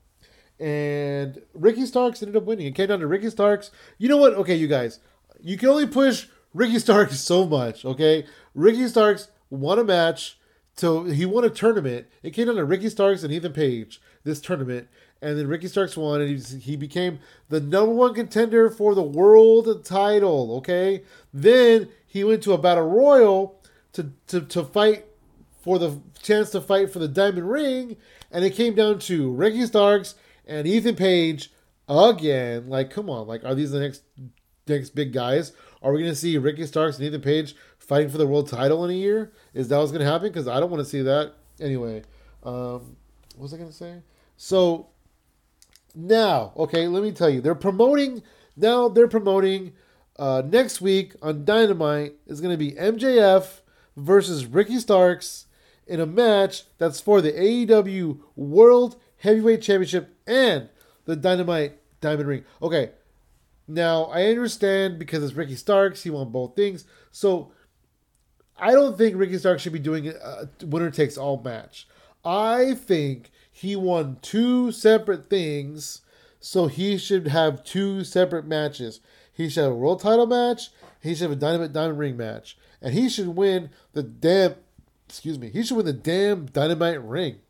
And 0.58 1.42
Ricky 1.52 1.84
Starks 1.84 2.22
ended 2.22 2.36
up 2.36 2.44
winning. 2.44 2.66
It 2.66 2.74
came 2.74 2.88
down 2.88 3.00
to 3.00 3.06
Ricky 3.06 3.28
Starks. 3.28 3.70
You 3.98 4.08
know 4.08 4.16
what? 4.16 4.32
Okay, 4.32 4.54
you 4.54 4.66
guys, 4.66 5.00
you 5.42 5.58
can 5.58 5.68
only 5.68 5.86
push 5.86 6.28
Ricky 6.54 6.78
Starks 6.78 7.20
so 7.20 7.44
much. 7.44 7.84
Okay, 7.84 8.24
Ricky 8.54 8.88
Starks 8.88 9.28
won 9.50 9.78
a 9.78 9.84
match. 9.84 10.38
So 10.80 11.04
he 11.04 11.26
won 11.26 11.44
a 11.44 11.50
tournament. 11.50 12.06
It 12.22 12.30
came 12.30 12.46
down 12.46 12.56
to 12.56 12.64
Ricky 12.64 12.88
Starks 12.88 13.22
and 13.22 13.30
Ethan 13.30 13.52
Page 13.52 14.00
this 14.24 14.40
tournament, 14.40 14.88
and 15.20 15.36
then 15.36 15.46
Ricky 15.46 15.68
Starks 15.68 15.94
won, 15.94 16.22
and 16.22 16.40
he, 16.40 16.58
he 16.58 16.74
became 16.74 17.18
the 17.50 17.60
number 17.60 17.92
one 17.92 18.14
contender 18.14 18.70
for 18.70 18.94
the 18.94 19.02
world 19.02 19.84
title. 19.84 20.56
Okay, 20.56 21.02
then 21.34 21.90
he 22.06 22.24
went 22.24 22.42
to 22.44 22.54
a 22.54 22.58
battle 22.58 22.88
royal 22.88 23.60
to 23.92 24.12
to, 24.28 24.40
to 24.40 24.64
fight 24.64 25.04
for 25.60 25.78
the 25.78 26.00
chance 26.22 26.48
to 26.52 26.62
fight 26.62 26.90
for 26.90 26.98
the 26.98 27.08
diamond 27.08 27.50
ring, 27.50 27.98
and 28.30 28.42
it 28.42 28.54
came 28.54 28.74
down 28.74 29.00
to 29.00 29.30
Ricky 29.30 29.66
Starks 29.66 30.14
and 30.46 30.66
Ethan 30.66 30.96
Page 30.96 31.52
again. 31.90 32.70
Like, 32.70 32.88
come 32.88 33.10
on, 33.10 33.26
like, 33.26 33.44
are 33.44 33.54
these 33.54 33.72
the 33.72 33.80
next 33.80 34.00
next 34.66 34.94
big 34.94 35.12
guys? 35.12 35.52
Are 35.82 35.92
we 35.92 36.04
to 36.04 36.14
see 36.14 36.38
Ricky 36.38 36.64
Starks 36.64 36.96
and 36.96 37.06
Ethan 37.06 37.20
Page 37.20 37.54
fighting 37.90 38.09
for 38.09 38.18
the 38.18 38.26
world 38.26 38.48
title 38.48 38.85
in 38.85 38.90
a 38.92 38.94
year? 38.94 39.33
Is 39.53 39.66
that 39.66 39.76
what's 39.76 39.90
going 39.90 40.05
to 40.05 40.09
happen? 40.09 40.29
Because 40.29 40.46
I 40.46 40.61
don't 40.61 40.70
want 40.70 40.81
to 40.81 40.88
see 40.88 41.03
that 41.03 41.35
anyway. 41.61 42.05
Um, 42.44 42.96
what 43.35 43.42
was 43.42 43.53
I 43.53 43.57
going 43.57 43.68
to 43.68 43.74
say? 43.74 43.96
So 44.37 44.90
now, 45.96 46.53
okay, 46.57 46.87
let 46.87 47.03
me 47.03 47.11
tell 47.11 47.29
you, 47.29 47.40
they're 47.40 47.57
promoting 47.57 48.22
now. 48.57 48.88
They're 48.88 49.09
promoting 49.09 49.72
uh, 50.20 50.42
next 50.46 50.81
week 50.81 51.16
on 51.20 51.44
Dynamite 51.44 52.14
is 52.29 52.40
going 52.40 52.57
to 52.57 52.57
be 52.57 52.72
MJF 52.72 53.61
versus 53.96 54.46
Ricky 54.46 54.79
Starks 54.79 55.46
in 55.85 55.98
a 55.98 56.07
match 56.07 56.62
that's 56.79 57.00
for 57.00 57.20
the 57.20 57.33
AEW 57.33 58.20
World 58.37 59.00
Heavyweight 59.16 59.62
Championship 59.62 60.14
and 60.29 60.68
the 61.07 61.16
Dynamite 61.16 61.72
Diamond 62.00 62.29
Ring. 62.29 62.44
Okay, 62.62 62.92
now 63.66 64.05
I 64.05 64.26
understand 64.26 65.00
because 65.00 65.24
it's 65.24 65.35
Ricky 65.35 65.57
Starks, 65.57 66.05
he 66.05 66.11
won 66.11 66.31
both 66.31 66.55
things. 66.55 66.85
So 67.11 67.50
I 68.60 68.72
don't 68.72 68.96
think 68.96 69.16
Ricky 69.16 69.38
Stark 69.38 69.60
should 69.60 69.72
be 69.72 69.78
doing 69.78 70.08
a 70.08 70.48
winner 70.64 70.90
takes 70.90 71.16
all 71.16 71.40
match. 71.42 71.88
I 72.24 72.74
think 72.74 73.30
he 73.50 73.76
won 73.76 74.18
two 74.22 74.72
separate 74.72 75.30
things, 75.30 76.02
so 76.38 76.66
he 76.66 76.98
should 76.98 77.28
have 77.28 77.64
two 77.64 78.04
separate 78.04 78.46
matches. 78.46 79.00
He 79.32 79.48
should 79.48 79.64
have 79.64 79.72
a 79.72 79.76
world 79.76 80.00
title 80.00 80.26
match, 80.26 80.70
he 81.00 81.14
should 81.14 81.30
have 81.30 81.32
a 81.32 81.36
Dynamite 81.36 81.72
Diamond 81.72 81.98
Ring 81.98 82.16
match, 82.16 82.58
and 82.82 82.92
he 82.92 83.08
should 83.08 83.28
win 83.28 83.70
the 83.92 84.02
damn 84.02 84.54
excuse 85.11 85.38
me, 85.38 85.50
he 85.50 85.64
should 85.64 85.76
win 85.76 85.86
the 85.86 85.92
damn 85.92 86.46
dynamite 86.46 87.02
ring. 87.02 87.40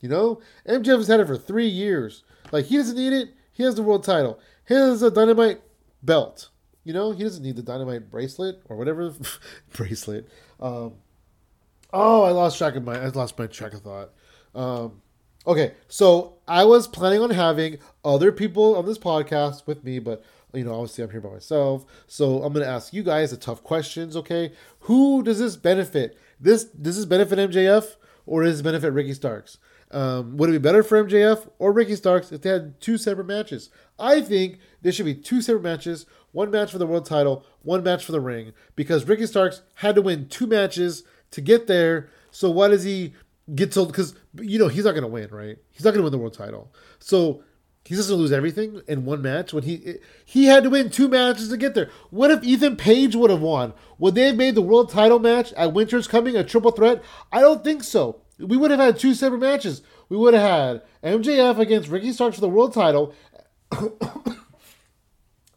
You 0.00 0.08
know, 0.08 0.40
MJF 0.66 0.96
has 0.96 1.08
had 1.08 1.20
it 1.20 1.26
for 1.26 1.36
three 1.36 1.66
years. 1.66 2.24
Like 2.50 2.66
he 2.66 2.78
doesn't 2.78 2.96
need 2.96 3.12
it. 3.12 3.34
He 3.52 3.62
has 3.64 3.74
the 3.74 3.82
world 3.82 4.04
title. 4.04 4.38
He 4.66 4.74
has 4.74 5.02
a 5.02 5.10
dynamite 5.10 5.60
belt. 6.02 6.48
You 6.88 6.94
know, 6.94 7.10
he 7.10 7.22
doesn't 7.22 7.42
need 7.42 7.56
the 7.56 7.62
dynamite 7.62 8.10
bracelet 8.10 8.62
or 8.64 8.78
whatever 8.78 9.12
bracelet. 9.74 10.26
Um, 10.58 10.94
oh, 11.92 12.22
I 12.22 12.30
lost 12.30 12.56
track 12.56 12.76
of 12.76 12.84
my. 12.84 12.98
I 12.98 13.08
lost 13.08 13.38
my 13.38 13.46
track 13.46 13.74
of 13.74 13.82
thought. 13.82 14.14
Um, 14.54 15.02
okay, 15.46 15.74
so 15.88 16.38
I 16.48 16.64
was 16.64 16.88
planning 16.88 17.20
on 17.20 17.28
having 17.28 17.76
other 18.06 18.32
people 18.32 18.74
on 18.74 18.86
this 18.86 18.96
podcast 18.96 19.66
with 19.66 19.84
me, 19.84 19.98
but 19.98 20.24
you 20.54 20.64
know, 20.64 20.72
obviously 20.72 21.04
I'm 21.04 21.10
here 21.10 21.20
by 21.20 21.28
myself. 21.28 21.84
So 22.06 22.42
I'm 22.42 22.54
to 22.54 22.66
ask 22.66 22.94
you 22.94 23.02
guys 23.02 23.32
the 23.32 23.36
tough 23.36 23.62
questions. 23.62 24.16
Okay, 24.16 24.52
who 24.80 25.22
does 25.22 25.40
this 25.40 25.56
benefit? 25.56 26.18
This 26.40 26.64
does 26.64 26.96
this 26.96 27.04
benefit 27.04 27.38
MJF 27.38 27.96
or 28.24 28.44
does 28.44 28.54
this 28.54 28.62
benefit 28.62 28.94
Ricky 28.94 29.12
Starks? 29.12 29.58
Um, 29.90 30.36
would 30.38 30.48
it 30.48 30.52
be 30.52 30.58
better 30.58 30.82
for 30.82 31.04
MJF 31.04 31.50
or 31.58 31.72
Ricky 31.72 31.96
Starks 31.96 32.32
if 32.32 32.40
they 32.40 32.50
had 32.50 32.80
two 32.80 32.96
separate 32.96 33.26
matches? 33.26 33.68
I 33.98 34.20
think 34.20 34.58
there 34.82 34.92
should 34.92 35.06
be 35.06 35.14
two 35.14 35.42
separate 35.42 35.62
matches 35.62 36.06
one 36.32 36.50
match 36.50 36.70
for 36.70 36.78
the 36.78 36.86
world 36.86 37.06
title, 37.06 37.44
one 37.62 37.82
match 37.82 38.04
for 38.04 38.12
the 38.12 38.20
ring, 38.20 38.52
because 38.76 39.08
Ricky 39.08 39.26
Starks 39.26 39.62
had 39.76 39.94
to 39.94 40.02
win 40.02 40.28
two 40.28 40.46
matches 40.46 41.02
to 41.30 41.40
get 41.40 41.66
there. 41.66 42.10
So 42.30 42.50
why 42.50 42.68
does 42.68 42.84
he 42.84 43.14
get 43.54 43.72
told? 43.72 43.88
Because, 43.88 44.14
you 44.34 44.58
know, 44.58 44.68
he's 44.68 44.84
not 44.84 44.92
going 44.92 45.02
to 45.02 45.08
win, 45.08 45.30
right? 45.30 45.56
He's 45.70 45.84
not 45.84 45.92
going 45.92 46.00
to 46.00 46.04
win 46.04 46.12
the 46.12 46.18
world 46.18 46.34
title. 46.34 46.72
So 46.98 47.42
he's 47.84 47.96
just 47.96 48.10
going 48.10 48.18
to 48.18 48.22
lose 48.22 48.32
everything 48.32 48.82
in 48.86 49.04
one 49.06 49.22
match 49.22 49.52
when 49.52 49.62
he 49.62 49.96
he 50.24 50.44
had 50.44 50.64
to 50.64 50.70
win 50.70 50.90
two 50.90 51.08
matches 51.08 51.48
to 51.48 51.56
get 51.56 51.74
there. 51.74 51.90
What 52.10 52.30
if 52.30 52.44
Ethan 52.44 52.76
Page 52.76 53.16
would 53.16 53.30
have 53.30 53.40
won? 53.40 53.72
Would 53.98 54.14
they 54.14 54.26
have 54.26 54.36
made 54.36 54.54
the 54.54 54.62
world 54.62 54.90
title 54.90 55.18
match 55.18 55.52
at 55.54 55.72
Winter's 55.72 56.06
Coming 56.06 56.36
a 56.36 56.44
triple 56.44 56.70
threat? 56.70 57.02
I 57.32 57.40
don't 57.40 57.64
think 57.64 57.82
so. 57.82 58.20
We 58.38 58.56
would 58.56 58.70
have 58.70 58.78
had 58.78 58.98
two 58.98 59.14
separate 59.14 59.40
matches. 59.40 59.82
We 60.08 60.16
would 60.16 60.34
have 60.34 60.82
had 61.02 61.22
MJF 61.22 61.58
against 61.58 61.88
Ricky 61.88 62.12
Starks 62.12 62.36
for 62.36 62.40
the 62.40 62.48
world 62.48 62.72
title. 62.72 63.12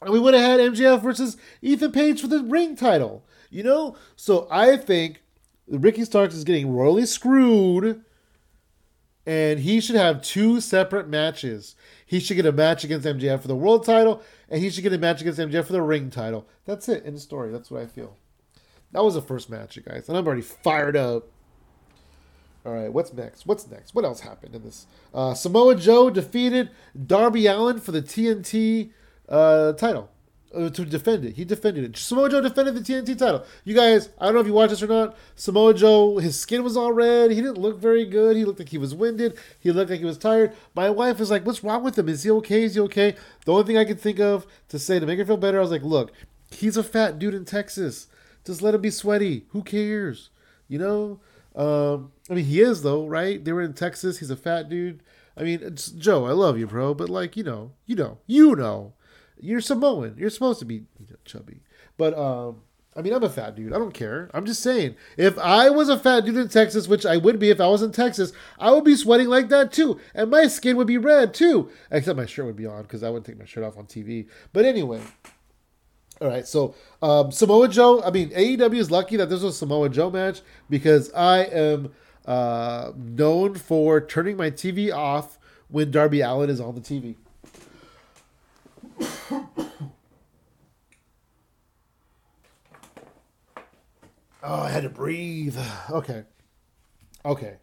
and 0.01 0.09
we 0.09 0.20
would 0.20 0.34
have 0.34 0.59
had 0.59 0.74
MJF 0.74 1.01
versus 1.01 1.38
Ethan 1.62 1.91
Page 1.91 2.22
for 2.22 2.28
the 2.28 2.43
ring 2.43 2.76
title. 2.76 3.26
You 3.49 3.64
know? 3.64 3.95
So 4.16 4.47
I 4.49 4.78
think 4.78 5.22
Ricky 5.68 6.05
Starks 6.05 6.36
is 6.36 6.43
getting 6.43 6.74
royally 6.74 7.05
screwed. 7.05 8.03
And 9.26 9.59
he 9.59 9.80
should 9.80 9.95
have 9.95 10.24
two 10.24 10.59
separate 10.59 11.07
matches. 11.07 11.76
He 12.05 12.20
should 12.20 12.36
get 12.36 12.45
a 12.45 12.51
match 12.51 12.84
against 12.84 13.07
MJF 13.07 13.41
for 13.41 13.47
the 13.47 13.55
world 13.55 13.86
title, 13.86 14.24
and 14.49 14.62
he 14.62 14.70
should 14.70 14.82
get 14.84 14.93
a 14.93 14.97
match 14.97 15.22
against 15.22 15.39
MJF 15.39 15.66
for 15.66 15.74
the 15.74 15.82
ring 15.82 16.09
title. 16.09 16.47
That's 16.66 16.89
it 16.89 17.05
in 17.05 17.14
the 17.14 17.20
story. 17.20 17.51
That's 17.51 17.70
what 17.70 17.84
I 17.84 17.86
feel. 17.86 18.18
That 18.91 19.03
was 19.03 19.14
the 19.14 19.22
first 19.22 19.49
match, 19.49 19.76
you 19.76 19.84
guys. 19.84 20.09
And 20.09 20.18
I'm 20.18 20.26
already 20.26 20.41
fired 20.41 20.97
up. 20.97 21.30
All 22.66 22.74
right, 22.74 22.93
what's 22.93 23.12
next? 23.12 23.47
What's 23.47 23.68
next? 23.68 23.95
What 23.95 24.05
else 24.05 24.20
happened 24.20 24.53
in 24.53 24.64
this? 24.64 24.86
Uh, 25.14 25.34
Samoa 25.34 25.76
Joe 25.76 26.09
defeated 26.12 26.70
Darby 27.07 27.47
Allin 27.47 27.80
for 27.80 27.91
the 27.91 28.03
TNT 28.03 28.91
uh, 29.28 29.74
title 29.74 30.12
uh, 30.53 30.70
to 30.70 30.86
defend 30.86 31.26
it. 31.26 31.36
He 31.36 31.43
defended 31.45 31.84
it. 31.84 31.97
Samoa 31.97 32.30
Joe 32.30 32.41
defended 32.41 32.76
the 32.76 32.82
TNT 32.82 33.18
title. 33.18 33.43
You 33.64 33.74
guys, 33.74 34.09
I 34.20 34.26
don't 34.26 34.36
know 34.36 34.41
if 34.41 34.47
you 34.47 34.53
watched 34.53 34.72
this 34.72 34.84
or 34.84 34.88
not. 34.88 35.18
Samoa 35.36 35.74
Joe, 35.74 36.18
his 36.20 36.39
skin 36.39 36.64
was 36.64 36.78
all 36.78 36.91
red. 36.91 37.32
He 37.32 37.38
didn't 37.38 37.57
look 37.57 37.80
very 37.80 38.05
good. 38.05 38.38
He 38.38 38.45
looked 38.45 38.59
like 38.59 38.70
he 38.70 38.78
was 38.78 38.93
winded. 38.93 39.38
He 39.59 39.72
looked 39.72 39.89
like 39.89 39.99
he 39.99 40.05
was 40.05 40.20
tired. 40.20 40.53
My 40.76 40.89
wife 40.89 41.20
was 41.20 41.32
like, 41.32 41.45
"What's 41.45 41.64
wrong 41.64 41.84
with 41.84 41.97
him? 41.97 42.09
Is 42.09 42.24
he 42.24 42.32
okay? 42.32 42.64
Is 42.64 42.76
he 42.76 42.82
okay?" 42.82 43.16
The 43.45 43.53
only 43.53 43.66
thing 43.66 43.78
I 43.78 43.86
could 43.86 43.99
think 43.99 44.20
of 44.20 44.45
to 44.70 44.78
say 44.78 44.99
to 44.99 45.05
make 45.07 45.18
her 45.18 45.26
feel 45.26 45.38
better, 45.38 45.57
I 45.57 45.62
was 45.62 45.72
like, 45.72 45.84
"Look, 45.84 46.12
he's 46.51 46.78
a 46.78 46.84
fat 46.84 47.18
dude 47.18 47.34
in 47.34 47.45
Texas. 47.45 48.07
Just 48.45 48.62
let 48.62 48.76
him 48.76 48.82
be 48.82 48.91
sweaty. 48.91 49.45
Who 49.49 49.64
cares? 49.64 50.30
You 50.68 50.78
know." 50.78 51.20
Um, 51.56 52.12
I 52.30 52.36
mean, 52.36 52.45
he 52.45 52.62
is 52.62 52.82
though, 52.82 53.08
right? 53.08 53.43
They 53.43 53.52
were 53.52 53.62
in 53.62 53.74
Texas. 53.74 54.20
He's 54.20 54.30
a 54.30 54.36
fat 54.36 54.70
dude. 54.70 55.04
I 55.38 55.43
mean, 55.43 55.76
Joe. 55.76 56.26
I 56.26 56.32
love 56.32 56.58
you, 56.58 56.68
bro, 56.68 56.93
but 56.93 57.10
like, 57.10 57.36
you 57.38 57.43
know, 57.43 57.72
you 57.86 57.95
know, 57.95 58.20
you 58.28 58.56
know, 58.56 58.93
you're 59.39 59.62
Samoan. 59.62 60.16
You're 60.18 60.30
supposed 60.30 60.60
to 60.60 60.66
be 60.66 60.76
you 60.76 61.08
know, 61.10 61.16
chubby. 61.26 61.62
But 61.97 62.18
um, 62.18 62.62
I 62.95 63.02
mean, 63.02 63.14
I'm 63.14 63.24
a 63.24 63.30
fat 63.30 63.56
dude. 63.56 63.74
I 63.74 63.78
don't 63.78 63.93
care. 63.93 64.30
I'm 64.34 64.45
just 64.45 64.62
saying, 64.62 64.95
if 65.18 65.38
I 65.39 65.70
was 65.70 65.88
a 65.88 65.97
fat 65.97 66.26
dude 66.26 66.38
in 66.38 66.49
Texas, 66.49 66.88
which 66.88 67.06
I 67.06 67.18
would 67.18 67.39
be 67.39 67.49
if 67.49 67.62
I 67.62 67.68
was 67.68 67.82
in 67.82 67.91
Texas, 67.91 68.34
I 68.60 68.72
would 68.72 68.84
be 68.84 68.95
sweating 68.95 69.28
like 69.28 69.49
that 69.49 69.72
too, 69.72 69.99
and 70.14 70.30
my 70.30 70.47
skin 70.47 70.76
would 70.78 70.88
be 70.88 70.97
red 70.97 71.34
too. 71.34 71.70
Except 71.89 72.18
my 72.18 72.26
shirt 72.26 72.45
would 72.45 72.56
be 72.58 72.66
on 72.66 72.84
because 72.84 73.04
I 73.04 73.10
wouldn't 73.10 73.26
take 73.26 73.39
my 73.39 73.45
shirt 73.45 73.64
off 73.64 73.78
on 73.78 73.86
TV. 73.86 74.28
But 74.52 74.66
anyway, 74.66 75.02
all 76.22 76.28
right, 76.28 76.47
so 76.47 76.76
um, 77.01 77.32
Samoa 77.32 77.67
Joe. 77.67 78.03
I 78.03 78.11
mean, 78.11 78.30
AEW 78.30 78.78
is 78.78 78.91
lucky 78.91 79.17
that 79.17 79.28
this 79.30 79.41
was 79.41 79.55
a 79.55 79.57
Samoa 79.57 79.89
Joe 79.89 80.11
match 80.11 80.41
because 80.69 81.11
I 81.13 81.45
am 81.45 81.91
uh, 82.28 82.91
known 82.95 83.55
for 83.55 83.99
turning 83.99 84.38
my 84.38 84.51
TV 84.51 84.93
off 84.93 85.39
when 85.67 85.89
Darby 85.89 86.22
Allin 86.22 86.51
is 86.51 86.61
on 86.61 86.76
the 86.76 86.82
TV. 86.82 87.15
oh, 94.43 94.61
I 94.61 94.69
had 94.69 94.84
to 94.84 94.89
breathe. 94.89 95.57
Okay, 95.89 96.24
okay. 97.26 97.55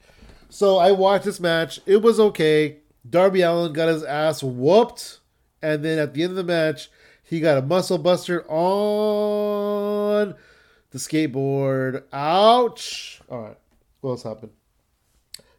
So 0.49 0.79
I 0.79 0.91
watched 0.91 1.27
this 1.27 1.39
match. 1.39 1.79
It 1.87 2.03
was 2.03 2.19
okay. 2.19 2.79
Darby 3.09 3.43
Allin 3.43 3.73
got 3.73 3.87
his 3.89 4.03
ass 4.03 4.43
whooped, 4.43 5.21
and 5.63 5.85
then 5.85 6.01
at 6.01 6.13
the 6.13 6.25
end 6.25 6.31
of 6.31 6.37
the 6.37 6.43
match 6.43 6.91
he 7.29 7.41
got 7.41 7.59
a 7.59 7.63
muscle 7.63 7.99
buster 7.99 8.45
on 8.51 10.35
the 10.91 10.99
skateboard. 10.99 12.05
Ouch. 12.13 13.21
All 13.29 13.43
right. 13.43 13.59
What 14.01 14.11
else 14.11 14.23
happened? 14.23 14.53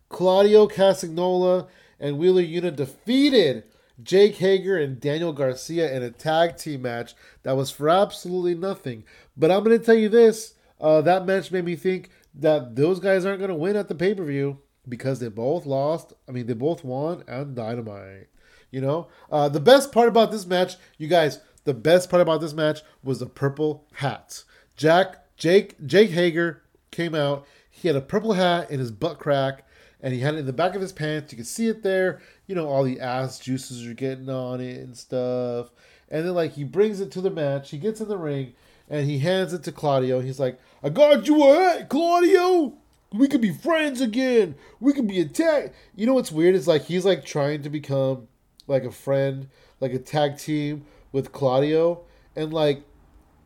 Claudio 0.10 0.68
Castagnoli 0.68 1.68
and 2.00 2.18
Wheeler 2.18 2.42
Yuta 2.42 2.76
defeated 2.76 3.66
Jake 4.02 4.38
Hager 4.38 4.78
and 4.78 5.00
Daniel 5.00 5.34
Garcia 5.34 5.96
in 5.96 6.02
a 6.02 6.10
tag 6.10 6.58
team 6.58 6.82
match 6.82 7.14
that 7.44 7.56
was 7.56 7.70
for 7.70 7.90
absolutely 7.90 8.56
nothing. 8.56 9.04
But 9.38 9.52
I'm 9.52 9.64
going 9.64 9.78
to 9.78 9.86
tell 9.86 9.96
you 9.96 10.10
this 10.10 10.56
uh, 10.82 11.02
that 11.02 11.26
match 11.26 11.52
made 11.52 11.66
me 11.66 11.76
think 11.76 12.10
that 12.34 12.76
those 12.76 13.00
guys 13.00 13.26
aren't 13.26 13.40
going 13.40 13.50
to 13.50 13.56
win 13.56 13.76
at 13.76 13.88
the 13.88 13.96
pay 13.96 14.16
per 14.16 14.24
view 14.24 14.60
because 14.88 15.20
they 15.20 15.28
both 15.28 15.66
lost. 15.66 16.14
I 16.28 16.32
mean, 16.32 16.48
they 16.48 16.54
both 16.54 16.84
won 16.84 17.24
and 17.28 17.56
Dynamite. 17.56 18.28
You 18.72 18.82
know, 18.82 19.08
uh, 19.32 19.50
the 19.50 19.60
best 19.60 19.92
part 19.92 20.08
about 20.08 20.32
this 20.32 20.46
match, 20.46 20.76
you 20.98 21.08
guys, 21.08 21.40
the 21.70 21.74
best 21.76 22.10
part 22.10 22.20
about 22.20 22.42
this 22.42 22.54
match 22.54 22.82
was 23.04 23.20
the 23.20 23.28
purple 23.28 23.86
hats. 23.94 24.46
Jack, 24.76 25.24
Jake, 25.38 25.76
Jake 25.86 26.10
Hager 26.10 26.64
came 26.90 27.14
out. 27.14 27.46
He 27.70 27.88
had 27.88 27.96
a 27.96 28.02
purple 28.02 28.34
hat 28.34 28.72
in 28.72 28.80
his 28.80 28.90
butt 28.90 29.20
crack, 29.20 29.68
and 30.02 30.12
he 30.12 30.22
had 30.22 30.34
it 30.34 30.40
in 30.40 30.46
the 30.48 30.54
back 30.54 30.74
of 30.74 30.82
his 30.82 30.92
pants. 30.92 31.32
You 31.32 31.38
could 31.38 31.46
see 31.46 31.68
it 31.68 31.84
there. 31.84 32.22
You 32.48 32.56
know, 32.56 32.68
all 32.68 32.84
the 32.84 33.00
ass 33.00 33.38
juices 33.38 33.86
are 33.86 33.94
getting 33.94 34.32
on 34.32 34.62
it 34.62 34.78
and 34.78 34.98
stuff. 34.98 35.70
And 36.10 36.26
then, 36.26 36.34
like, 36.34 36.54
he 36.54 36.64
brings 36.64 37.02
it 37.02 37.12
to 37.12 37.22
the 37.22 37.30
match. 37.30 37.70
He 37.70 37.78
gets 37.78 38.02
in 38.02 38.08
the 38.08 38.18
ring, 38.18 38.54
and 38.90 39.08
he 39.08 39.20
hands 39.20 39.54
it 39.54 39.62
to 39.66 39.72
Claudio. 39.72 40.22
He's 40.22 40.40
like, 40.40 40.60
"I 40.82 40.90
got 40.90 41.28
you 41.28 41.44
a 41.44 41.54
hat, 41.54 41.90
Claudio. 41.90 42.74
We 43.14 43.28
could 43.28 43.42
be 43.42 43.54
friends 43.54 44.02
again. 44.02 44.56
We 44.80 44.94
could 44.94 45.08
be 45.08 45.20
a 45.20 45.26
tag." 45.26 45.74
You 45.96 46.08
know 46.08 46.16
what's 46.16 46.32
weird 46.32 46.56
is 46.56 46.68
like 46.68 46.86
he's 46.86 47.06
like 47.06 47.26
trying 47.26 47.62
to 47.62 47.70
become 47.70 48.28
like 48.66 48.86
a 48.86 48.92
friend, 48.92 49.50
like 49.80 49.94
a 49.94 50.00
tag 50.00 50.40
team 50.40 50.86
with 51.12 51.32
Claudio, 51.32 52.04
and 52.36 52.54
like 52.54 52.84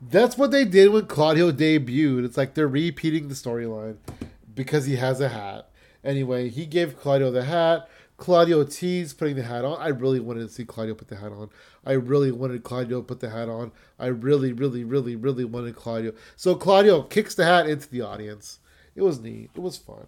that's 0.01 0.37
what 0.37 0.51
they 0.51 0.65
did 0.65 0.91
when 0.91 1.05
Claudio 1.05 1.51
debuted. 1.51 2.25
It's 2.25 2.37
like 2.37 2.53
they're 2.53 2.67
repeating 2.67 3.27
the 3.27 3.35
storyline 3.35 3.97
because 4.53 4.85
he 4.85 4.97
has 4.97 5.21
a 5.21 5.29
hat. 5.29 5.69
Anyway, 6.03 6.49
he 6.49 6.65
gave 6.65 6.99
Claudio 6.99 7.31
the 7.31 7.45
hat. 7.45 7.87
Claudio 8.17 8.63
teased 8.63 9.17
putting 9.17 9.35
the 9.35 9.43
hat 9.43 9.65
on. 9.65 9.81
I 9.81 9.87
really 9.87 10.19
wanted 10.19 10.47
to 10.47 10.49
see 10.49 10.65
Claudio 10.65 10.93
put 10.93 11.07
the 11.07 11.15
hat 11.15 11.31
on. 11.31 11.49
I 11.85 11.93
really 11.93 12.31
wanted 12.31 12.63
Claudio 12.63 13.01
to 13.01 13.07
put 13.07 13.19
the 13.19 13.29
hat 13.29 13.49
on. 13.49 13.71
I 13.97 14.07
really, 14.07 14.53
really, 14.53 14.83
really, 14.83 15.15
really 15.15 15.45
wanted 15.45 15.75
Claudio. 15.75 16.13
So 16.35 16.55
Claudio 16.55 17.01
kicks 17.03 17.35
the 17.35 17.45
hat 17.45 17.67
into 17.67 17.89
the 17.89 18.01
audience. 18.01 18.59
It 18.95 19.01
was 19.01 19.19
neat. 19.19 19.49
It 19.55 19.61
was 19.61 19.77
fun. 19.77 20.07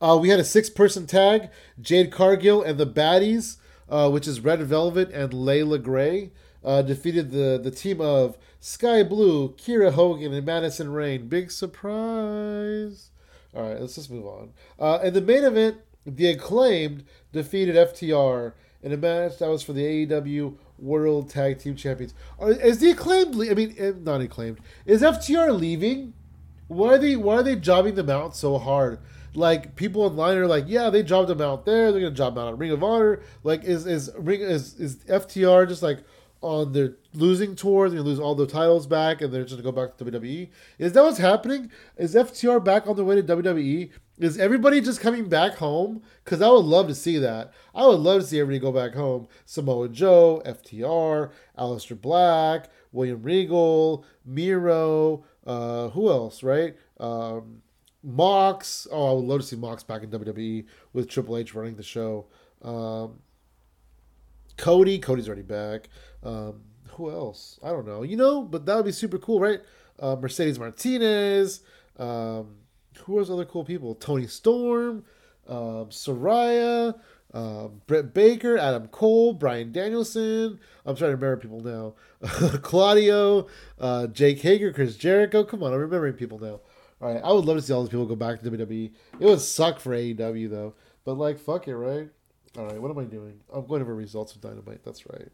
Uh, 0.00 0.18
we 0.20 0.30
had 0.30 0.40
a 0.40 0.44
six 0.44 0.70
person 0.70 1.06
tag 1.06 1.50
Jade 1.80 2.10
Cargill 2.10 2.62
and 2.62 2.78
the 2.78 2.86
Baddies 2.86 3.56
uh, 3.90 4.08
which 4.08 4.26
is 4.26 4.40
Red 4.40 4.62
Velvet 4.62 5.10
and 5.10 5.34
Leila 5.34 5.78
Grey, 5.78 6.30
uh, 6.64 6.82
defeated 6.82 7.30
the, 7.30 7.60
the 7.62 7.70
team 7.70 8.00
of 8.00 8.38
Skye 8.60 9.02
Blue, 9.02 9.50
Kiera 9.54 9.92
Hogan, 9.92 10.32
and 10.32 10.46
Madison 10.46 10.92
Rayne. 10.92 11.28
Big 11.28 11.50
surprise. 11.50 13.10
All 13.54 13.68
right, 13.68 13.80
let's 13.80 13.96
just 13.96 14.10
move 14.10 14.26
on. 14.26 14.50
Uh, 14.78 15.00
in 15.02 15.14
the 15.14 15.20
main 15.20 15.44
event, 15.44 15.78
the 16.06 16.28
acclaimed 16.28 17.04
defeated 17.32 17.74
FTR 17.74 18.52
in 18.82 18.92
a 18.92 18.96
match 18.96 19.38
that 19.38 19.48
was 19.48 19.62
for 19.62 19.72
the 19.72 20.06
AEW 20.06 20.56
World 20.78 21.28
Tag 21.28 21.58
Team 21.58 21.76
Champions. 21.76 22.14
Is 22.40 22.78
the 22.78 22.90
acclaimed? 22.90 23.34
I 23.34 23.54
mean, 23.54 23.74
eh, 23.78 23.92
not 24.00 24.20
acclaimed. 24.20 24.60
Is 24.86 25.02
FTR 25.02 25.58
leaving? 25.58 26.14
Why 26.68 26.94
are 26.94 26.98
they? 26.98 27.16
Why 27.16 27.36
are 27.36 27.42
they 27.42 27.56
jobbing 27.56 27.96
them 27.96 28.08
out 28.08 28.36
so 28.36 28.58
hard? 28.58 29.00
Like 29.34 29.76
people 29.76 30.02
online 30.02 30.36
are 30.36 30.46
like, 30.46 30.64
yeah, 30.66 30.90
they 30.90 31.02
jobbed 31.02 31.30
him 31.30 31.40
out 31.40 31.64
there. 31.64 31.92
They're 31.92 32.00
gonna 32.00 32.14
job 32.14 32.34
him 32.34 32.38
out 32.38 32.48
on 32.48 32.58
Ring 32.58 32.70
of 32.70 32.82
Honor. 32.82 33.20
Like, 33.44 33.64
is 33.64 33.86
is 33.86 34.10
Ring 34.18 34.40
is 34.40 34.74
is 34.78 34.96
FTR 35.04 35.68
just 35.68 35.82
like 35.82 36.00
on 36.40 36.72
their 36.72 36.96
losing 37.14 37.54
tour? 37.54 37.88
They're 37.88 37.98
gonna 37.98 38.08
lose 38.08 38.20
all 38.20 38.34
the 38.34 38.46
titles 38.46 38.86
back, 38.86 39.20
and 39.20 39.32
they're 39.32 39.44
just 39.44 39.54
gonna 39.54 39.62
go 39.62 39.72
back 39.72 39.96
to 39.96 40.04
WWE. 40.04 40.50
Is 40.78 40.92
that 40.92 41.02
what's 41.02 41.18
happening? 41.18 41.70
Is 41.96 42.14
FTR 42.14 42.62
back 42.64 42.86
on 42.86 42.96
their 42.96 43.04
way 43.04 43.16
to 43.16 43.22
WWE? 43.22 43.90
Is 44.18 44.38
everybody 44.38 44.80
just 44.82 45.00
coming 45.00 45.28
back 45.28 45.54
home? 45.54 46.02
Because 46.24 46.42
I 46.42 46.48
would 46.50 46.66
love 46.66 46.88
to 46.88 46.94
see 46.94 47.16
that. 47.18 47.52
I 47.74 47.86
would 47.86 48.00
love 48.00 48.20
to 48.20 48.26
see 48.26 48.38
everybody 48.38 48.58
go 48.58 48.72
back 48.72 48.94
home. 48.94 49.28
Samoa 49.46 49.88
Joe, 49.88 50.42
FTR, 50.44 51.30
Aleister 51.58 51.98
Black, 51.98 52.68
William 52.92 53.22
Regal, 53.22 54.04
Miro. 54.24 55.24
Uh, 55.46 55.88
who 55.90 56.10
else? 56.10 56.42
Right? 56.42 56.76
Um, 56.98 57.62
Mox. 58.02 58.86
Oh, 58.90 59.10
I 59.10 59.12
would 59.14 59.24
love 59.24 59.40
to 59.40 59.46
see 59.46 59.56
Mox 59.56 59.82
back 59.82 60.02
in 60.02 60.10
WWE 60.10 60.64
with 60.92 61.08
Triple 61.08 61.36
H 61.36 61.54
running 61.54 61.76
the 61.76 61.82
show. 61.82 62.26
Um, 62.62 63.20
Cody. 64.56 64.98
Cody's 64.98 65.26
already 65.28 65.42
back. 65.42 65.88
Um, 66.22 66.62
who 66.90 67.10
else? 67.10 67.58
I 67.62 67.70
don't 67.70 67.86
know. 67.86 68.02
You 68.02 68.16
know, 68.16 68.42
but 68.42 68.66
that 68.66 68.76
would 68.76 68.84
be 68.84 68.92
super 68.92 69.18
cool, 69.18 69.40
right? 69.40 69.60
Uh, 69.98 70.16
Mercedes 70.16 70.58
Martinez. 70.58 71.60
Um, 71.98 72.56
who 73.04 73.14
was 73.14 73.30
other 73.30 73.44
cool 73.44 73.64
people? 73.64 73.94
Toni 73.94 74.26
Storm. 74.26 75.04
um, 75.48 75.88
Saraya, 75.90 76.98
um, 77.32 77.82
Britt 77.86 78.12
Baker, 78.14 78.56
Adam 78.58 78.88
Cole, 78.88 79.32
Bryan 79.32 79.72
Danielson. 79.72 80.58
I'm 80.84 80.96
trying 80.96 81.10
to 81.10 81.16
remember 81.16 81.36
people 81.36 81.60
now. 81.60 81.94
Claudio, 82.62 83.46
uh, 83.78 84.06
Jake 84.08 84.40
Hager, 84.40 84.72
Chris 84.72 84.96
Jericho. 84.96 85.44
Come 85.44 85.62
on, 85.62 85.72
I'm 85.72 85.80
remembering 85.80 86.14
people 86.14 86.38
now. 86.38 86.60
All 87.00 87.12
right, 87.12 87.22
I 87.24 87.32
would 87.32 87.44
love 87.44 87.56
to 87.56 87.62
see 87.62 87.72
all 87.72 87.82
these 87.82 87.90
people 87.90 88.06
go 88.06 88.16
back 88.16 88.40
to 88.40 88.50
WWE. 88.50 88.92
It 89.18 89.24
would 89.24 89.40
suck 89.40 89.80
for 89.80 89.90
AEW 89.92 90.50
though, 90.50 90.74
but 91.04 91.14
like, 91.14 91.38
fuck 91.38 91.66
it, 91.66 91.76
right? 91.76 92.08
All 92.58 92.66
right, 92.66 92.80
what 92.80 92.90
am 92.90 92.98
I 92.98 93.04
doing? 93.04 93.40
I'm 93.52 93.66
going 93.66 93.80
over 93.80 93.94
results 93.94 94.34
of 94.34 94.40
Dynamite. 94.40 94.84
That's 94.84 95.06
right. 95.06 95.28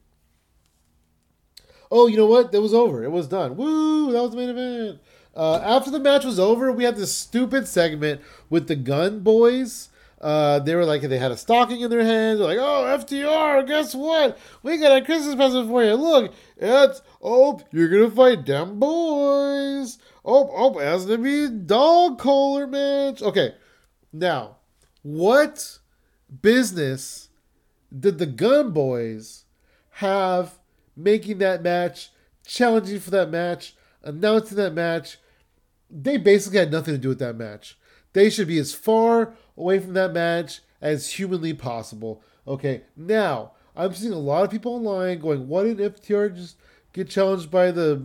Oh, 1.90 2.06
you 2.06 2.16
know 2.16 2.26
what? 2.26 2.54
It 2.54 2.58
was 2.58 2.74
over. 2.74 3.04
It 3.04 3.10
was 3.10 3.28
done. 3.28 3.56
Woo! 3.56 4.12
That 4.12 4.22
was 4.22 4.30
the 4.32 4.36
main 4.36 4.50
event. 4.50 5.00
Uh, 5.34 5.60
after 5.62 5.90
the 5.90 6.00
match 6.00 6.24
was 6.24 6.38
over, 6.38 6.72
we 6.72 6.84
had 6.84 6.96
this 6.96 7.14
stupid 7.14 7.68
segment 7.68 8.20
with 8.50 8.68
the 8.68 8.76
Gun 8.76 9.20
Boys. 9.20 9.90
Uh, 10.20 10.58
they 10.60 10.74
were 10.74 10.84
like, 10.84 11.02
they 11.02 11.18
had 11.18 11.30
a 11.30 11.36
stocking 11.36 11.82
in 11.82 11.90
their 11.90 12.02
hands. 12.02 12.38
They're 12.38 12.48
like, 12.48 12.58
oh, 12.58 13.04
FTR, 13.04 13.66
guess 13.66 13.94
what? 13.94 14.38
We 14.62 14.78
got 14.78 14.96
a 14.96 15.04
Christmas 15.04 15.34
present 15.34 15.68
for 15.68 15.84
you. 15.84 15.94
Look, 15.94 16.32
it's, 16.56 17.02
oh, 17.22 17.60
you're 17.70 17.88
going 17.88 18.08
to 18.08 18.16
fight 18.16 18.46
them 18.46 18.80
boys. 18.80 19.98
Oh, 20.28 20.50
oh, 20.52 20.78
it 20.80 20.84
has 20.84 21.06
to 21.06 21.18
be 21.18 21.48
dog 21.48 22.18
collar 22.18 22.66
match. 22.66 23.22
Okay, 23.22 23.54
now, 24.12 24.56
what 25.02 25.78
business 26.42 27.28
did 27.96 28.18
the 28.18 28.26
Gun 28.26 28.72
Boys 28.72 29.44
have 29.90 30.58
making 30.96 31.38
that 31.38 31.62
match, 31.62 32.10
challenging 32.44 32.98
for 32.98 33.10
that 33.10 33.30
match, 33.30 33.76
announcing 34.02 34.56
that 34.56 34.74
match? 34.74 35.18
They 35.88 36.16
basically 36.16 36.58
had 36.58 36.72
nothing 36.72 36.94
to 36.94 36.98
do 36.98 37.10
with 37.10 37.20
that 37.20 37.36
match. 37.36 37.78
They 38.12 38.28
should 38.28 38.48
be 38.48 38.58
as 38.58 38.74
far 38.74 39.34
away 39.56 39.78
from 39.78 39.92
that 39.92 40.12
match 40.12 40.60
as 40.80 41.12
humanly 41.12 41.54
possible. 41.54 42.22
Okay, 42.48 42.82
now 42.96 43.52
I'm 43.76 43.94
seeing 43.94 44.12
a 44.12 44.18
lot 44.18 44.42
of 44.42 44.50
people 44.50 44.74
online 44.74 45.20
going, 45.20 45.46
"Why 45.46 45.64
didn't 45.64 45.84
FTR 45.84 46.30
just 46.30 46.56
get 46.92 47.08
challenged 47.08 47.50
by 47.50 47.70
the 47.70 48.02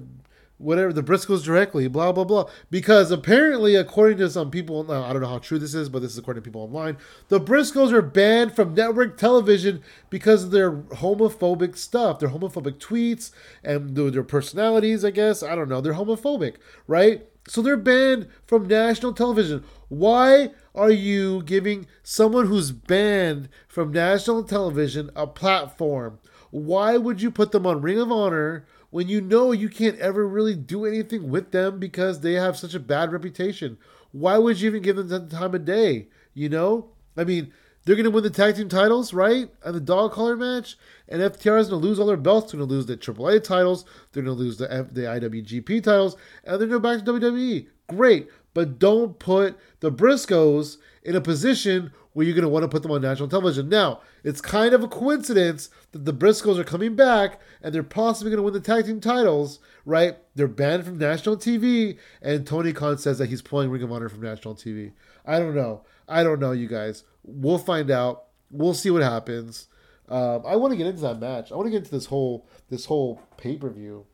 whatever 0.61 0.93
the 0.93 1.03
Briscoes 1.03 1.43
directly?" 1.43 1.87
Blah 1.87 2.11
blah 2.11 2.23
blah. 2.23 2.45
Because 2.69 3.11
apparently, 3.11 3.75
according 3.75 4.17
to 4.19 4.29
some 4.29 4.51
people, 4.51 4.91
I 4.91 5.11
don't 5.11 5.21
know 5.21 5.27
how 5.27 5.39
true 5.39 5.59
this 5.59 5.73
is, 5.73 5.89
but 5.89 6.01
this 6.01 6.11
is 6.11 6.17
according 6.17 6.43
to 6.43 6.47
people 6.49 6.61
online, 6.61 6.97
the 7.29 7.39
Briscoes 7.39 7.91
are 7.91 8.01
banned 8.01 8.55
from 8.55 8.73
network 8.73 9.17
television 9.17 9.81
because 10.09 10.43
of 10.43 10.51
their 10.51 10.71
homophobic 10.71 11.77
stuff, 11.77 12.19
their 12.19 12.29
homophobic 12.29 12.77
tweets, 12.77 13.31
and 13.63 13.95
their 13.95 14.23
personalities. 14.23 15.03
I 15.03 15.11
guess 15.11 15.43
I 15.43 15.55
don't 15.55 15.69
know. 15.69 15.81
They're 15.81 15.93
homophobic, 15.93 16.55
right? 16.87 17.27
So 17.47 17.63
they're 17.63 17.75
banned 17.75 18.27
from 18.45 18.67
national 18.67 19.13
television. 19.13 19.63
Why 19.89 20.51
are 20.75 20.91
you 20.91 21.41
giving 21.41 21.87
someone 22.03 22.45
who's 22.45 22.71
banned 22.71 23.49
from 23.67 23.91
national 23.91 24.43
television 24.43 25.09
a 25.15 25.25
platform? 25.25 26.19
Why 26.51 26.97
would 26.97 27.19
you 27.21 27.31
put 27.31 27.51
them 27.51 27.65
on 27.65 27.81
Ring 27.81 27.99
of 27.99 28.11
Honor 28.11 28.65
when 28.91 29.07
you 29.07 29.19
know 29.19 29.51
you 29.51 29.69
can't 29.69 29.97
ever 29.99 30.27
really 30.27 30.55
do 30.55 30.85
anything 30.85 31.29
with 31.29 31.51
them 31.51 31.79
because 31.79 32.19
they 32.19 32.33
have 32.33 32.57
such 32.57 32.75
a 32.75 32.79
bad 32.79 33.11
reputation? 33.11 33.77
Why 34.11 34.37
would 34.37 34.59
you 34.59 34.69
even 34.69 34.83
give 34.83 34.97
them 34.97 35.07
the 35.07 35.19
time 35.21 35.55
of 35.55 35.65
day? 35.65 36.07
You 36.33 36.49
know? 36.49 36.89
I 37.17 37.23
mean, 37.23 37.51
they're 37.83 37.95
going 37.95 38.03
to 38.03 38.11
win 38.11 38.23
the 38.23 38.29
tag 38.29 38.55
team 38.55 38.69
titles, 38.69 39.13
right? 39.13 39.49
And 39.63 39.75
the 39.75 39.79
dog 39.79 40.11
collar 40.11 40.35
match. 40.35 40.77
And 41.07 41.21
FTR 41.21 41.59
is 41.59 41.69
going 41.69 41.81
to 41.81 41.87
lose 41.87 41.99
all 41.99 42.05
their 42.05 42.17
belts. 42.17 42.51
They're 42.51 42.59
going 42.59 42.69
to 42.69 42.75
lose 42.75 42.85
the 42.85 42.97
AAA 42.97 43.43
titles. 43.43 43.85
They're 44.11 44.23
going 44.23 44.37
to 44.37 44.43
lose 44.43 44.57
the, 44.57 44.71
F- 44.71 44.93
the 44.93 45.01
IWGP 45.01 45.83
titles. 45.83 46.15
And 46.43 46.59
they're 46.59 46.67
gonna 46.67 46.79
back 46.79 47.03
to 47.03 47.11
WWE. 47.11 47.67
Great. 47.87 48.29
But 48.53 48.77
don't 48.77 49.17
put 49.17 49.57
the 49.79 49.91
Briscoes 49.91 50.77
in 51.03 51.15
a 51.15 51.21
position 51.21 51.91
where 52.13 52.25
you're 52.25 52.35
going 52.35 52.43
to 52.43 52.49
want 52.49 52.63
to 52.63 52.67
put 52.67 52.83
them 52.83 52.91
on 52.91 53.01
national 53.01 53.29
television. 53.29 53.69
Now, 53.69 54.01
it's 54.23 54.41
kind 54.41 54.73
of 54.73 54.83
a 54.83 54.87
coincidence 54.87 55.69
that 55.91 56.05
the 56.05 56.13
Briscoes 56.13 56.57
are 56.57 56.63
coming 56.63 56.95
back 56.95 57.39
and 57.61 57.73
they're 57.73 57.83
possibly 57.83 58.31
going 58.31 58.37
to 58.37 58.43
win 58.43 58.53
the 58.53 58.59
tag 58.59 58.85
team 58.85 58.99
titles, 58.99 59.59
right? 59.85 60.17
They're 60.35 60.47
banned 60.47 60.85
from 60.85 60.97
national 60.97 61.37
TV. 61.37 61.97
And 62.21 62.45
Tony 62.45 62.73
Khan 62.73 62.97
says 62.97 63.17
that 63.19 63.29
he's 63.29 63.41
pulling 63.41 63.69
Ring 63.69 63.83
of 63.83 63.91
Honor 63.91 64.09
from 64.09 64.21
national 64.21 64.55
TV. 64.55 64.91
I 65.25 65.39
don't 65.39 65.55
know. 65.55 65.83
I 66.07 66.23
don't 66.23 66.39
know, 66.39 66.51
you 66.51 66.67
guys. 66.67 67.03
We'll 67.23 67.57
find 67.57 67.89
out. 67.89 68.25
We'll 68.49 68.73
see 68.73 68.91
what 68.91 69.03
happens. 69.03 69.67
Um, 70.09 70.43
I 70.45 70.57
want 70.57 70.73
to 70.73 70.77
get 70.77 70.87
into 70.87 71.01
that 71.03 71.19
match. 71.19 71.51
I 71.51 71.55
want 71.55 71.67
to 71.67 71.71
get 71.71 71.77
into 71.77 71.91
this 71.91 72.07
whole 72.07 72.45
this 72.69 72.85
whole 72.85 73.21
pay 73.37 73.55
per 73.55 73.69
view. 73.69 74.05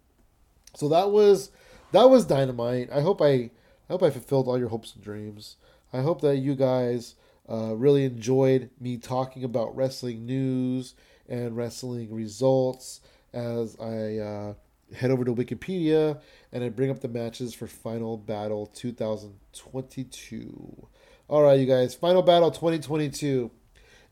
So 0.75 0.87
that 0.89 1.09
was 1.09 1.49
that 1.91 2.09
was 2.09 2.25
dynamite. 2.25 2.89
I 2.91 3.01
hope 3.01 3.19
I, 3.19 3.25
I 3.25 3.49
hope 3.89 4.03
I 4.03 4.11
fulfilled 4.11 4.47
all 4.47 4.59
your 4.59 4.69
hopes 4.69 4.93
and 4.93 5.03
dreams. 5.03 5.55
I 5.91 6.01
hope 6.01 6.21
that 6.21 6.37
you 6.37 6.53
guys 6.53 7.15
uh, 7.49 7.75
really 7.75 8.05
enjoyed 8.05 8.69
me 8.79 8.97
talking 8.97 9.43
about 9.43 9.75
wrestling 9.75 10.25
news 10.25 10.95
and 11.27 11.55
wrestling 11.55 12.13
results 12.13 13.01
as 13.33 13.75
I 13.79 14.17
uh, 14.17 14.53
head 14.95 15.11
over 15.11 15.25
to 15.25 15.33
Wikipedia 15.33 16.19
and 16.51 16.63
I 16.63 16.69
bring 16.69 16.89
up 16.89 17.01
the 17.01 17.07
matches 17.07 17.53
for 17.53 17.67
Final 17.67 18.17
Battle 18.17 18.67
2022. 18.67 20.87
All 21.29 21.43
right, 21.43 21.59
you 21.59 21.65
guys. 21.65 21.93
Final 21.93 22.21
battle 22.21 22.51
2022 22.51 23.51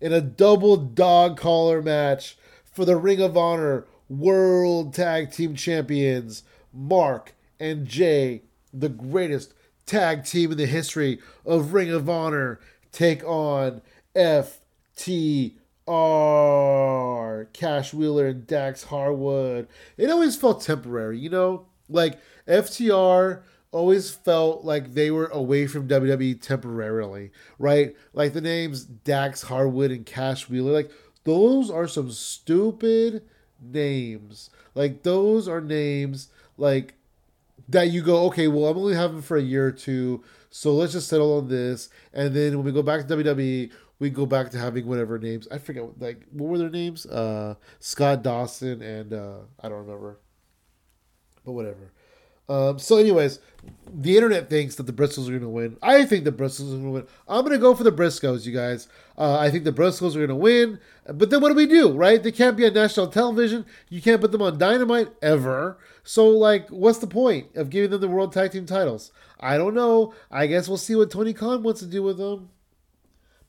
in 0.01 0.13
a 0.13 0.21
double 0.21 0.75
dog 0.75 1.38
collar 1.38 1.81
match 1.81 2.38
for 2.63 2.86
the 2.86 2.97
Ring 2.97 3.21
of 3.21 3.38
Honor 3.38 3.86
World 4.09 4.93
Tag 4.93 5.31
Team 5.31 5.55
Champions, 5.55 6.43
Mark 6.73 7.33
and 7.59 7.88
Jay, 7.88 8.43
the 8.73 8.89
greatest 8.89 9.53
tag 9.86 10.25
team 10.25 10.51
in 10.51 10.57
the 10.57 10.65
history 10.65 11.19
of 11.45 11.73
Ring 11.73 11.89
of 11.89 12.09
Honor, 12.09 12.59
take 12.95 13.23
on 13.25 13.81
FTR, 14.15 15.51
Cash 17.53 17.93
Wheeler 17.93 18.27
and 18.27 18.47
Dax 18.47 18.83
Harwood. 18.85 19.67
It 19.97 20.09
always 20.09 20.35
felt 20.37 20.61
temporary, 20.61 21.19
you 21.19 21.29
know? 21.29 21.65
Like 21.89 22.19
FTR 22.47 23.41
always 23.71 24.09
felt 24.11 24.63
like 24.63 24.93
they 24.93 25.11
were 25.11 25.27
away 25.27 25.67
from 25.67 25.87
WWE 25.89 26.41
temporarily, 26.41 27.31
right? 27.59 27.93
Like 28.13 28.31
the 28.33 28.41
names 28.41 28.85
Dax 28.85 29.43
Harwood 29.43 29.91
and 29.91 30.05
Cash 30.05 30.47
Wheeler, 30.49 30.71
like 30.71 30.91
those 31.25 31.69
are 31.69 31.87
some 31.87 32.11
stupid 32.11 33.23
names. 33.61 34.49
Like 34.73 35.03
those 35.03 35.47
are 35.49 35.59
names 35.59 36.29
like 36.57 36.93
that 37.67 37.89
you 37.89 38.01
go, 38.01 38.25
okay, 38.27 38.47
well 38.47 38.71
I'm 38.71 38.77
only 38.77 38.95
having 38.95 39.21
for 39.21 39.35
a 39.35 39.41
year 39.41 39.67
or 39.67 39.71
two, 39.71 40.23
so 40.56 40.74
let's 40.74 40.93
just 40.93 41.10
settle 41.10 41.38
on 41.38 41.49
this. 41.49 41.89
And 42.14 42.34
then 42.34 42.56
when 42.56 42.64
we 42.64 42.72
go 42.72 42.82
back 42.82 43.06
to 43.06 43.14
WWE, 43.18 43.72
we 43.99 44.10
go 44.10 44.26
back 44.26 44.51
to 44.51 44.58
having 44.58 44.88
whatever 44.88 45.20
names. 45.20 45.49
I 45.51 45.58
forget 45.58 45.84
like 45.99 46.24
what 46.32 46.47
were 46.47 46.58
their 46.58 46.70
names? 46.70 47.06
Uh 47.06 47.56
Scott 47.82 48.24
Dawson 48.24 48.82
and 48.82 49.12
uh 49.12 49.39
I 49.60 49.68
don't 49.68 49.80
remember. 49.80 50.18
But 51.43 51.51
whatever. 51.51 51.91
Um, 52.47 52.77
so, 52.77 52.97
anyways, 52.97 53.39
the 53.91 54.15
internet 54.15 54.49
thinks 54.49 54.75
that 54.75 54.83
the 54.83 54.93
Briscoes 54.93 55.27
are 55.27 55.31
going 55.31 55.41
to 55.41 55.49
win. 55.49 55.77
I 55.81 56.05
think 56.05 56.23
the 56.23 56.31
Briscoes 56.31 56.67
are 56.67 56.77
going 56.77 56.83
to 56.83 56.89
win. 56.89 57.07
I'm 57.27 57.41
going 57.41 57.53
to 57.53 57.59
go 57.59 57.73
for 57.73 57.83
the 57.83 57.91
Briscoes, 57.91 58.45
you 58.45 58.53
guys. 58.53 58.87
Uh, 59.17 59.37
I 59.39 59.49
think 59.49 59.63
the 59.63 59.71
Briscoes 59.71 60.15
are 60.15 60.19
going 60.19 60.29
to 60.29 60.35
win. 60.35 60.79
But 61.11 61.29
then 61.29 61.41
what 61.41 61.49
do 61.49 61.55
we 61.55 61.65
do, 61.65 61.91
right? 61.91 62.21
They 62.21 62.31
can't 62.31 62.57
be 62.57 62.65
on 62.65 62.73
national 62.73 63.07
television. 63.07 63.65
You 63.89 64.01
can't 64.01 64.21
put 64.21 64.31
them 64.31 64.41
on 64.41 64.57
Dynamite 64.57 65.09
ever. 65.21 65.77
So, 66.03 66.27
like, 66.27 66.69
what's 66.69 66.99
the 66.99 67.07
point 67.07 67.55
of 67.55 67.69
giving 67.69 67.89
them 67.89 68.01
the 68.01 68.07
World 68.07 68.33
Tag 68.33 68.51
Team 68.51 68.65
titles? 68.65 69.11
I 69.39 69.57
don't 69.57 69.73
know. 69.73 70.13
I 70.29 70.47
guess 70.47 70.67
we'll 70.67 70.77
see 70.77 70.95
what 70.95 71.11
Tony 71.11 71.33
Khan 71.33 71.63
wants 71.63 71.79
to 71.79 71.87
do 71.87 72.03
with 72.03 72.17
them. 72.17 72.49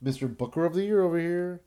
Mr. 0.03 0.35
Booker 0.35 0.65
of 0.65 0.75
the 0.75 0.85
Year 0.85 1.03
over 1.03 1.19
here. 1.19 1.61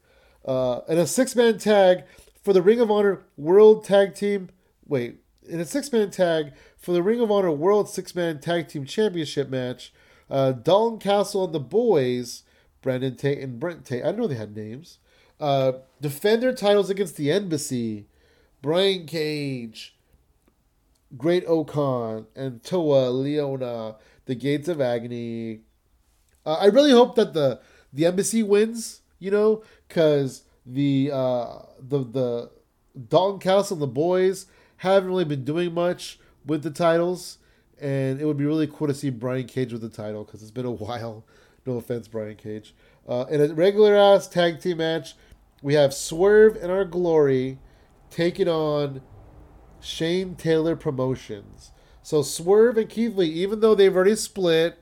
Uh, 0.46 0.80
and 0.88 1.00
a 1.00 1.06
six 1.06 1.36
man 1.36 1.58
tag 1.60 2.06
for 2.44 2.54
the 2.54 2.62
Ring 2.62 2.80
of 2.80 2.90
Honor 2.90 3.24
World 3.38 3.84
Tag 3.84 4.16
Team. 4.16 4.50
Wait, 4.86 5.20
in 5.50 5.60
a 5.60 5.66
six 5.66 5.92
man 5.92 6.12
tag 6.12 6.54
for 6.78 6.94
the 6.94 7.04
Ring 7.04 7.20
of 7.20 7.32
Honor 7.32 7.52
World 7.52 7.90
Six 7.90 8.16
Man 8.16 8.40
Tag 8.40 8.68
Team 8.68 8.86
Championship 8.86 9.50
match. 9.50 9.92
Uh, 10.30 10.52
Dalton 10.52 11.00
Castle 11.00 11.46
and 11.46 11.54
the 11.54 11.60
boys, 11.60 12.44
Brandon 12.82 13.16
Tate 13.16 13.40
and 13.40 13.60
Brent 13.60 13.84
Tate, 13.84 14.06
I 14.06 14.12
know 14.12 14.28
they 14.28 14.36
had 14.36 14.56
names, 14.56 15.00
uh, 15.40 15.74
defend 16.00 16.44
their 16.44 16.54
titles 16.54 16.90
against 16.90 17.18
the 17.18 17.32
Embassy, 17.32 18.06
Brian 18.62 19.08
Cage, 19.08 19.96
Great-O-Khan, 21.18 22.28
and 22.36 22.64
Toa 22.64 23.08
Liona, 23.08 23.96
the 24.26 24.36
Gates 24.36 24.68
of 24.68 24.80
Agony. 24.80 25.62
Uh, 26.46 26.56
I 26.56 26.66
really 26.66 26.92
hope 26.92 27.16
that 27.16 27.34
the 27.34 27.60
the 27.92 28.06
Embassy 28.06 28.44
wins, 28.44 29.02
you 29.18 29.32
know, 29.32 29.64
because 29.88 30.44
the 30.64 31.10
uh, 31.12 31.60
the 31.80 32.00
the 32.04 32.52
Dalton 33.08 33.40
Castle 33.40 33.76
and 33.76 33.82
the 33.82 33.88
boys 33.88 34.46
haven't 34.80 35.10
really 35.10 35.26
been 35.26 35.44
doing 35.44 35.74
much 35.74 36.20
with 36.46 36.64
the 36.64 36.72
titles, 36.72 37.38
and 37.80 38.20
it 38.20 38.26
would 38.26 38.38
be 38.38 38.46
really 38.46 38.68
cool 38.68 38.88
to 38.88 38.94
see 38.94 39.10
Brian 39.10 39.46
Cage 39.46 39.74
with 39.74 39.82
the 39.82 39.90
title 39.90 40.24
because 40.24 40.42
it's 40.42 40.52
been 40.52 40.66
a 40.66 40.72
while. 40.86 41.24
No 41.66 41.78
offense, 41.78 42.08
Brian 42.08 42.36
Cage. 42.36 42.74
Uh, 43.08 43.26
in 43.30 43.42
a 43.42 43.54
regular 43.54 43.96
ass 43.96 44.28
tag 44.28 44.62
team 44.62 44.78
match, 44.78 45.16
we 45.62 45.74
have 45.74 45.94
Swerve 45.94 46.56
and 46.56 46.72
Our 46.72 46.86
Glory 46.86 47.60
taking 48.10 48.48
on 48.48 49.02
Shane 49.82 50.36
Taylor 50.36 50.76
Promotions. 50.76 51.72
So 52.02 52.22
Swerve 52.22 52.78
and 52.78 52.90
Keith 52.90 53.16
Lee, 53.16 53.28
even 53.28 53.60
though 53.60 53.76
they've 53.76 53.96
already 53.96 54.16
split, 54.16 54.80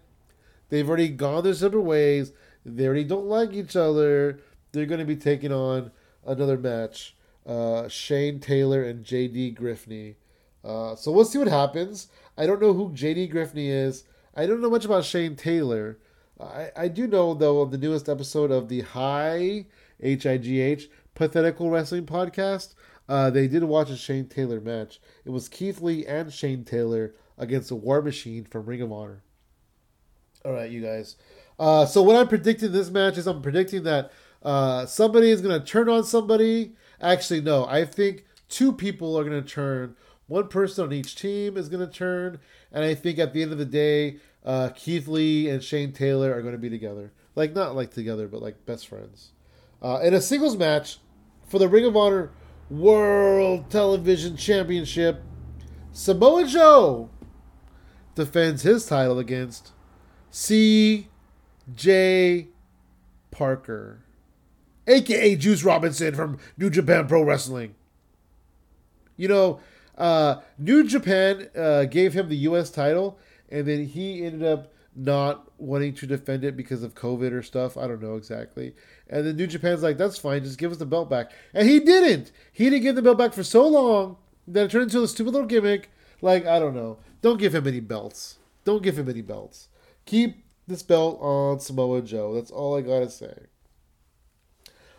they've 0.70 0.88
already 0.88 1.10
gone 1.10 1.44
their 1.44 1.54
separate 1.54 1.82
ways. 1.82 2.32
They 2.64 2.86
already 2.86 3.04
don't 3.04 3.26
like 3.26 3.54
each 3.54 3.76
other. 3.76 4.40
They're 4.72 4.86
going 4.86 5.00
to 5.00 5.06
be 5.06 5.16
taking 5.16 5.52
on 5.52 5.92
another 6.26 6.58
match. 6.58 7.16
Uh, 7.48 7.88
Shane 7.88 8.40
Taylor 8.40 8.84
and 8.84 9.06
JD 9.06 9.56
Griffey. 9.56 10.18
Uh, 10.64 10.96
so 10.96 11.12
we'll 11.12 11.26
see 11.26 11.40
what 11.40 11.48
happens. 11.48 12.10
I 12.38 12.46
don't 12.46 12.62
know 12.62 12.74
who 12.74 12.90
JD 12.90 13.32
Griffey 13.32 13.70
is. 13.70 14.04
I 14.36 14.46
don't 14.46 14.62
know 14.62 14.70
much 14.70 14.86
about 14.86 15.06
Shane 15.06 15.36
Taylor. 15.36 15.98
I, 16.40 16.70
I 16.76 16.88
do 16.90 17.08
know, 17.08 17.34
though, 17.34 17.62
of 17.62 17.72
the 17.72 17.78
newest 17.78 18.10
episode 18.10 18.52
of 18.52 18.68
the 18.68 18.82
High 18.82 19.66
H 20.02 20.26
I 20.26 20.38
G 20.38 20.60
H 20.60 20.90
Pathetical 21.16 21.70
Wrestling 21.70 22.06
Podcast, 22.06 22.76
uh, 23.10 23.30
they 23.30 23.48
did 23.48 23.64
watch 23.64 23.90
a 23.90 23.98
Shane 23.98 24.28
Taylor 24.28 24.60
match. 24.60 25.00
It 25.26 25.32
was 25.32 25.50
Keith 25.50 25.82
Lee 25.82 26.06
and 26.06 26.32
Shane 26.32 26.64
Taylor 26.64 27.14
against 27.38 27.70
the 27.70 27.76
War 27.76 28.02
Machine 28.02 28.44
from 28.44 28.66
Ring 28.66 28.82
of 28.82 28.92
Honor. 28.92 29.24
All 30.46 30.52
right, 30.52 30.70
you 30.70 30.82
guys. 30.82 31.16
Uh, 31.58 31.86
so 31.86 32.04
what 32.04 32.16
I'm 32.16 32.28
predicting 32.28 32.72
this 32.72 32.90
match 32.90 33.18
is 33.18 33.26
I'm 33.26 33.42
predicting 33.42 33.84
that 33.84 34.12
uh, 34.44 34.86
somebody 34.86 35.30
is 35.30 35.42
going 35.42 35.60
to 35.60 35.66
turn 35.66 35.90
on 35.90 36.04
somebody. 36.04 36.76
Actually, 37.02 37.42
no. 37.42 37.66
I 37.66 37.86
think 37.86 38.26
two 38.50 38.72
people 38.74 39.18
are 39.18 39.24
going 39.24 39.42
to 39.42 39.48
turn. 39.48 39.96
One 40.28 40.48
person 40.48 40.86
on 40.86 40.94
each 40.94 41.16
team 41.16 41.56
is 41.58 41.70
going 41.70 41.86
to 41.88 41.94
turn, 41.94 42.40
and 42.72 42.84
I 42.84 42.96
think 42.96 43.18
at 43.18 43.34
the 43.34 43.42
end 43.42 43.54
of 43.54 43.58
the 43.58 43.66
day, 43.66 44.18
uh, 44.44 44.70
Keith 44.76 45.08
Lee 45.08 45.50
and 45.50 45.64
Shane 45.64 45.94
Taylor 45.94 46.34
are 46.34 46.42
going 46.42 46.54
to 46.54 46.60
be 46.60 46.70
together. 46.70 47.14
Like 47.36 47.54
not 47.54 47.76
like 47.76 47.94
together, 47.94 48.28
but 48.28 48.42
like 48.42 48.66
best 48.66 48.88
friends. 48.88 49.32
Uh, 49.82 50.00
in 50.04 50.14
a 50.14 50.22
singles 50.22 50.58
match 50.58 50.98
for 51.48 51.60
the 51.60 51.70
Ring 51.70 51.86
of 51.86 51.96
Honor 51.96 52.32
World 52.70 53.70
Television 53.70 54.36
Championship, 54.36 55.22
Samoa 55.92 56.46
Joe 56.46 57.10
defends 58.16 58.64
his 58.64 58.86
title 58.86 59.20
against 59.20 59.72
C.J. 60.32 61.08
Parker, 63.32 64.04
aka 64.88 65.36
Juice 65.36 65.64
Robinson 65.64 66.16
from 66.16 66.40
New 66.58 66.70
Japan 66.70 67.08
Pro 67.08 67.22
Wrestling. 67.22 67.76
You 69.16 69.28
know, 69.28 69.60
uh, 69.98 70.42
New 70.58 70.88
Japan 70.88 71.50
uh, 71.56 71.86
gave 71.86 72.14
him 72.14 72.30
the 72.30 72.38
U.S. 72.38 72.70
title, 72.70 73.20
and 73.50 73.68
then 73.68 73.86
he 73.86 74.24
ended 74.24 74.44
up 74.44 74.72
not 74.96 75.52
wanting 75.60 75.94
to 75.94 76.08
defend 76.08 76.44
it 76.44 76.58
because 76.58 76.84
of 76.84 76.96
COVID 76.96 77.32
or 77.32 77.44
stuff. 77.44 77.78
I 77.78 77.88
don't 77.88 78.02
know 78.02 78.16
exactly. 78.16 78.74
And 79.10 79.26
then 79.26 79.36
New 79.36 79.48
Japan's 79.48 79.84
like, 79.84 79.98
that's 79.98 80.18
fine, 80.18 80.44
just 80.44 80.58
give 80.58 80.72
us 80.72 80.78
the 80.78 80.86
belt 80.86 81.10
back. 81.10 81.32
And 81.54 81.70
he 81.70 81.80
didn't. 81.80 82.32
He 82.52 82.70
didn't 82.70 82.84
give 82.84 82.96
the 82.96 83.02
belt 83.02 83.18
back 83.18 83.34
for 83.34 83.44
so 83.44 83.68
long 83.68 84.18
that 84.48 84.66
it 84.66 84.72
turned 84.72 84.86
into 84.86 85.04
a 85.04 85.08
stupid 85.08 85.34
little 85.34 85.48
gimmick. 85.48 85.92
Like, 86.22 86.46
I 86.46 86.60
don't 86.60 86.76
know. 86.76 86.98
Don't 87.22 87.40
give 87.40 87.54
him 87.54 87.68
any 87.68 87.80
belts. 87.80 88.38
Don't 88.64 88.84
give 88.84 88.98
him 88.98 89.10
any 89.10 89.22
belts. 89.22 89.70
Keep 90.06 90.44
this 90.68 90.84
belt 90.84 91.20
on 91.22 91.60
Samoa 91.60 92.02
Joe. 92.02 92.34
That's 92.34 92.52
all 92.52 92.78
I 92.78 92.82
gotta 92.82 93.10
say. 93.10 93.47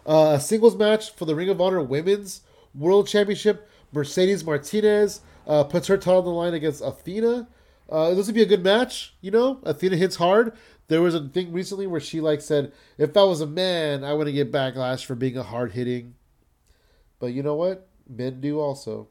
Uh, 0.09 0.33
a 0.37 0.41
singles 0.41 0.75
match 0.75 1.11
for 1.11 1.27
the 1.27 1.35
Ring 1.35 1.51
of 1.51 1.61
Honor 1.61 1.83
Women's 1.83 2.41
World 2.75 3.07
Championship. 3.07 3.69
Mercedes 3.93 4.43
Martinez 4.43 5.21
uh, 5.47 5.65
puts 5.65 5.87
her 5.89 5.99
title 5.99 6.21
on 6.21 6.25
the 6.25 6.31
line 6.31 6.55
against 6.55 6.81
Athena. 6.83 7.47
Uh, 7.91 8.15
this 8.15 8.27
would 8.27 8.35
be 8.35 8.43
a 8.43 8.47
good 8.47 8.65
match, 8.65 9.15
you 9.21 9.31
know. 9.31 9.61
Athena 9.65 9.97
hits 9.97 10.17
hard. 10.17 10.55
There 10.89 11.03
was 11.03 11.15
a 11.15 11.29
thing 11.29 11.53
recently 11.53 11.87
where 11.87 12.01
she 12.01 12.23
like 12.23 12.41
said, 12.41 12.73
"If 12.97 13.15
I 13.19 13.25
was 13.25 13.43
a 13.43 13.47
man, 13.47 14.03
I 14.03 14.15
wouldn't 14.15 14.35
get 14.35 14.51
backlash 14.51 15.05
for 15.05 15.15
being 15.15 15.37
a 15.37 15.43
hard 15.43 15.73
hitting." 15.73 16.15
But 17.19 17.35
you 17.35 17.43
know 17.43 17.55
what? 17.55 17.87
Men 18.09 18.41
do 18.41 18.61
also. 18.61 19.09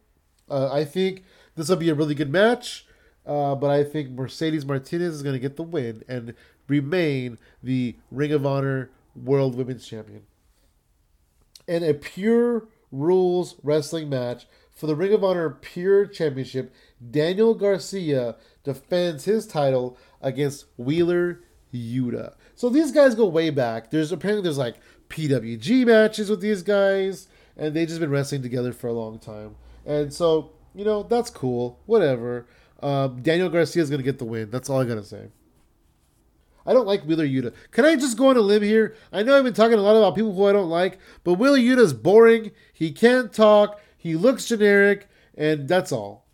Uh, 0.49 0.71
I 0.71 0.83
think 0.83 1.23
this 1.55 1.69
will 1.69 1.75
be 1.75 1.89
a 1.89 1.95
really 1.95 2.15
good 2.15 2.31
match. 2.31 2.87
Uh, 3.23 3.53
but 3.53 3.69
I 3.69 3.83
think 3.83 4.11
Mercedes 4.11 4.65
Martinez 4.65 5.13
is 5.13 5.21
going 5.21 5.33
to 5.33 5.39
get 5.39 5.57
the 5.57 5.63
win 5.63 6.03
and 6.07 6.33
remain 6.67 7.37
the 7.61 7.97
Ring 8.09 8.31
of 8.31 8.45
Honor 8.45 8.89
World 9.15 9.55
Women's 9.55 9.85
Champion. 9.85 10.23
In 11.67 11.83
a 11.83 11.93
pure 11.93 12.67
rules 12.91 13.55
wrestling 13.61 14.09
match 14.09 14.47
for 14.73 14.87
the 14.87 14.95
Ring 14.95 15.13
of 15.13 15.23
Honor 15.23 15.49
Pure 15.49 16.07
Championship, 16.07 16.73
Daniel 17.11 17.53
Garcia 17.53 18.35
defends 18.63 19.25
his 19.25 19.45
title 19.45 19.97
against 20.21 20.65
Wheeler 20.77 21.41
Yuta. 21.73 22.35
So 22.55 22.69
these 22.69 22.91
guys 22.91 23.15
go 23.15 23.25
way 23.25 23.49
back. 23.49 23.91
There's 23.91 24.11
apparently 24.11 24.43
there's 24.43 24.57
like 24.57 24.75
PWG 25.09 25.85
matches 25.85 26.29
with 26.29 26.41
these 26.41 26.63
guys, 26.63 27.27
and 27.55 27.73
they 27.73 27.85
just 27.85 27.99
been 27.99 28.11
wrestling 28.11 28.41
together 28.41 28.71
for 28.71 28.87
a 28.87 28.93
long 28.93 29.19
time. 29.19 29.55
And 29.85 30.13
so 30.13 30.51
you 30.73 30.85
know 30.85 31.03
that's 31.03 31.29
cool. 31.29 31.79
Whatever. 31.85 32.45
Um, 32.81 33.21
Daniel 33.21 33.49
Garcia 33.49 33.81
is 33.81 33.89
gonna 33.89 34.03
get 34.03 34.19
the 34.19 34.25
win. 34.25 34.51
That's 34.51 34.69
all 34.69 34.79
I 34.79 34.85
gotta 34.85 35.03
say. 35.03 35.29
I 36.67 36.73
don't 36.73 36.85
like 36.85 37.03
Wheeler 37.03 37.25
Yuta. 37.25 37.53
Can 37.71 37.85
I 37.85 37.95
just 37.95 38.17
go 38.17 38.27
on 38.27 38.35
a 38.35 38.41
limb 38.41 38.61
here? 38.61 38.95
I 39.13 39.23
know 39.23 39.37
I've 39.37 39.45
been 39.45 39.53
talking 39.53 39.79
a 39.79 39.81
lot 39.81 39.95
about 39.95 40.15
people 40.15 40.33
who 40.33 40.45
I 40.45 40.51
don't 40.51 40.69
like, 40.69 40.99
but 41.23 41.35
Wheeler 41.35 41.57
Yuta 41.57 41.79
is 41.79 41.93
boring. 41.93 42.51
He 42.73 42.91
can't 42.91 43.31
talk. 43.31 43.79
He 43.97 44.15
looks 44.15 44.45
generic, 44.45 45.07
and 45.35 45.67
that's 45.67 45.93
all. 45.93 46.27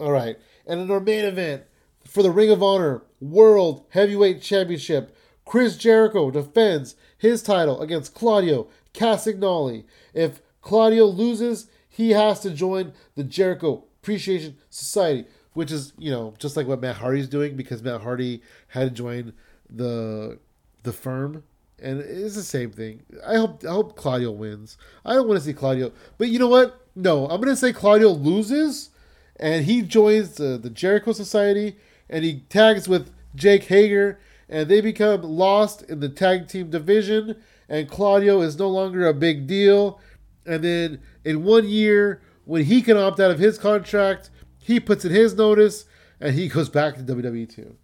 All 0.00 0.10
right. 0.10 0.36
And 0.66 0.80
in 0.80 0.90
our 0.90 0.98
main 0.98 1.24
event 1.24 1.62
for 2.04 2.24
the 2.24 2.32
Ring 2.32 2.50
of 2.50 2.60
Honor 2.60 3.04
World 3.20 3.86
Heavyweight 3.90 4.42
Championship, 4.42 5.16
Chris 5.44 5.76
Jericho 5.76 6.30
defends 6.32 6.96
his 7.16 7.40
title 7.40 7.80
against 7.80 8.14
Claudio 8.14 8.68
Castagnoli. 8.94 9.84
If 10.12 10.42
Claudio 10.60 11.06
loses, 11.06 11.68
he 11.88 12.10
has 12.10 12.40
to 12.40 12.50
join 12.50 12.94
the 13.14 13.24
Jericho 13.24 13.84
Appreciation 14.02 14.56
Society, 14.70 15.28
which 15.54 15.70
is, 15.70 15.92
you 15.98 16.10
know, 16.10 16.34
just 16.38 16.56
like 16.56 16.66
what 16.66 16.80
Matt 16.80 16.96
Hardy's 16.96 17.28
doing 17.28 17.56
because 17.56 17.82
Matt 17.82 18.00
Hardy 18.00 18.42
had 18.68 18.88
to 18.88 18.90
join 18.90 19.32
the 19.68 20.38
the 20.82 20.92
firm 20.92 21.44
and 21.82 22.00
it's 22.00 22.36
the 22.36 22.42
same 22.42 22.70
thing. 22.70 23.02
I 23.26 23.36
hope 23.36 23.64
I 23.64 23.72
hope 23.72 23.96
Claudio 23.96 24.30
wins. 24.30 24.78
I 25.04 25.14
don't 25.14 25.28
want 25.28 25.40
to 25.40 25.44
see 25.44 25.52
Claudio, 25.52 25.92
but 26.16 26.28
you 26.28 26.38
know 26.38 26.48
what? 26.48 26.86
No, 26.94 27.26
I'm 27.26 27.40
gonna 27.40 27.56
say 27.56 27.72
Claudio 27.72 28.10
loses, 28.10 28.90
and 29.36 29.64
he 29.64 29.82
joins 29.82 30.36
the, 30.36 30.56
the 30.56 30.70
Jericho 30.70 31.12
Society, 31.12 31.76
and 32.08 32.24
he 32.24 32.40
tags 32.48 32.88
with 32.88 33.10
Jake 33.34 33.64
Hager, 33.64 34.20
and 34.48 34.68
they 34.68 34.80
become 34.80 35.22
lost 35.22 35.82
in 35.82 36.00
the 36.00 36.08
tag 36.08 36.48
team 36.48 36.70
division, 36.70 37.36
and 37.68 37.90
Claudio 37.90 38.40
is 38.40 38.58
no 38.58 38.68
longer 38.68 39.06
a 39.06 39.14
big 39.14 39.46
deal. 39.46 40.00
And 40.46 40.62
then 40.62 41.00
in 41.24 41.44
one 41.44 41.68
year, 41.68 42.20
when 42.44 42.64
he 42.64 42.82
can 42.82 42.96
opt 42.96 43.20
out 43.20 43.30
of 43.30 43.38
his 43.38 43.58
contract, 43.58 44.30
he 44.62 44.80
puts 44.80 45.04
in 45.04 45.10
his 45.10 45.34
notice, 45.34 45.84
and 46.20 46.34
he 46.34 46.48
goes 46.48 46.68
back 46.68 46.94
to 46.94 47.02
WWE 47.02 47.52
too, 47.52 47.76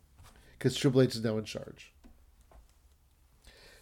because 0.52 0.76
Triple 0.76 1.02
H 1.02 1.16
is 1.16 1.24
now 1.24 1.36
in 1.36 1.44
charge. 1.44 1.92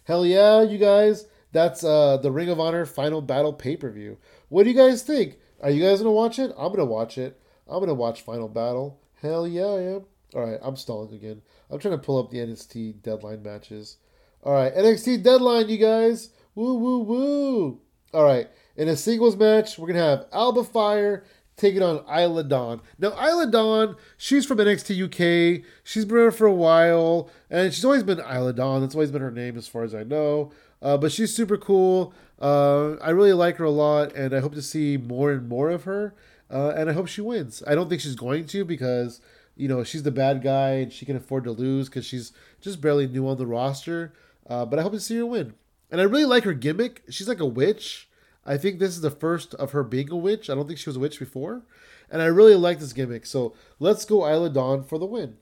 Hell 0.03 0.25
yeah, 0.25 0.61
you 0.61 0.77
guys. 0.77 1.27
That's 1.51 1.83
uh, 1.83 2.17
the 2.17 2.31
Ring 2.31 2.49
of 2.49 2.59
Honor 2.59 2.85
Final 2.85 3.21
Battle 3.21 3.53
pay 3.53 3.77
per 3.77 3.89
view. 3.91 4.17
What 4.49 4.63
do 4.63 4.69
you 4.69 4.75
guys 4.75 5.03
think? 5.03 5.37
Are 5.61 5.69
you 5.69 5.83
guys 5.83 6.01
to 6.01 6.09
watch 6.09 6.39
it? 6.39 6.53
I'm 6.57 6.75
to 6.75 6.85
watch 6.85 7.17
it. 7.17 7.39
I'm 7.67 7.85
to 7.85 7.93
watch 7.93 8.21
Final 8.21 8.47
Battle. 8.47 9.01
Hell 9.21 9.47
yeah, 9.47 9.65
I 9.65 9.81
am. 9.81 10.05
All 10.35 10.45
right, 10.45 10.59
I'm 10.61 10.75
stalling 10.75 11.13
again. 11.13 11.41
I'm 11.69 11.79
trying 11.79 11.97
to 11.97 12.03
pull 12.03 12.17
up 12.19 12.31
the 12.31 12.37
NXT 12.37 13.01
deadline 13.01 13.43
matches. 13.43 13.97
All 14.43 14.53
right, 14.53 14.73
NXT 14.73 15.23
deadline, 15.23 15.69
you 15.69 15.77
guys. 15.77 16.29
Woo, 16.55 16.75
woo, 16.75 16.99
woo. 16.99 17.81
All 18.13 18.23
right, 18.23 18.47
in 18.75 18.87
a 18.87 18.95
singles 18.95 19.35
match, 19.35 19.77
we're 19.77 19.87
to 19.97 20.03
have 20.03 20.25
Alba 20.31 20.63
Fire 20.63 21.25
taking 21.57 21.81
on 21.81 22.05
Isla 22.07 22.43
Dawn. 22.43 22.81
Now, 22.99 23.09
Isla 23.19 23.47
Dawn, 23.47 23.95
she's 24.15 24.45
from 24.45 24.59
NXT 24.59 25.05
UK. 25.05 25.63
She's 25.83 26.05
been 26.05 26.17
around 26.17 26.35
for 26.35 26.45
a 26.45 26.53
while, 26.53 27.29
and 27.49 27.73
she's 27.73 27.83
always 27.83 28.03
been 28.03 28.19
Isla 28.19 28.53
Dawn. 28.53 28.81
That's 28.81 28.95
always 28.95 29.11
been 29.11 29.23
her 29.23 29.31
name, 29.31 29.57
as 29.57 29.67
far 29.67 29.83
as 29.83 29.93
I 29.93 30.03
know. 30.03 30.51
Uh, 30.81 30.97
but 30.97 31.11
she's 31.11 31.35
super 31.35 31.57
cool. 31.57 32.13
Uh, 32.39 32.93
I 32.97 33.09
really 33.09 33.33
like 33.33 33.57
her 33.57 33.65
a 33.65 33.71
lot, 33.71 34.13
and 34.13 34.33
I 34.33 34.39
hope 34.39 34.53
to 34.53 34.61
see 34.61 34.97
more 34.97 35.31
and 35.31 35.49
more 35.49 35.69
of 35.71 35.83
her. 35.85 36.13
Uh, 36.49 36.69
and 36.77 36.89
I 36.89 36.93
hope 36.93 37.07
she 37.07 37.21
wins. 37.21 37.63
I 37.65 37.75
don't 37.75 37.89
think 37.89 38.01
she's 38.01 38.15
going 38.15 38.45
to 38.45 38.63
because 38.63 39.19
you 39.55 39.67
know 39.67 39.83
she's 39.83 40.03
the 40.03 40.11
bad 40.11 40.41
guy 40.41 40.75
and 40.75 40.93
she 40.93 41.05
can 41.05 41.17
afford 41.17 41.43
to 41.43 41.51
lose 41.51 41.89
because 41.89 42.05
she's 42.05 42.31
just 42.61 42.79
barely 42.79 43.07
new 43.07 43.27
on 43.27 43.37
the 43.37 43.47
roster. 43.47 44.13
Uh, 44.47 44.63
but 44.63 44.79
I 44.79 44.83
hope 44.83 44.93
to 44.93 44.99
see 44.99 45.17
her 45.17 45.25
win. 45.25 45.55
And 45.91 45.99
I 45.99 46.05
really 46.05 46.25
like 46.25 46.43
her 46.43 46.53
gimmick. 46.53 47.03
She's 47.09 47.27
like 47.27 47.41
a 47.41 47.45
witch 47.45 48.06
I 48.47 48.57
think 48.57 48.79
this 48.79 48.91
is 48.91 49.01
the 49.01 49.11
first 49.11 49.53
of 49.55 49.71
her 49.71 49.83
being 49.83 50.09
a 50.09 50.15
witch. 50.15 50.49
I 50.49 50.55
don't 50.55 50.65
think 50.65 50.79
she 50.79 50.89
was 50.89 50.95
a 50.95 51.01
witch 51.01 51.19
before. 51.19 51.63
And 52.09 52.21
I 52.21 52.27
really 52.27 52.55
like 52.55 52.79
this 52.79 52.93
gimmick. 52.93 53.25
So 53.25 53.53
let's 53.79 54.05
go 54.05 54.25
Isla 54.25 54.49
Dawn 54.49 54.83
for 54.83 54.97
the 54.97 55.05
win. 55.05 55.35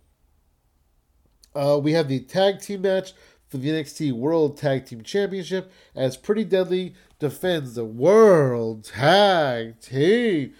Uh, 1.53 1.79
we 1.81 1.93
have 1.93 2.07
the 2.07 2.19
tag 2.19 2.59
team 2.59 2.81
match 2.81 3.13
for 3.47 3.57
the 3.57 3.69
NXT 3.69 4.11
World 4.11 4.57
Tag 4.57 4.85
Team 4.87 5.03
Championship 5.03 5.71
as 5.95 6.17
Pretty 6.17 6.43
Deadly 6.43 6.95
defends 7.19 7.75
the 7.75 7.85
World 7.85 8.83
Tag 8.83 9.79
Team 9.79 10.53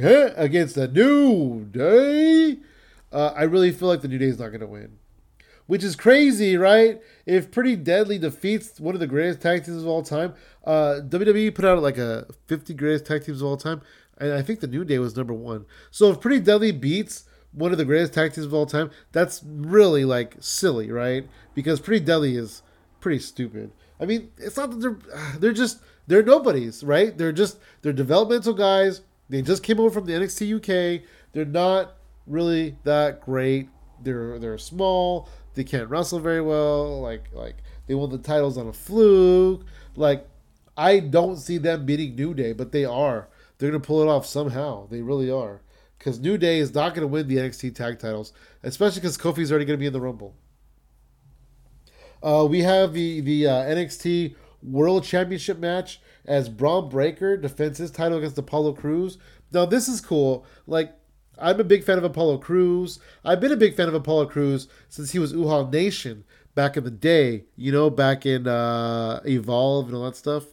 against 0.00 0.74
the 0.74 0.88
New 0.88 1.64
Day. 1.64 2.58
Uh, 3.12 3.32
I 3.36 3.44
really 3.44 3.70
feel 3.70 3.88
like 3.88 4.02
the 4.02 4.08
New 4.08 4.18
Day 4.18 4.26
is 4.26 4.40
not 4.40 4.48
going 4.48 4.60
to 4.60 4.66
win 4.66 4.98
which 5.66 5.82
is 5.82 5.96
crazy, 5.96 6.56
right? 6.56 7.00
If 7.26 7.50
Pretty 7.50 7.76
Deadly 7.76 8.18
defeats 8.18 8.78
one 8.78 8.94
of 8.94 9.00
the 9.00 9.06
greatest 9.06 9.40
tag 9.40 9.64
teams 9.64 9.82
of 9.82 9.88
all 9.88 10.02
time, 10.02 10.34
uh, 10.64 11.00
WWE 11.08 11.54
put 11.54 11.64
out 11.64 11.82
like 11.82 11.98
a 11.98 12.26
50 12.46 12.74
greatest 12.74 13.06
tag 13.06 13.24
teams 13.24 13.40
of 13.40 13.46
all 13.46 13.56
time, 13.56 13.82
and 14.18 14.32
I 14.32 14.42
think 14.42 14.60
the 14.60 14.66
New 14.66 14.84
Day 14.84 14.98
was 14.98 15.16
number 15.16 15.34
one. 15.34 15.66
So 15.90 16.10
if 16.10 16.20
Pretty 16.20 16.40
Deadly 16.40 16.72
beats 16.72 17.24
one 17.52 17.72
of 17.72 17.78
the 17.78 17.84
greatest 17.84 18.12
tag 18.12 18.32
teams 18.34 18.46
of 18.46 18.54
all 18.54 18.66
time, 18.66 18.90
that's 19.12 19.42
really 19.44 20.04
like 20.04 20.36
silly, 20.40 20.90
right? 20.90 21.28
Because 21.54 21.80
Pretty 21.80 22.04
Deadly 22.04 22.36
is 22.36 22.62
pretty 23.00 23.18
stupid. 23.18 23.70
I 24.00 24.06
mean, 24.06 24.32
it's 24.38 24.56
not 24.56 24.70
that 24.70 24.80
they're 24.80 24.98
they're 25.38 25.52
just 25.52 25.80
they're 26.06 26.22
nobodies, 26.22 26.84
right? 26.84 27.16
They're 27.16 27.32
just 27.32 27.58
they're 27.82 27.92
developmental 27.92 28.54
guys. 28.54 29.00
They 29.28 29.42
just 29.42 29.62
came 29.62 29.80
over 29.80 29.90
from 29.90 30.04
the 30.04 30.12
NXT 30.12 30.56
UK. 30.56 31.02
They're 31.32 31.44
not 31.44 31.96
really 32.26 32.76
that 32.84 33.20
great. 33.20 33.68
They're 34.02 34.38
they're 34.38 34.58
small. 34.58 35.28
They 35.54 35.64
can't 35.64 35.88
wrestle 35.88 36.20
very 36.20 36.40
well. 36.40 37.00
Like 37.00 37.28
like 37.32 37.56
they 37.86 37.94
won 37.94 38.10
the 38.10 38.18
titles 38.18 38.58
on 38.58 38.68
a 38.68 38.72
fluke. 38.72 39.64
Like 39.96 40.28
I 40.76 40.98
don't 40.98 41.36
see 41.36 41.58
them 41.58 41.86
beating 41.86 42.16
New 42.16 42.34
Day, 42.34 42.52
but 42.52 42.72
they 42.72 42.84
are. 42.84 43.28
They're 43.58 43.70
gonna 43.70 43.80
pull 43.80 44.02
it 44.02 44.08
off 44.08 44.26
somehow. 44.26 44.86
They 44.88 45.00
really 45.00 45.30
are. 45.30 45.62
Because 45.98 46.18
New 46.18 46.36
Day 46.36 46.58
is 46.58 46.74
not 46.74 46.94
gonna 46.94 47.06
win 47.06 47.28
the 47.28 47.36
NXT 47.36 47.74
tag 47.74 47.98
titles, 47.98 48.32
especially 48.62 49.00
because 49.00 49.16
Kofi's 49.16 49.50
already 49.50 49.64
gonna 49.64 49.78
be 49.78 49.86
in 49.86 49.92
the 49.92 50.00
Rumble. 50.00 50.34
Uh, 52.22 52.46
we 52.48 52.62
have 52.62 52.92
the 52.92 53.20
the 53.20 53.46
uh, 53.46 53.62
NXT 53.64 54.34
World 54.62 55.04
Championship 55.04 55.58
match 55.58 56.00
as 56.24 56.48
Bron 56.48 56.88
Breakker 56.88 57.36
defends 57.36 57.78
his 57.78 57.90
title 57.90 58.18
against 58.18 58.38
Apollo 58.38 58.72
Crews. 58.74 59.18
Now 59.52 59.66
this 59.66 59.88
is 59.88 60.00
cool. 60.00 60.44
Like 60.66 60.94
I'm 61.38 61.60
a 61.60 61.64
big 61.64 61.84
fan 61.84 61.98
of 61.98 62.04
Apollo 62.04 62.38
Crews. 62.38 62.98
I've 63.24 63.40
been 63.40 63.52
a 63.52 63.56
big 63.56 63.76
fan 63.76 63.88
of 63.88 63.94
Apollo 63.94 64.26
Crews 64.26 64.68
since 64.88 65.12
he 65.12 65.18
was 65.18 65.32
Uhaa 65.32 65.70
Nation 65.72 66.24
back 66.54 66.76
in 66.76 66.84
the 66.84 66.90
day. 66.90 67.44
You 67.56 67.72
know, 67.72 67.90
back 67.90 68.24
in 68.26 68.46
uh, 68.46 69.20
Evolve 69.26 69.86
and 69.86 69.96
all 69.96 70.04
that 70.04 70.16
stuff. 70.16 70.44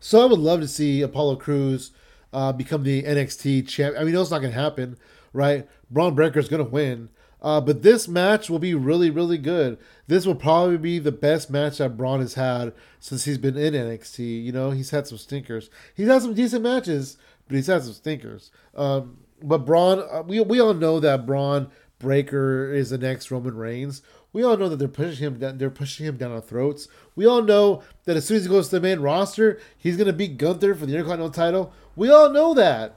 So 0.00 0.22
I 0.22 0.26
would 0.26 0.38
love 0.38 0.60
to 0.60 0.68
see 0.68 1.02
Apollo 1.02 1.36
Crews 1.36 1.90
uh, 2.32 2.52
become 2.52 2.82
the 2.82 3.02
NXT 3.02 3.66
champ. 3.68 3.96
I 3.98 4.04
mean, 4.04 4.14
it's 4.14 4.30
not 4.30 4.40
going 4.40 4.52
to 4.52 4.58
happen, 4.60 4.98
right? 5.32 5.68
Bron 5.90 6.14
Breakker 6.14 6.38
is 6.38 6.48
going 6.48 6.64
to 6.64 6.70
win. 6.70 7.08
Uh, 7.42 7.60
but 7.60 7.82
this 7.82 8.08
match 8.08 8.48
will 8.48 8.58
be 8.58 8.74
really, 8.74 9.10
really 9.10 9.38
good. 9.38 9.78
This 10.06 10.26
will 10.26 10.34
probably 10.34 10.78
be 10.78 10.98
the 10.98 11.12
best 11.12 11.50
match 11.50 11.78
that 11.78 11.96
Bron 11.96 12.20
has 12.20 12.34
had 12.34 12.72
since 12.98 13.24
he's 13.24 13.38
been 13.38 13.56
in 13.56 13.74
NXT. 13.74 14.42
You 14.42 14.52
know, 14.52 14.70
he's 14.70 14.90
had 14.90 15.06
some 15.06 15.18
stinkers. 15.18 15.70
He's 15.94 16.08
had 16.08 16.22
some 16.22 16.34
decent 16.34 16.62
matches, 16.62 17.16
but 17.46 17.56
he's 17.56 17.66
had 17.66 17.82
some 17.82 17.92
stinkers. 17.92 18.50
Um, 18.74 19.18
but 19.42 19.58
Bron, 19.58 20.02
uh, 20.10 20.22
we, 20.22 20.40
we 20.40 20.60
all 20.60 20.74
know 20.74 21.00
that 21.00 21.26
Bron 21.26 21.70
Breakker 21.98 22.72
is 22.72 22.90
the 22.90 22.98
next 22.98 23.30
Roman 23.30 23.56
Reigns. 23.56 24.02
We 24.32 24.42
all 24.42 24.56
know 24.56 24.68
that 24.68 24.76
they're 24.76 24.88
pushing 24.88 25.26
him 25.26 25.38
down, 25.38 25.58
they're 25.58 25.70
pushing 25.70 26.06
him 26.06 26.16
down 26.16 26.32
our 26.32 26.40
throats. 26.40 26.88
We 27.14 27.26
all 27.26 27.42
know 27.42 27.82
that 28.04 28.16
as 28.16 28.26
soon 28.26 28.38
as 28.38 28.44
he 28.44 28.50
goes 28.50 28.68
to 28.68 28.76
the 28.78 28.86
main 28.86 29.00
roster, 29.00 29.58
he's 29.78 29.96
gonna 29.96 30.12
beat 30.12 30.36
Gunther 30.36 30.74
for 30.74 30.84
the 30.84 30.92
Intercontinental 30.92 31.30
title. 31.30 31.72
We 31.94 32.10
all 32.10 32.30
know 32.30 32.52
that. 32.54 32.96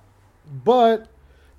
But 0.52 1.08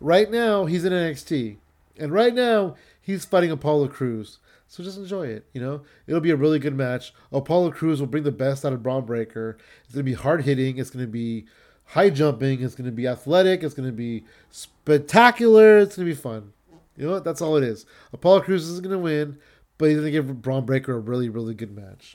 right 0.01 0.31
now 0.31 0.67
he's 0.67 0.85
in 0.85 0.93
NXT. 0.93 1.57
And 1.99 2.13
right 2.13 2.35
now 2.35 2.77
he's 3.01 3.25
fighting 3.25 3.51
Apollo 3.51 3.89
Crews. 3.89 4.39
So 4.67 4.85
just 4.85 4.99
enjoy 4.99 5.27
it, 5.27 5.47
you 5.53 5.61
know? 5.61 5.83
It'll 6.07 6.21
be 6.21 6.31
a 6.31 6.37
really 6.37 6.59
good 6.59 6.77
match. 6.77 7.13
Apollo 7.33 7.73
Crews 7.73 8.01
will 8.01 8.07
bring 8.07 8.23
the 8.23 8.31
best 8.31 8.65
out 8.65 8.73
of 8.73 8.83
Bron 8.83 9.05
Breakker. 9.05 9.59
It's 9.85 9.95
gonna 9.95 10.05
be 10.05 10.13
hard 10.13 10.43
hitting, 10.43 10.79
it's 10.79 10.91
gonna 10.91 11.07
be 11.07 11.47
high 11.91 12.11
jumping, 12.11 12.63
it's 12.63 12.75
gonna 12.75 12.91
be 12.91 13.07
athletic, 13.07 13.63
it's 13.63 13.75
gonna 13.75 13.93
be 13.93 14.25
spectacular, 14.51 15.79
it's 15.79 15.97
gonna 15.97 16.09
be 16.09 16.15
fun. 16.15 16.53
You 16.97 17.07
know 17.07 17.13
what? 17.13 17.25
That's 17.25 17.41
all 17.41 17.57
it 17.57 17.65
is. 17.65 17.87
Apollo 18.13 18.43
Crews 18.43 18.69
is 18.69 18.81
gonna 18.81 18.99
win 18.99 19.39
but 19.81 19.89
he's 19.89 19.97
going 19.97 20.05
to 20.05 20.11
give 20.13 20.43
Bron 20.43 20.67
Breakker 20.67 20.95
a 20.95 20.99
really, 20.99 21.31
really 21.31 21.55
good 21.55 21.75
match. 21.75 22.15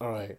All 0.00 0.12
right. 0.12 0.38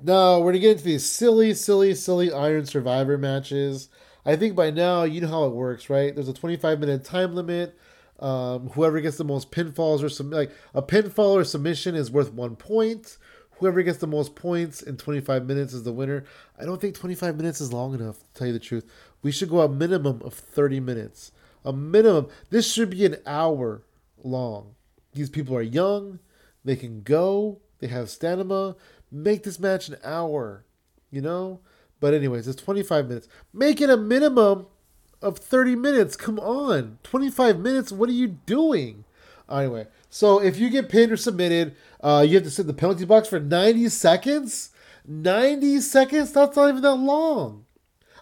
Now 0.00 0.38
we're 0.38 0.52
going 0.52 0.54
to 0.54 0.58
get 0.60 0.70
into 0.72 0.84
these 0.84 1.04
silly, 1.04 1.52
silly, 1.52 1.96
silly 1.96 2.32
Iron 2.32 2.64
Survivor 2.64 3.18
matches. 3.18 3.88
I 4.24 4.36
think 4.36 4.54
by 4.54 4.70
now 4.70 5.02
you 5.02 5.20
know 5.20 5.26
how 5.26 5.44
it 5.46 5.52
works, 5.52 5.90
right? 5.90 6.14
There's 6.14 6.28
a 6.28 6.32
25 6.32 6.78
minute 6.78 7.04
time 7.04 7.34
limit. 7.34 7.76
Um, 8.20 8.68
whoever 8.68 9.00
gets 9.00 9.16
the 9.16 9.24
most 9.24 9.50
pinfalls 9.50 10.04
or 10.04 10.08
some 10.08 10.30
like 10.30 10.52
a 10.74 10.82
pinfall 10.82 11.32
or 11.32 11.42
submission 11.42 11.96
is 11.96 12.08
worth 12.08 12.32
one 12.32 12.54
point. 12.54 13.18
Whoever 13.62 13.84
gets 13.84 13.98
the 13.98 14.08
most 14.08 14.34
points 14.34 14.82
in 14.82 14.96
25 14.96 15.46
minutes 15.46 15.72
is 15.72 15.84
the 15.84 15.92
winner. 15.92 16.24
I 16.58 16.64
don't 16.64 16.80
think 16.80 16.96
25 16.96 17.36
minutes 17.36 17.60
is 17.60 17.72
long 17.72 17.94
enough 17.94 18.18
to 18.18 18.24
tell 18.34 18.48
you 18.48 18.52
the 18.52 18.58
truth. 18.58 18.84
We 19.22 19.30
should 19.30 19.50
go 19.50 19.60
a 19.60 19.68
minimum 19.68 20.20
of 20.24 20.34
30 20.34 20.80
minutes. 20.80 21.30
A 21.64 21.72
minimum. 21.72 22.26
This 22.50 22.68
should 22.68 22.90
be 22.90 23.06
an 23.06 23.18
hour 23.24 23.84
long. 24.24 24.74
These 25.14 25.30
people 25.30 25.56
are 25.56 25.62
young, 25.62 26.18
they 26.64 26.74
can 26.74 27.02
go, 27.02 27.60
they 27.78 27.86
have 27.86 28.10
stamina. 28.10 28.74
Make 29.12 29.44
this 29.44 29.60
match 29.60 29.88
an 29.88 29.96
hour, 30.02 30.64
you 31.12 31.20
know? 31.20 31.60
But, 32.00 32.14
anyways, 32.14 32.48
it's 32.48 32.60
25 32.60 33.06
minutes. 33.06 33.28
Make 33.52 33.80
it 33.80 33.90
a 33.90 33.96
minimum 33.96 34.66
of 35.20 35.38
30 35.38 35.76
minutes. 35.76 36.16
Come 36.16 36.40
on. 36.40 36.98
25 37.04 37.60
minutes? 37.60 37.92
What 37.92 38.08
are 38.08 38.12
you 38.12 38.26
doing? 38.26 39.04
Anyway, 39.48 39.86
so 40.14 40.42
if 40.42 40.58
you 40.58 40.68
get 40.68 40.90
pinned 40.90 41.10
or 41.10 41.16
submitted, 41.16 41.74
uh, 42.02 42.22
you 42.28 42.34
have 42.34 42.44
to 42.44 42.50
sit 42.50 42.64
in 42.64 42.66
the 42.66 42.74
penalty 42.74 43.06
box 43.06 43.28
for 43.28 43.40
90 43.40 43.88
seconds. 43.88 44.68
90 45.06 45.80
seconds? 45.80 46.32
That's 46.32 46.54
not 46.54 46.68
even 46.68 46.82
that 46.82 46.96
long. 46.96 47.64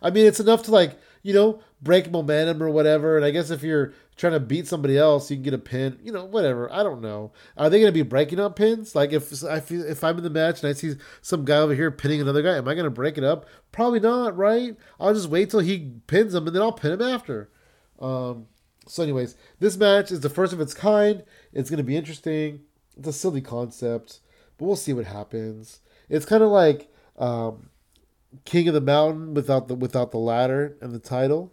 I 0.00 0.10
mean, 0.10 0.24
it's 0.24 0.38
enough 0.38 0.62
to, 0.62 0.70
like, 0.70 1.00
you 1.24 1.34
know, 1.34 1.60
break 1.82 2.08
momentum 2.08 2.62
or 2.62 2.70
whatever. 2.70 3.16
And 3.16 3.26
I 3.26 3.32
guess 3.32 3.50
if 3.50 3.64
you're 3.64 3.92
trying 4.16 4.34
to 4.34 4.40
beat 4.40 4.68
somebody 4.68 4.96
else, 4.96 5.32
you 5.32 5.36
can 5.36 5.42
get 5.42 5.52
a 5.52 5.58
pin. 5.58 5.98
You 6.00 6.12
know, 6.12 6.24
whatever. 6.24 6.72
I 6.72 6.84
don't 6.84 7.02
know. 7.02 7.32
Are 7.56 7.68
they 7.68 7.80
going 7.80 7.92
to 7.92 7.92
be 7.92 8.08
breaking 8.08 8.38
up 8.38 8.54
pins? 8.54 8.94
Like 8.94 9.12
if 9.12 9.42
I 9.42 9.58
feel, 9.58 9.82
if 9.82 10.04
I'm 10.04 10.16
in 10.16 10.22
the 10.22 10.30
match 10.30 10.62
and 10.62 10.70
I 10.70 10.74
see 10.74 10.94
some 11.22 11.44
guy 11.44 11.56
over 11.56 11.74
here 11.74 11.90
pinning 11.90 12.20
another 12.20 12.42
guy, 12.42 12.56
am 12.56 12.68
I 12.68 12.74
going 12.74 12.84
to 12.84 12.90
break 12.90 13.18
it 13.18 13.24
up? 13.24 13.46
Probably 13.72 13.98
not, 13.98 14.36
right? 14.36 14.76
I'll 15.00 15.12
just 15.12 15.28
wait 15.28 15.50
till 15.50 15.58
he 15.58 15.90
pins 16.06 16.36
him 16.36 16.46
and 16.46 16.54
then 16.54 16.62
I'll 16.62 16.70
pin 16.70 16.92
him 16.92 17.02
after. 17.02 17.50
Um, 17.98 18.46
so, 18.86 19.02
anyways, 19.02 19.36
this 19.58 19.76
match 19.76 20.10
is 20.10 20.20
the 20.20 20.30
first 20.30 20.52
of 20.52 20.60
its 20.60 20.74
kind. 20.74 21.22
It's 21.52 21.70
going 21.70 21.78
to 21.78 21.84
be 21.84 21.96
interesting. 21.96 22.60
It's 22.96 23.08
a 23.08 23.12
silly 23.12 23.40
concept, 23.40 24.20
but 24.58 24.64
we'll 24.64 24.76
see 24.76 24.92
what 24.92 25.06
happens. 25.06 25.80
It's 26.08 26.26
kind 26.26 26.42
of 26.42 26.50
like 26.50 26.92
um, 27.18 27.70
King 28.44 28.68
of 28.68 28.74
the 28.74 28.80
Mountain 28.80 29.34
without 29.34 29.68
the 29.68 29.74
without 29.74 30.10
the 30.10 30.18
ladder 30.18 30.76
and 30.80 30.92
the 30.92 30.98
title. 30.98 31.52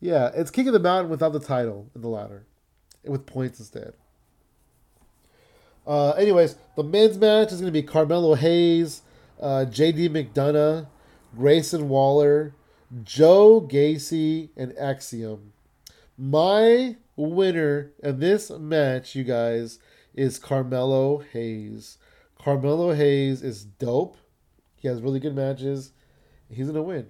Yeah, 0.00 0.30
it's 0.34 0.50
King 0.50 0.68
of 0.68 0.72
the 0.72 0.80
Mountain 0.80 1.10
without 1.10 1.32
the 1.32 1.40
title 1.40 1.90
and 1.94 2.02
the 2.02 2.08
ladder, 2.08 2.46
with 3.04 3.26
points 3.26 3.58
instead. 3.58 3.94
Uh, 5.86 6.10
anyways, 6.12 6.56
the 6.76 6.84
men's 6.84 7.18
match 7.18 7.52
is 7.52 7.60
going 7.60 7.72
to 7.72 7.72
be 7.72 7.82
Carmelo 7.82 8.34
Hayes, 8.34 9.02
uh, 9.40 9.64
J.D. 9.64 10.08
McDonagh, 10.08 10.86
Grayson 11.36 11.88
Waller, 11.88 12.54
Joe 13.02 13.60
Gacy, 13.60 14.50
and 14.56 14.76
Axiom. 14.78 15.52
My 16.16 16.96
winner 17.16 17.92
in 18.02 18.20
this 18.20 18.50
match, 18.50 19.14
you 19.14 19.24
guys, 19.24 19.78
is 20.14 20.38
Carmelo 20.38 21.18
Hayes. 21.32 21.98
Carmelo 22.38 22.92
Hayes 22.92 23.42
is 23.42 23.64
dope. 23.64 24.16
He 24.76 24.88
has 24.88 25.00
really 25.00 25.20
good 25.20 25.34
matches. 25.34 25.92
He's 26.50 26.66
to 26.74 26.82
win. 26.82 27.08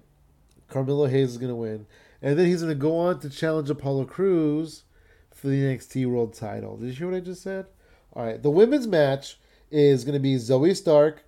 Carmelo 0.67 1.07
Hayes 1.07 1.31
is 1.31 1.37
to 1.49 1.55
win. 1.55 1.85
And 2.21 2.39
then 2.39 2.45
he's 2.45 2.61
to 2.69 2.75
go 2.75 2.97
on 2.97 3.19
to 3.19 3.29
challenge 3.29 3.69
Apollo 3.69 4.05
Crews 4.05 4.83
for 5.31 5.47
the 5.47 5.61
NXT 5.61 6.05
World 6.05 6.33
title. 6.33 6.77
Did 6.77 6.87
you 6.87 6.93
hear 6.93 7.07
what 7.09 7.17
I 7.17 7.19
just 7.19 7.41
said? 7.41 7.65
All 8.13 8.23
right. 8.23 8.41
The 8.41 8.49
women's 8.49 8.87
match 8.87 9.37
is 9.69 10.05
to 10.13 10.19
be 10.19 10.35
Zoey 10.35 10.75
Stark, 10.75 11.25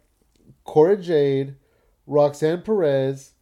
Cora 0.63 0.95
Jade, 0.95 1.55
Roxanne 2.07 2.61
Perez, 2.61 3.33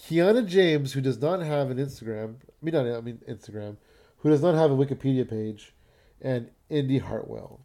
Kiana 0.00 0.46
James, 0.46 0.92
who 0.92 1.00
does 1.00 1.20
not 1.20 1.40
have 1.40 1.70
an 1.70 1.78
Instagram. 1.78 2.36
I 2.42 2.64
mean, 2.64 2.74
not 2.74 2.86
I 2.86 3.00
mean 3.00 3.20
Instagram, 3.28 3.76
who 4.18 4.30
does 4.30 4.42
not 4.42 4.54
have 4.54 4.70
a 4.70 4.76
Wikipedia 4.76 5.28
page, 5.28 5.74
and 6.20 6.50
Indy 6.68 6.98
Hartwell. 6.98 7.60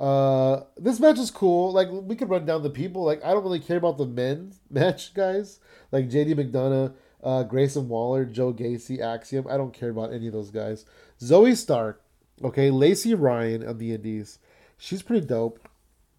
Uh, 0.00 0.62
this 0.76 1.00
match 1.00 1.18
is 1.18 1.30
cool. 1.30 1.72
Like 1.72 1.88
we 1.90 2.14
could 2.14 2.30
run 2.30 2.46
down 2.46 2.62
the 2.62 2.70
people. 2.70 3.04
Like 3.04 3.24
I 3.24 3.32
don't 3.32 3.42
really 3.42 3.60
care 3.60 3.76
about 3.76 3.98
the 3.98 4.06
men's 4.06 4.60
match, 4.70 5.14
guys. 5.14 5.60
Like 5.90 6.08
JD 6.08 6.34
McDonagh, 6.34 6.94
uh, 7.22 7.42
Grayson 7.44 7.88
Waller, 7.88 8.24
Joe 8.24 8.52
Gacy, 8.52 9.00
Axiom. 9.00 9.46
I 9.48 9.56
don't 9.56 9.74
care 9.74 9.90
about 9.90 10.12
any 10.12 10.28
of 10.28 10.32
those 10.32 10.50
guys. 10.50 10.84
Zoey 11.20 11.56
Stark, 11.56 12.02
okay, 12.44 12.70
Lacey 12.70 13.14
Ryan 13.14 13.62
of 13.62 13.78
the 13.78 13.92
Indies. 13.92 14.38
She's 14.76 15.02
pretty 15.02 15.26
dope. 15.26 15.68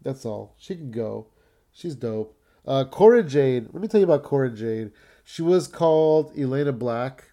That's 0.01 0.26
all. 0.26 0.55
She 0.57 0.76
can 0.76 0.91
go. 0.91 1.28
She's 1.72 1.95
dope. 1.95 2.38
Uh, 2.70 2.84
Cora 2.84 3.24
Jade. 3.24 3.67
Let 3.74 3.82
me 3.82 3.88
tell 3.88 3.99
you 3.99 4.05
about 4.05 4.22
Cora 4.22 4.51
Jade. 4.51 4.91
She 5.24 5.41
was 5.41 5.67
called 5.67 6.36
Elayna 6.36 6.78
Black 6.78 7.32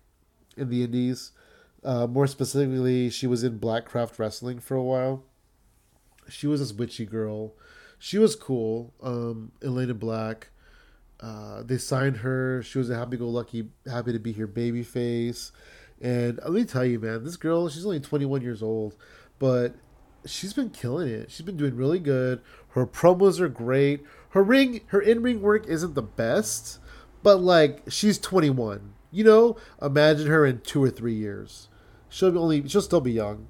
in 0.56 0.70
the 0.70 0.82
Indies. 0.82 1.32
Uh, 1.84 2.06
more 2.06 2.26
specifically, 2.26 3.10
she 3.10 3.26
was 3.26 3.44
in 3.44 3.60
Blackcraft 3.60 4.18
Wrestling 4.18 4.60
for 4.60 4.76
a 4.76 4.82
while. 4.82 5.24
She 6.26 6.46
was 6.46 6.60
this 6.60 6.72
witchy 6.72 7.04
girl. 7.04 7.52
She 7.98 8.16
was 8.16 8.34
cool. 8.34 8.94
Um, 9.02 9.52
Elayna 9.60 9.98
Black. 9.98 10.48
Uh, 11.20 11.62
they 11.62 11.76
signed 11.76 12.18
her. 12.18 12.62
She 12.62 12.78
was 12.78 12.88
a 12.88 12.96
happy-go-lucky, 12.96 13.68
happy 13.86 14.12
to 14.14 14.18
be 14.18 14.32
here 14.32 14.46
baby 14.46 14.82
face. 14.82 15.52
And 16.00 16.38
let 16.44 16.52
me 16.52 16.64
tell 16.64 16.84
you, 16.84 16.98
man, 16.98 17.24
this 17.24 17.36
girl, 17.36 17.68
she's 17.68 17.84
only 17.84 18.00
21 18.00 18.40
years 18.40 18.62
old, 18.62 18.96
but 19.38 19.74
she's 20.24 20.52
been 20.52 20.70
killing 20.70 21.08
it. 21.08 21.30
She's 21.30 21.44
been 21.44 21.56
doing 21.56 21.76
really 21.76 21.98
good. 21.98 22.40
Her 22.70 22.86
promos 22.86 23.40
are 23.40 23.48
great. 23.48 24.04
Her 24.36 24.42
ring, 24.42 24.82
her 24.88 25.00
in-ring 25.00 25.40
work 25.40 25.66
isn't 25.66 25.94
the 25.94 26.02
best, 26.02 26.78
but 27.22 27.36
like 27.38 27.84
she's 27.88 28.18
21. 28.18 28.92
you 29.10 29.24
know, 29.24 29.56
imagine 29.80 30.26
her 30.26 30.44
in 30.44 30.60
two 30.60 30.84
or 30.84 30.90
three 30.90 31.14
years. 31.14 31.70
She'll 32.10 32.32
be 32.32 32.36
only 32.36 32.68
she'll 32.68 32.82
still 32.82 33.00
be 33.00 33.12
young. 33.12 33.48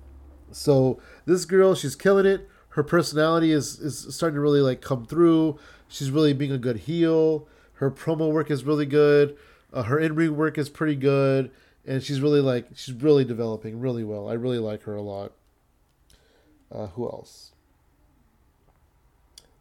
So 0.53 1.01
this 1.25 1.45
girl, 1.45 1.75
she's 1.75 1.97
killing 1.97 2.25
it. 2.25 2.49
Her 2.69 2.85
personality 2.85 3.51
is 3.51 3.81
is 3.81 4.15
starting 4.15 4.37
to 4.37 4.41
really 4.41 4.61
like 4.61 4.81
come 4.81 5.05
through. 5.07 5.59
She's 5.89 6.13
really 6.13 6.33
being 6.33 6.53
a 6.53 6.57
good 6.57 6.77
heel. 6.77 7.49
Her 7.73 7.91
promo 7.91 8.31
work 8.31 8.49
is 8.49 8.63
really 8.63 8.87
good. 8.87 9.37
Uh, 9.73 9.83
her 9.83 9.99
in 9.99 10.15
ring 10.15 10.37
work 10.37 10.57
is 10.57 10.69
pretty 10.69 10.95
good, 10.95 11.51
and 11.85 12.01
she's 12.01 12.21
really 12.21 12.41
like 12.41 12.69
she's 12.77 12.95
really 12.95 13.25
developing 13.25 13.81
really 13.81 14.05
well. 14.05 14.29
I 14.29 14.35
really 14.35 14.61
like 14.61 14.85
her 14.85 14.95
a 14.95 15.03
lot. 15.03 15.33
Uh, 16.71 16.87
who 16.87 17.07
else? 17.07 17.56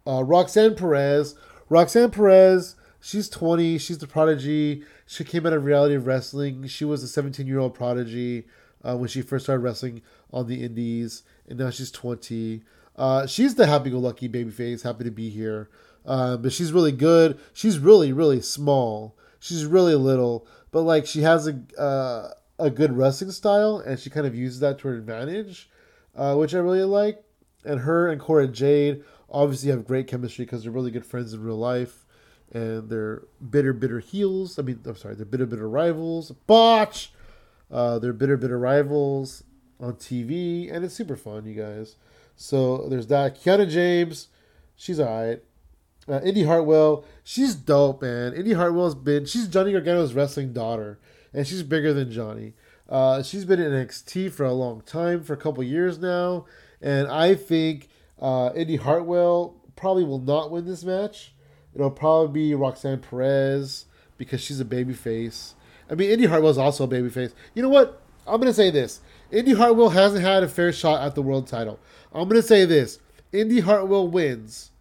Uh, 0.05 0.23
Roxanne 0.23 0.75
Perez. 0.75 1.35
Roxanne 1.69 2.11
Perez. 2.11 2.75
She's 3.01 3.29
20. 3.29 3.77
She's 3.77 3.99
the 3.99 4.07
prodigy. 4.07 4.83
She 5.05 5.23
came 5.23 5.45
out 5.45 5.53
of 5.53 5.65
reality 5.65 5.95
of 5.95 6.07
wrestling. 6.07 6.67
She 6.67 6.85
was 6.85 7.03
a 7.03 7.07
17 7.07 7.45
year 7.45 7.59
old 7.59 7.73
prodigy 7.73 8.45
uh, 8.83 8.95
when 8.95 9.09
she 9.09 9.21
first 9.21 9.45
started 9.45 9.61
wrestling 9.61 10.01
on 10.31 10.47
the 10.47 10.63
Indies, 10.63 11.23
and 11.47 11.59
now 11.59 11.69
she's 11.69 11.91
20. 11.91 12.63
Uh, 12.95 13.27
she's 13.27 13.55
the 13.55 13.65
happy-go-lucky 13.65 14.29
babyface, 14.29 14.83
happy 14.83 15.03
to 15.03 15.11
be 15.11 15.29
here. 15.29 15.69
Uh, 16.05 16.37
but 16.37 16.53
she's 16.53 16.71
really 16.71 16.91
good. 16.91 17.39
She's 17.51 17.79
really, 17.79 18.13
really 18.13 18.41
small. 18.41 19.15
She's 19.39 19.65
really 19.65 19.95
little, 19.95 20.47
but 20.71 20.81
like 20.81 21.05
she 21.05 21.21
has 21.21 21.47
a 21.47 21.59
uh, 21.79 22.29
a 22.57 22.69
good 22.69 22.97
wrestling 22.97 23.31
style, 23.31 23.77
and 23.77 23.99
she 23.99 24.09
kind 24.09 24.25
of 24.25 24.35
uses 24.35 24.59
that 24.61 24.79
to 24.79 24.87
her 24.87 24.95
advantage, 24.95 25.69
uh, 26.15 26.35
which 26.35 26.53
I 26.53 26.59
really 26.59 26.83
like. 26.83 27.23
And 27.63 27.81
her 27.81 28.07
and 28.07 28.21
Cora 28.21 28.47
Jade 28.47 29.03
obviously 29.29 29.69
have 29.71 29.85
great 29.85 30.07
chemistry 30.07 30.45
because 30.45 30.63
they're 30.63 30.71
really 30.71 30.91
good 30.91 31.05
friends 31.05 31.33
in 31.33 31.43
real 31.43 31.57
life, 31.57 32.05
and 32.51 32.89
they're 32.89 33.23
bitter, 33.49 33.73
bitter 33.73 33.99
heels. 33.99 34.57
I 34.59 34.61
mean, 34.61 34.79
I'm 34.85 34.95
sorry, 34.95 35.15
they're 35.15 35.25
bitter, 35.25 35.45
bitter 35.45 35.69
rivals. 35.69 36.31
Botch. 36.47 37.11
Uh, 37.71 37.99
they're 37.99 38.13
bitter, 38.13 38.37
bitter 38.37 38.59
rivals 38.59 39.43
on 39.79 39.93
TV, 39.93 40.73
and 40.73 40.85
it's 40.85 40.93
super 40.93 41.15
fun, 41.15 41.45
you 41.45 41.55
guys. 41.55 41.95
So 42.35 42.87
there's 42.89 43.07
that. 43.07 43.41
Kiana 43.41 43.69
James, 43.69 44.27
she's 44.75 44.99
alright. 44.99 45.41
Uh, 46.07 46.21
Indi 46.23 46.43
Hartwell, 46.43 47.03
she's 47.23 47.55
dope, 47.55 48.01
man. 48.01 48.33
Indi 48.33 48.53
Hartwell's 48.53 48.93
been 48.93 49.25
she's 49.25 49.47
Johnny 49.47 49.71
Gargano's 49.71 50.13
wrestling 50.13 50.53
daughter, 50.53 50.99
and 51.33 51.47
she's 51.47 51.63
bigger 51.63 51.93
than 51.93 52.11
Johnny. 52.11 52.53
Uh, 52.87 53.23
she's 53.23 53.45
been 53.45 53.59
in 53.59 53.71
NXT 53.71 54.31
for 54.31 54.43
a 54.45 54.53
long 54.53 54.81
time, 54.81 55.23
for 55.23 55.33
a 55.33 55.37
couple 55.37 55.63
years 55.63 55.97
now, 55.97 56.45
and 56.79 57.07
I 57.07 57.33
think 57.33 57.89
uh, 58.19 58.51
Indi 58.55 58.77
Hartwell 58.77 59.55
probably 59.75 60.03
will 60.03 60.19
not 60.19 60.51
win 60.51 60.65
this 60.65 60.83
match. 60.83 61.33
It'll 61.73 61.91
probably 61.91 62.47
be 62.47 62.55
Roxanne 62.55 62.99
Perez 62.99 63.85
because 64.17 64.41
she's 64.41 64.59
a 64.59 64.65
baby 64.65 64.93
face. 64.93 65.55
I 65.89 65.95
mean, 65.95 66.09
Indi 66.09 66.25
Hartwell's 66.25 66.57
also 66.57 66.85
a 66.85 66.87
baby 66.87 67.09
face. 67.09 67.33
You 67.53 67.61
know 67.61 67.69
what? 67.69 68.01
I'm 68.25 68.39
gonna 68.39 68.53
say 68.53 68.71
this: 68.71 69.01
Indi 69.31 69.53
Hartwell 69.53 69.89
hasn't 69.89 70.23
had 70.23 70.43
a 70.43 70.47
fair 70.47 70.71
shot 70.71 71.05
at 71.05 71.15
the 71.15 71.21
world 71.21 71.47
title. 71.47 71.79
I'm 72.13 72.27
gonna 72.27 72.41
say 72.41 72.65
this: 72.65 72.99
Indi 73.31 73.59
Hartwell 73.59 74.07
wins. 74.07 74.71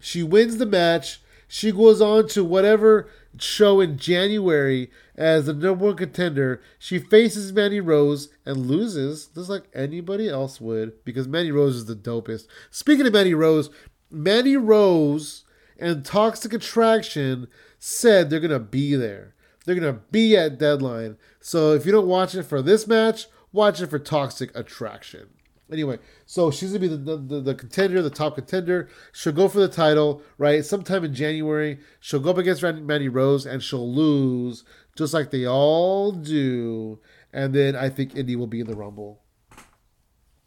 She 0.00 0.22
wins 0.22 0.56
the 0.56 0.66
match. 0.66 1.20
She 1.46 1.70
goes 1.70 2.00
on 2.00 2.26
to 2.28 2.44
whatever 2.44 3.08
show 3.38 3.80
in 3.80 3.98
January 3.98 4.90
as 5.16 5.46
the 5.46 5.52
number 5.52 5.86
one 5.86 5.96
contender. 5.96 6.60
She 6.78 6.98
faces 6.98 7.52
Mandy 7.52 7.80
Rose 7.80 8.28
and 8.44 8.66
loses, 8.66 9.26
just 9.26 9.48
like 9.48 9.64
anybody 9.74 10.28
else 10.28 10.60
would, 10.60 11.04
because 11.04 11.28
Mandy 11.28 11.52
Rose 11.52 11.76
is 11.76 11.86
the 11.86 11.94
dopest. 11.94 12.46
Speaking 12.70 13.06
of 13.06 13.12
Mandy 13.12 13.34
Rose, 13.34 13.70
Mandy 14.10 14.56
Rose 14.56 15.44
and 15.78 16.04
Toxic 16.04 16.52
Attraction 16.52 17.48
said 17.78 18.30
they're 18.30 18.40
gonna 18.40 18.58
be 18.58 18.94
there. 18.94 19.34
They're 19.64 19.74
gonna 19.74 20.00
be 20.10 20.36
at 20.36 20.58
Deadline. 20.58 21.16
So 21.40 21.72
if 21.72 21.86
you 21.86 21.92
don't 21.92 22.06
watch 22.06 22.34
it 22.34 22.44
for 22.44 22.62
this 22.62 22.86
match, 22.86 23.26
watch 23.52 23.80
it 23.80 23.90
for 23.90 23.98
Toxic 23.98 24.54
Attraction. 24.56 25.28
Anyway, 25.72 25.98
so 26.26 26.50
she's 26.50 26.70
gonna 26.70 26.80
be 26.80 26.88
the, 26.88 27.16
the, 27.16 27.40
the 27.40 27.54
contender, 27.54 28.02
the 28.02 28.10
top 28.10 28.34
contender. 28.34 28.88
She'll 29.12 29.32
go 29.32 29.48
for 29.48 29.60
the 29.60 29.68
title, 29.68 30.22
right? 30.36 30.64
Sometime 30.64 31.04
in 31.04 31.14
January, 31.14 31.78
she'll 32.00 32.20
go 32.20 32.30
up 32.30 32.38
against 32.38 32.62
Mandy 32.62 33.08
Rose 33.08 33.46
and 33.46 33.62
she'll 33.62 33.90
lose, 33.90 34.64
just 34.96 35.14
like 35.14 35.30
they 35.30 35.46
all 35.46 36.12
do. 36.12 37.00
And 37.32 37.54
then 37.54 37.74
I 37.74 37.88
think 37.88 38.16
Indi 38.16 38.36
will 38.36 38.46
be 38.46 38.60
in 38.60 38.66
the 38.66 38.76
Rumble. 38.76 39.20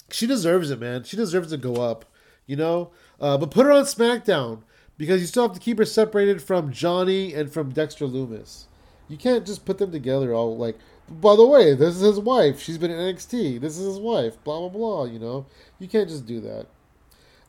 She 0.10 0.26
deserves 0.26 0.72
it, 0.72 0.80
man. 0.80 1.04
She 1.04 1.18
deserves 1.18 1.50
to 1.50 1.58
go 1.58 1.76
up, 1.76 2.06
you 2.46 2.56
know. 2.56 2.92
Uh, 3.20 3.38
but 3.38 3.52
put 3.52 3.66
her 3.66 3.72
on 3.72 3.84
SmackDown 3.84 4.64
because 4.98 5.20
you 5.20 5.28
still 5.28 5.48
have 5.48 5.56
to 5.56 5.60
keep 5.60 5.78
her 5.78 5.86
separated 5.86 6.42
from 6.42 6.72
Johnny 6.72 7.34
and 7.34 7.52
from 7.52 7.72
Dexter 7.72 8.06
Lumis. 8.06 8.66
You 9.10 9.18
can't 9.18 9.46
just 9.46 9.66
put 9.66 9.78
them 9.78 9.92
together 9.92 10.34
all 10.34 10.58
like 10.58 10.78
by 11.10 11.36
the 11.36 11.46
way, 11.46 11.74
this 11.74 11.96
is 11.96 12.02
his 12.02 12.20
wife. 12.20 12.60
She's 12.60 12.78
been 12.78 12.92
in 12.92 13.16
NXT. 13.16 13.62
This 13.62 13.78
is 13.78 13.86
his 13.86 14.00
wife. 14.00 14.44
Blah 14.44 14.60
blah 14.60 14.70
blah. 14.70 15.04
You 15.06 15.20
know, 15.20 15.46
you 15.80 15.88
can't 15.88 16.10
just 16.10 16.26
do 16.26 16.42
that. 16.42 16.68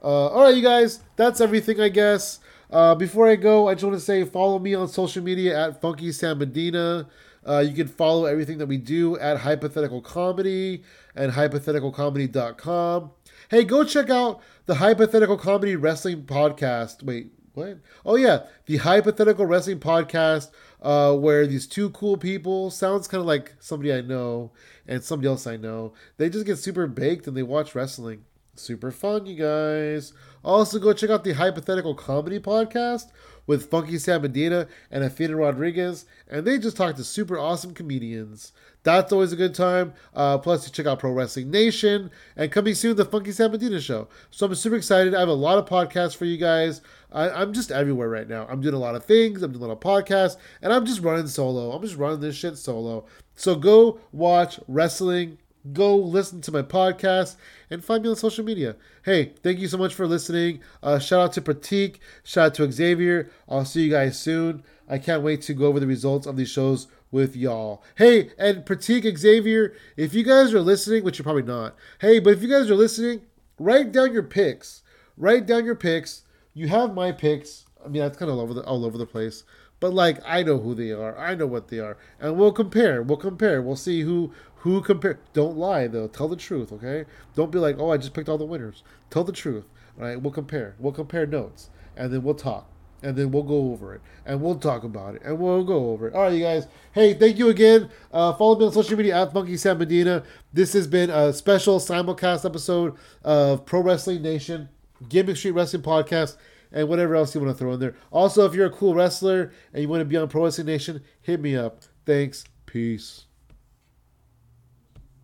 Uh, 0.02 0.28
all 0.28 0.42
right, 0.42 0.54
you 0.54 0.62
guys, 0.62 1.00
that's 1.16 1.40
everything, 1.40 1.80
I 1.80 1.88
guess. 1.88 2.38
Uh, 2.70 2.94
before 2.94 3.28
I 3.28 3.36
go, 3.36 3.68
I 3.68 3.74
just 3.74 3.84
want 3.84 3.96
to 3.96 4.00
say 4.00 4.24
follow 4.24 4.58
me 4.58 4.74
on 4.74 4.88
social 4.88 5.22
media 5.22 5.58
at 5.58 5.80
Funky 5.80 6.12
Sam 6.12 6.38
Medina. 6.38 7.08
Uh, 7.46 7.60
you 7.60 7.74
can 7.74 7.88
follow 7.88 8.26
everything 8.26 8.58
that 8.58 8.66
we 8.66 8.76
do 8.76 9.18
at 9.18 9.38
Hypothetical 9.38 10.02
Comedy 10.02 10.82
and 11.14 11.32
hypotheticalcomedy.com. 11.32 13.10
Hey, 13.48 13.64
go 13.64 13.84
check 13.84 14.10
out 14.10 14.42
the 14.66 14.74
Hypothetical 14.74 15.38
Comedy 15.38 15.76
Wrestling 15.76 16.24
Podcast. 16.24 17.02
Wait, 17.02 17.32
what? 17.54 17.78
Oh, 18.04 18.16
yeah, 18.16 18.44
the 18.66 18.76
Hypothetical 18.78 19.46
Wrestling 19.46 19.80
Podcast 19.80 20.50
uh, 20.82 21.14
where 21.14 21.46
these 21.46 21.66
two 21.66 21.90
cool 21.90 22.16
people 22.16 22.70
sounds 22.70 23.08
kind 23.08 23.20
of 23.20 23.26
like 23.26 23.54
somebody 23.58 23.92
I 23.92 24.00
know 24.00 24.52
and 24.86 25.02
somebody 25.02 25.28
else 25.28 25.46
I 25.46 25.56
know. 25.56 25.92
They 26.16 26.28
just 26.28 26.46
get 26.46 26.58
super 26.58 26.86
baked 26.86 27.26
and 27.26 27.36
they 27.36 27.42
watch 27.42 27.74
wrestling. 27.74 28.24
Super 28.58 28.90
fun, 28.90 29.26
you 29.26 29.36
guys. 29.36 30.12
Also, 30.44 30.78
go 30.78 30.92
check 30.92 31.10
out 31.10 31.24
the 31.24 31.32
Hypothetical 31.32 31.94
Comedy 31.94 32.40
Podcast 32.40 33.12
with 33.46 33.70
Funky 33.70 33.98
Sam 33.98 34.22
Medina 34.22 34.66
and 34.90 35.04
Athena 35.04 35.36
Rodriguez, 35.36 36.04
and 36.28 36.44
they 36.44 36.58
just 36.58 36.76
talk 36.76 36.96
to 36.96 37.04
super 37.04 37.38
awesome 37.38 37.72
comedians. 37.72 38.52
That's 38.82 39.12
always 39.12 39.32
a 39.32 39.36
good 39.36 39.54
time. 39.54 39.94
Uh, 40.14 40.38
plus, 40.38 40.66
you 40.66 40.72
check 40.72 40.86
out 40.86 40.98
Pro 40.98 41.12
Wrestling 41.12 41.50
Nation 41.50 42.10
and 42.36 42.52
coming 42.52 42.74
soon, 42.74 42.96
the 42.96 43.04
Funky 43.04 43.32
Sam 43.32 43.52
Medina 43.52 43.80
Show. 43.80 44.08
So 44.30 44.46
I'm 44.46 44.54
super 44.54 44.76
excited. 44.76 45.14
I 45.14 45.20
have 45.20 45.28
a 45.28 45.34
lot 45.34 45.58
of 45.58 45.66
podcasts 45.66 46.16
for 46.16 46.24
you 46.24 46.36
guys. 46.36 46.80
I, 47.10 47.42
am 47.42 47.52
just 47.52 47.70
everywhere 47.70 48.08
right 48.08 48.28
now. 48.28 48.46
I'm 48.50 48.60
doing 48.60 48.74
a 48.74 48.78
lot 48.78 48.94
of 48.94 49.04
things. 49.04 49.42
I'm 49.42 49.52
doing 49.52 49.64
a 49.64 49.68
lot 49.68 49.74
of 49.74 49.80
podcasts, 49.80 50.36
and 50.62 50.72
I'm 50.72 50.84
just 50.84 51.00
running 51.00 51.26
solo. 51.28 51.72
I'm 51.72 51.82
just 51.82 51.96
running 51.96 52.20
this 52.20 52.36
shit 52.36 52.58
solo. 52.58 53.06
So 53.34 53.54
go 53.54 54.00
watch 54.12 54.60
wrestling. 54.68 55.38
Go 55.72 55.96
listen 55.96 56.40
to 56.42 56.52
my 56.52 56.62
podcast 56.62 57.36
and 57.70 57.84
find 57.84 58.02
me 58.02 58.10
on 58.10 58.16
social 58.16 58.44
media. 58.44 58.76
Hey, 59.04 59.32
thank 59.42 59.58
you 59.58 59.68
so 59.68 59.76
much 59.76 59.94
for 59.94 60.06
listening. 60.06 60.60
Uh, 60.82 60.98
shout 60.98 61.20
out 61.20 61.32
to 61.34 61.42
Pratik. 61.42 61.96
Shout 62.24 62.46
out 62.46 62.54
to 62.54 62.72
Xavier. 62.72 63.30
I'll 63.48 63.64
see 63.64 63.84
you 63.84 63.90
guys 63.90 64.18
soon. 64.18 64.62
I 64.88 64.98
can't 64.98 65.22
wait 65.22 65.42
to 65.42 65.54
go 65.54 65.66
over 65.66 65.80
the 65.80 65.86
results 65.86 66.26
of 66.26 66.36
these 66.36 66.50
shows 66.50 66.86
with 67.10 67.36
y'all. 67.36 67.82
Hey, 67.96 68.30
and 68.38 68.64
Pratik 68.64 69.16
Xavier, 69.18 69.74
if 69.96 70.14
you 70.14 70.22
guys 70.22 70.54
are 70.54 70.60
listening, 70.60 71.04
which 71.04 71.18
you're 71.18 71.24
probably 71.24 71.42
not, 71.42 71.76
hey, 72.00 72.18
but 72.18 72.32
if 72.34 72.42
you 72.42 72.48
guys 72.48 72.70
are 72.70 72.74
listening, 72.74 73.22
write 73.58 73.92
down 73.92 74.12
your 74.12 74.22
picks. 74.22 74.82
Write 75.16 75.46
down 75.46 75.64
your 75.64 75.74
picks 75.74 76.22
you 76.58 76.66
have 76.66 76.92
my 76.92 77.12
picks. 77.12 77.66
I 77.84 77.88
mean, 77.88 78.02
that's 78.02 78.18
kind 78.18 78.30
of 78.30 78.36
all 78.36 78.42
over 78.42 78.52
the 78.52 78.62
all 78.64 78.84
over 78.84 78.98
the 78.98 79.06
place. 79.06 79.44
But 79.78 79.94
like, 79.94 80.18
I 80.26 80.42
know 80.42 80.58
who 80.58 80.74
they 80.74 80.90
are. 80.90 81.16
I 81.16 81.36
know 81.36 81.46
what 81.46 81.68
they 81.68 81.78
are, 81.78 81.96
and 82.18 82.36
we'll 82.36 82.50
compare. 82.50 83.00
We'll 83.00 83.16
compare. 83.16 83.62
We'll 83.62 83.76
see 83.76 84.00
who 84.00 84.32
who 84.58 84.80
compare. 84.80 85.18
Don't 85.32 85.56
lie 85.56 85.86
though. 85.86 86.08
Tell 86.08 86.28
the 86.28 86.36
truth, 86.36 86.72
okay? 86.72 87.04
Don't 87.34 87.50
be 87.50 87.58
like, 87.58 87.76
oh, 87.78 87.92
I 87.92 87.96
just 87.96 88.14
picked 88.14 88.28
all 88.28 88.38
the 88.38 88.44
winners. 88.44 88.82
Tell 89.10 89.24
the 89.24 89.32
truth. 89.32 89.64
All 89.98 90.04
right, 90.04 90.20
we'll 90.20 90.32
compare. 90.32 90.74
We'll 90.78 90.92
compare 90.92 91.26
notes, 91.26 91.70
and 91.96 92.12
then 92.12 92.22
we'll 92.22 92.34
talk, 92.34 92.70
and 93.02 93.16
then 93.16 93.30
we'll 93.30 93.42
go 93.42 93.72
over 93.72 93.94
it, 93.94 94.00
and 94.24 94.40
we'll 94.40 94.58
talk 94.58 94.84
about 94.84 95.16
it, 95.16 95.22
and 95.24 95.38
we'll 95.38 95.64
go 95.64 95.90
over 95.90 96.08
it. 96.08 96.14
All 96.14 96.22
right, 96.22 96.32
you 96.32 96.42
guys. 96.42 96.66
Hey, 96.92 97.14
thank 97.14 97.38
you 97.38 97.48
again. 97.48 97.90
Uh, 98.12 98.32
follow 98.34 98.58
me 98.58 98.66
on 98.66 98.72
social 98.72 98.96
media 98.96 99.22
at 99.22 99.32
Funky 99.32 99.56
Sam 99.56 99.78
Medina. 99.78 100.22
This 100.52 100.72
has 100.72 100.86
been 100.86 101.10
a 101.10 101.32
special 101.32 101.80
simulcast 101.80 102.44
episode 102.44 102.94
of 103.24 103.66
Pro 103.66 103.80
Wrestling 103.80 104.22
Nation. 104.22 104.68
Gimmick 105.08 105.36
Street 105.36 105.52
Wrestling 105.52 105.82
Podcast, 105.82 106.36
and 106.72 106.88
whatever 106.88 107.14
else 107.14 107.34
you 107.34 107.40
want 107.40 107.56
to 107.56 107.58
throw 107.58 107.72
in 107.74 107.80
there. 107.80 107.94
Also, 108.10 108.44
if 108.46 108.54
you're 108.54 108.66
a 108.66 108.70
cool 108.70 108.94
wrestler 108.94 109.52
and 109.72 109.80
you 109.80 109.88
want 109.88 110.00
to 110.00 110.04
be 110.04 110.16
on 110.16 110.28
Pro 110.28 110.44
Wrestling 110.44 110.66
Nation, 110.66 111.02
hit 111.22 111.40
me 111.40 111.56
up. 111.56 111.82
Thanks. 112.04 112.44
Peace. 112.66 113.27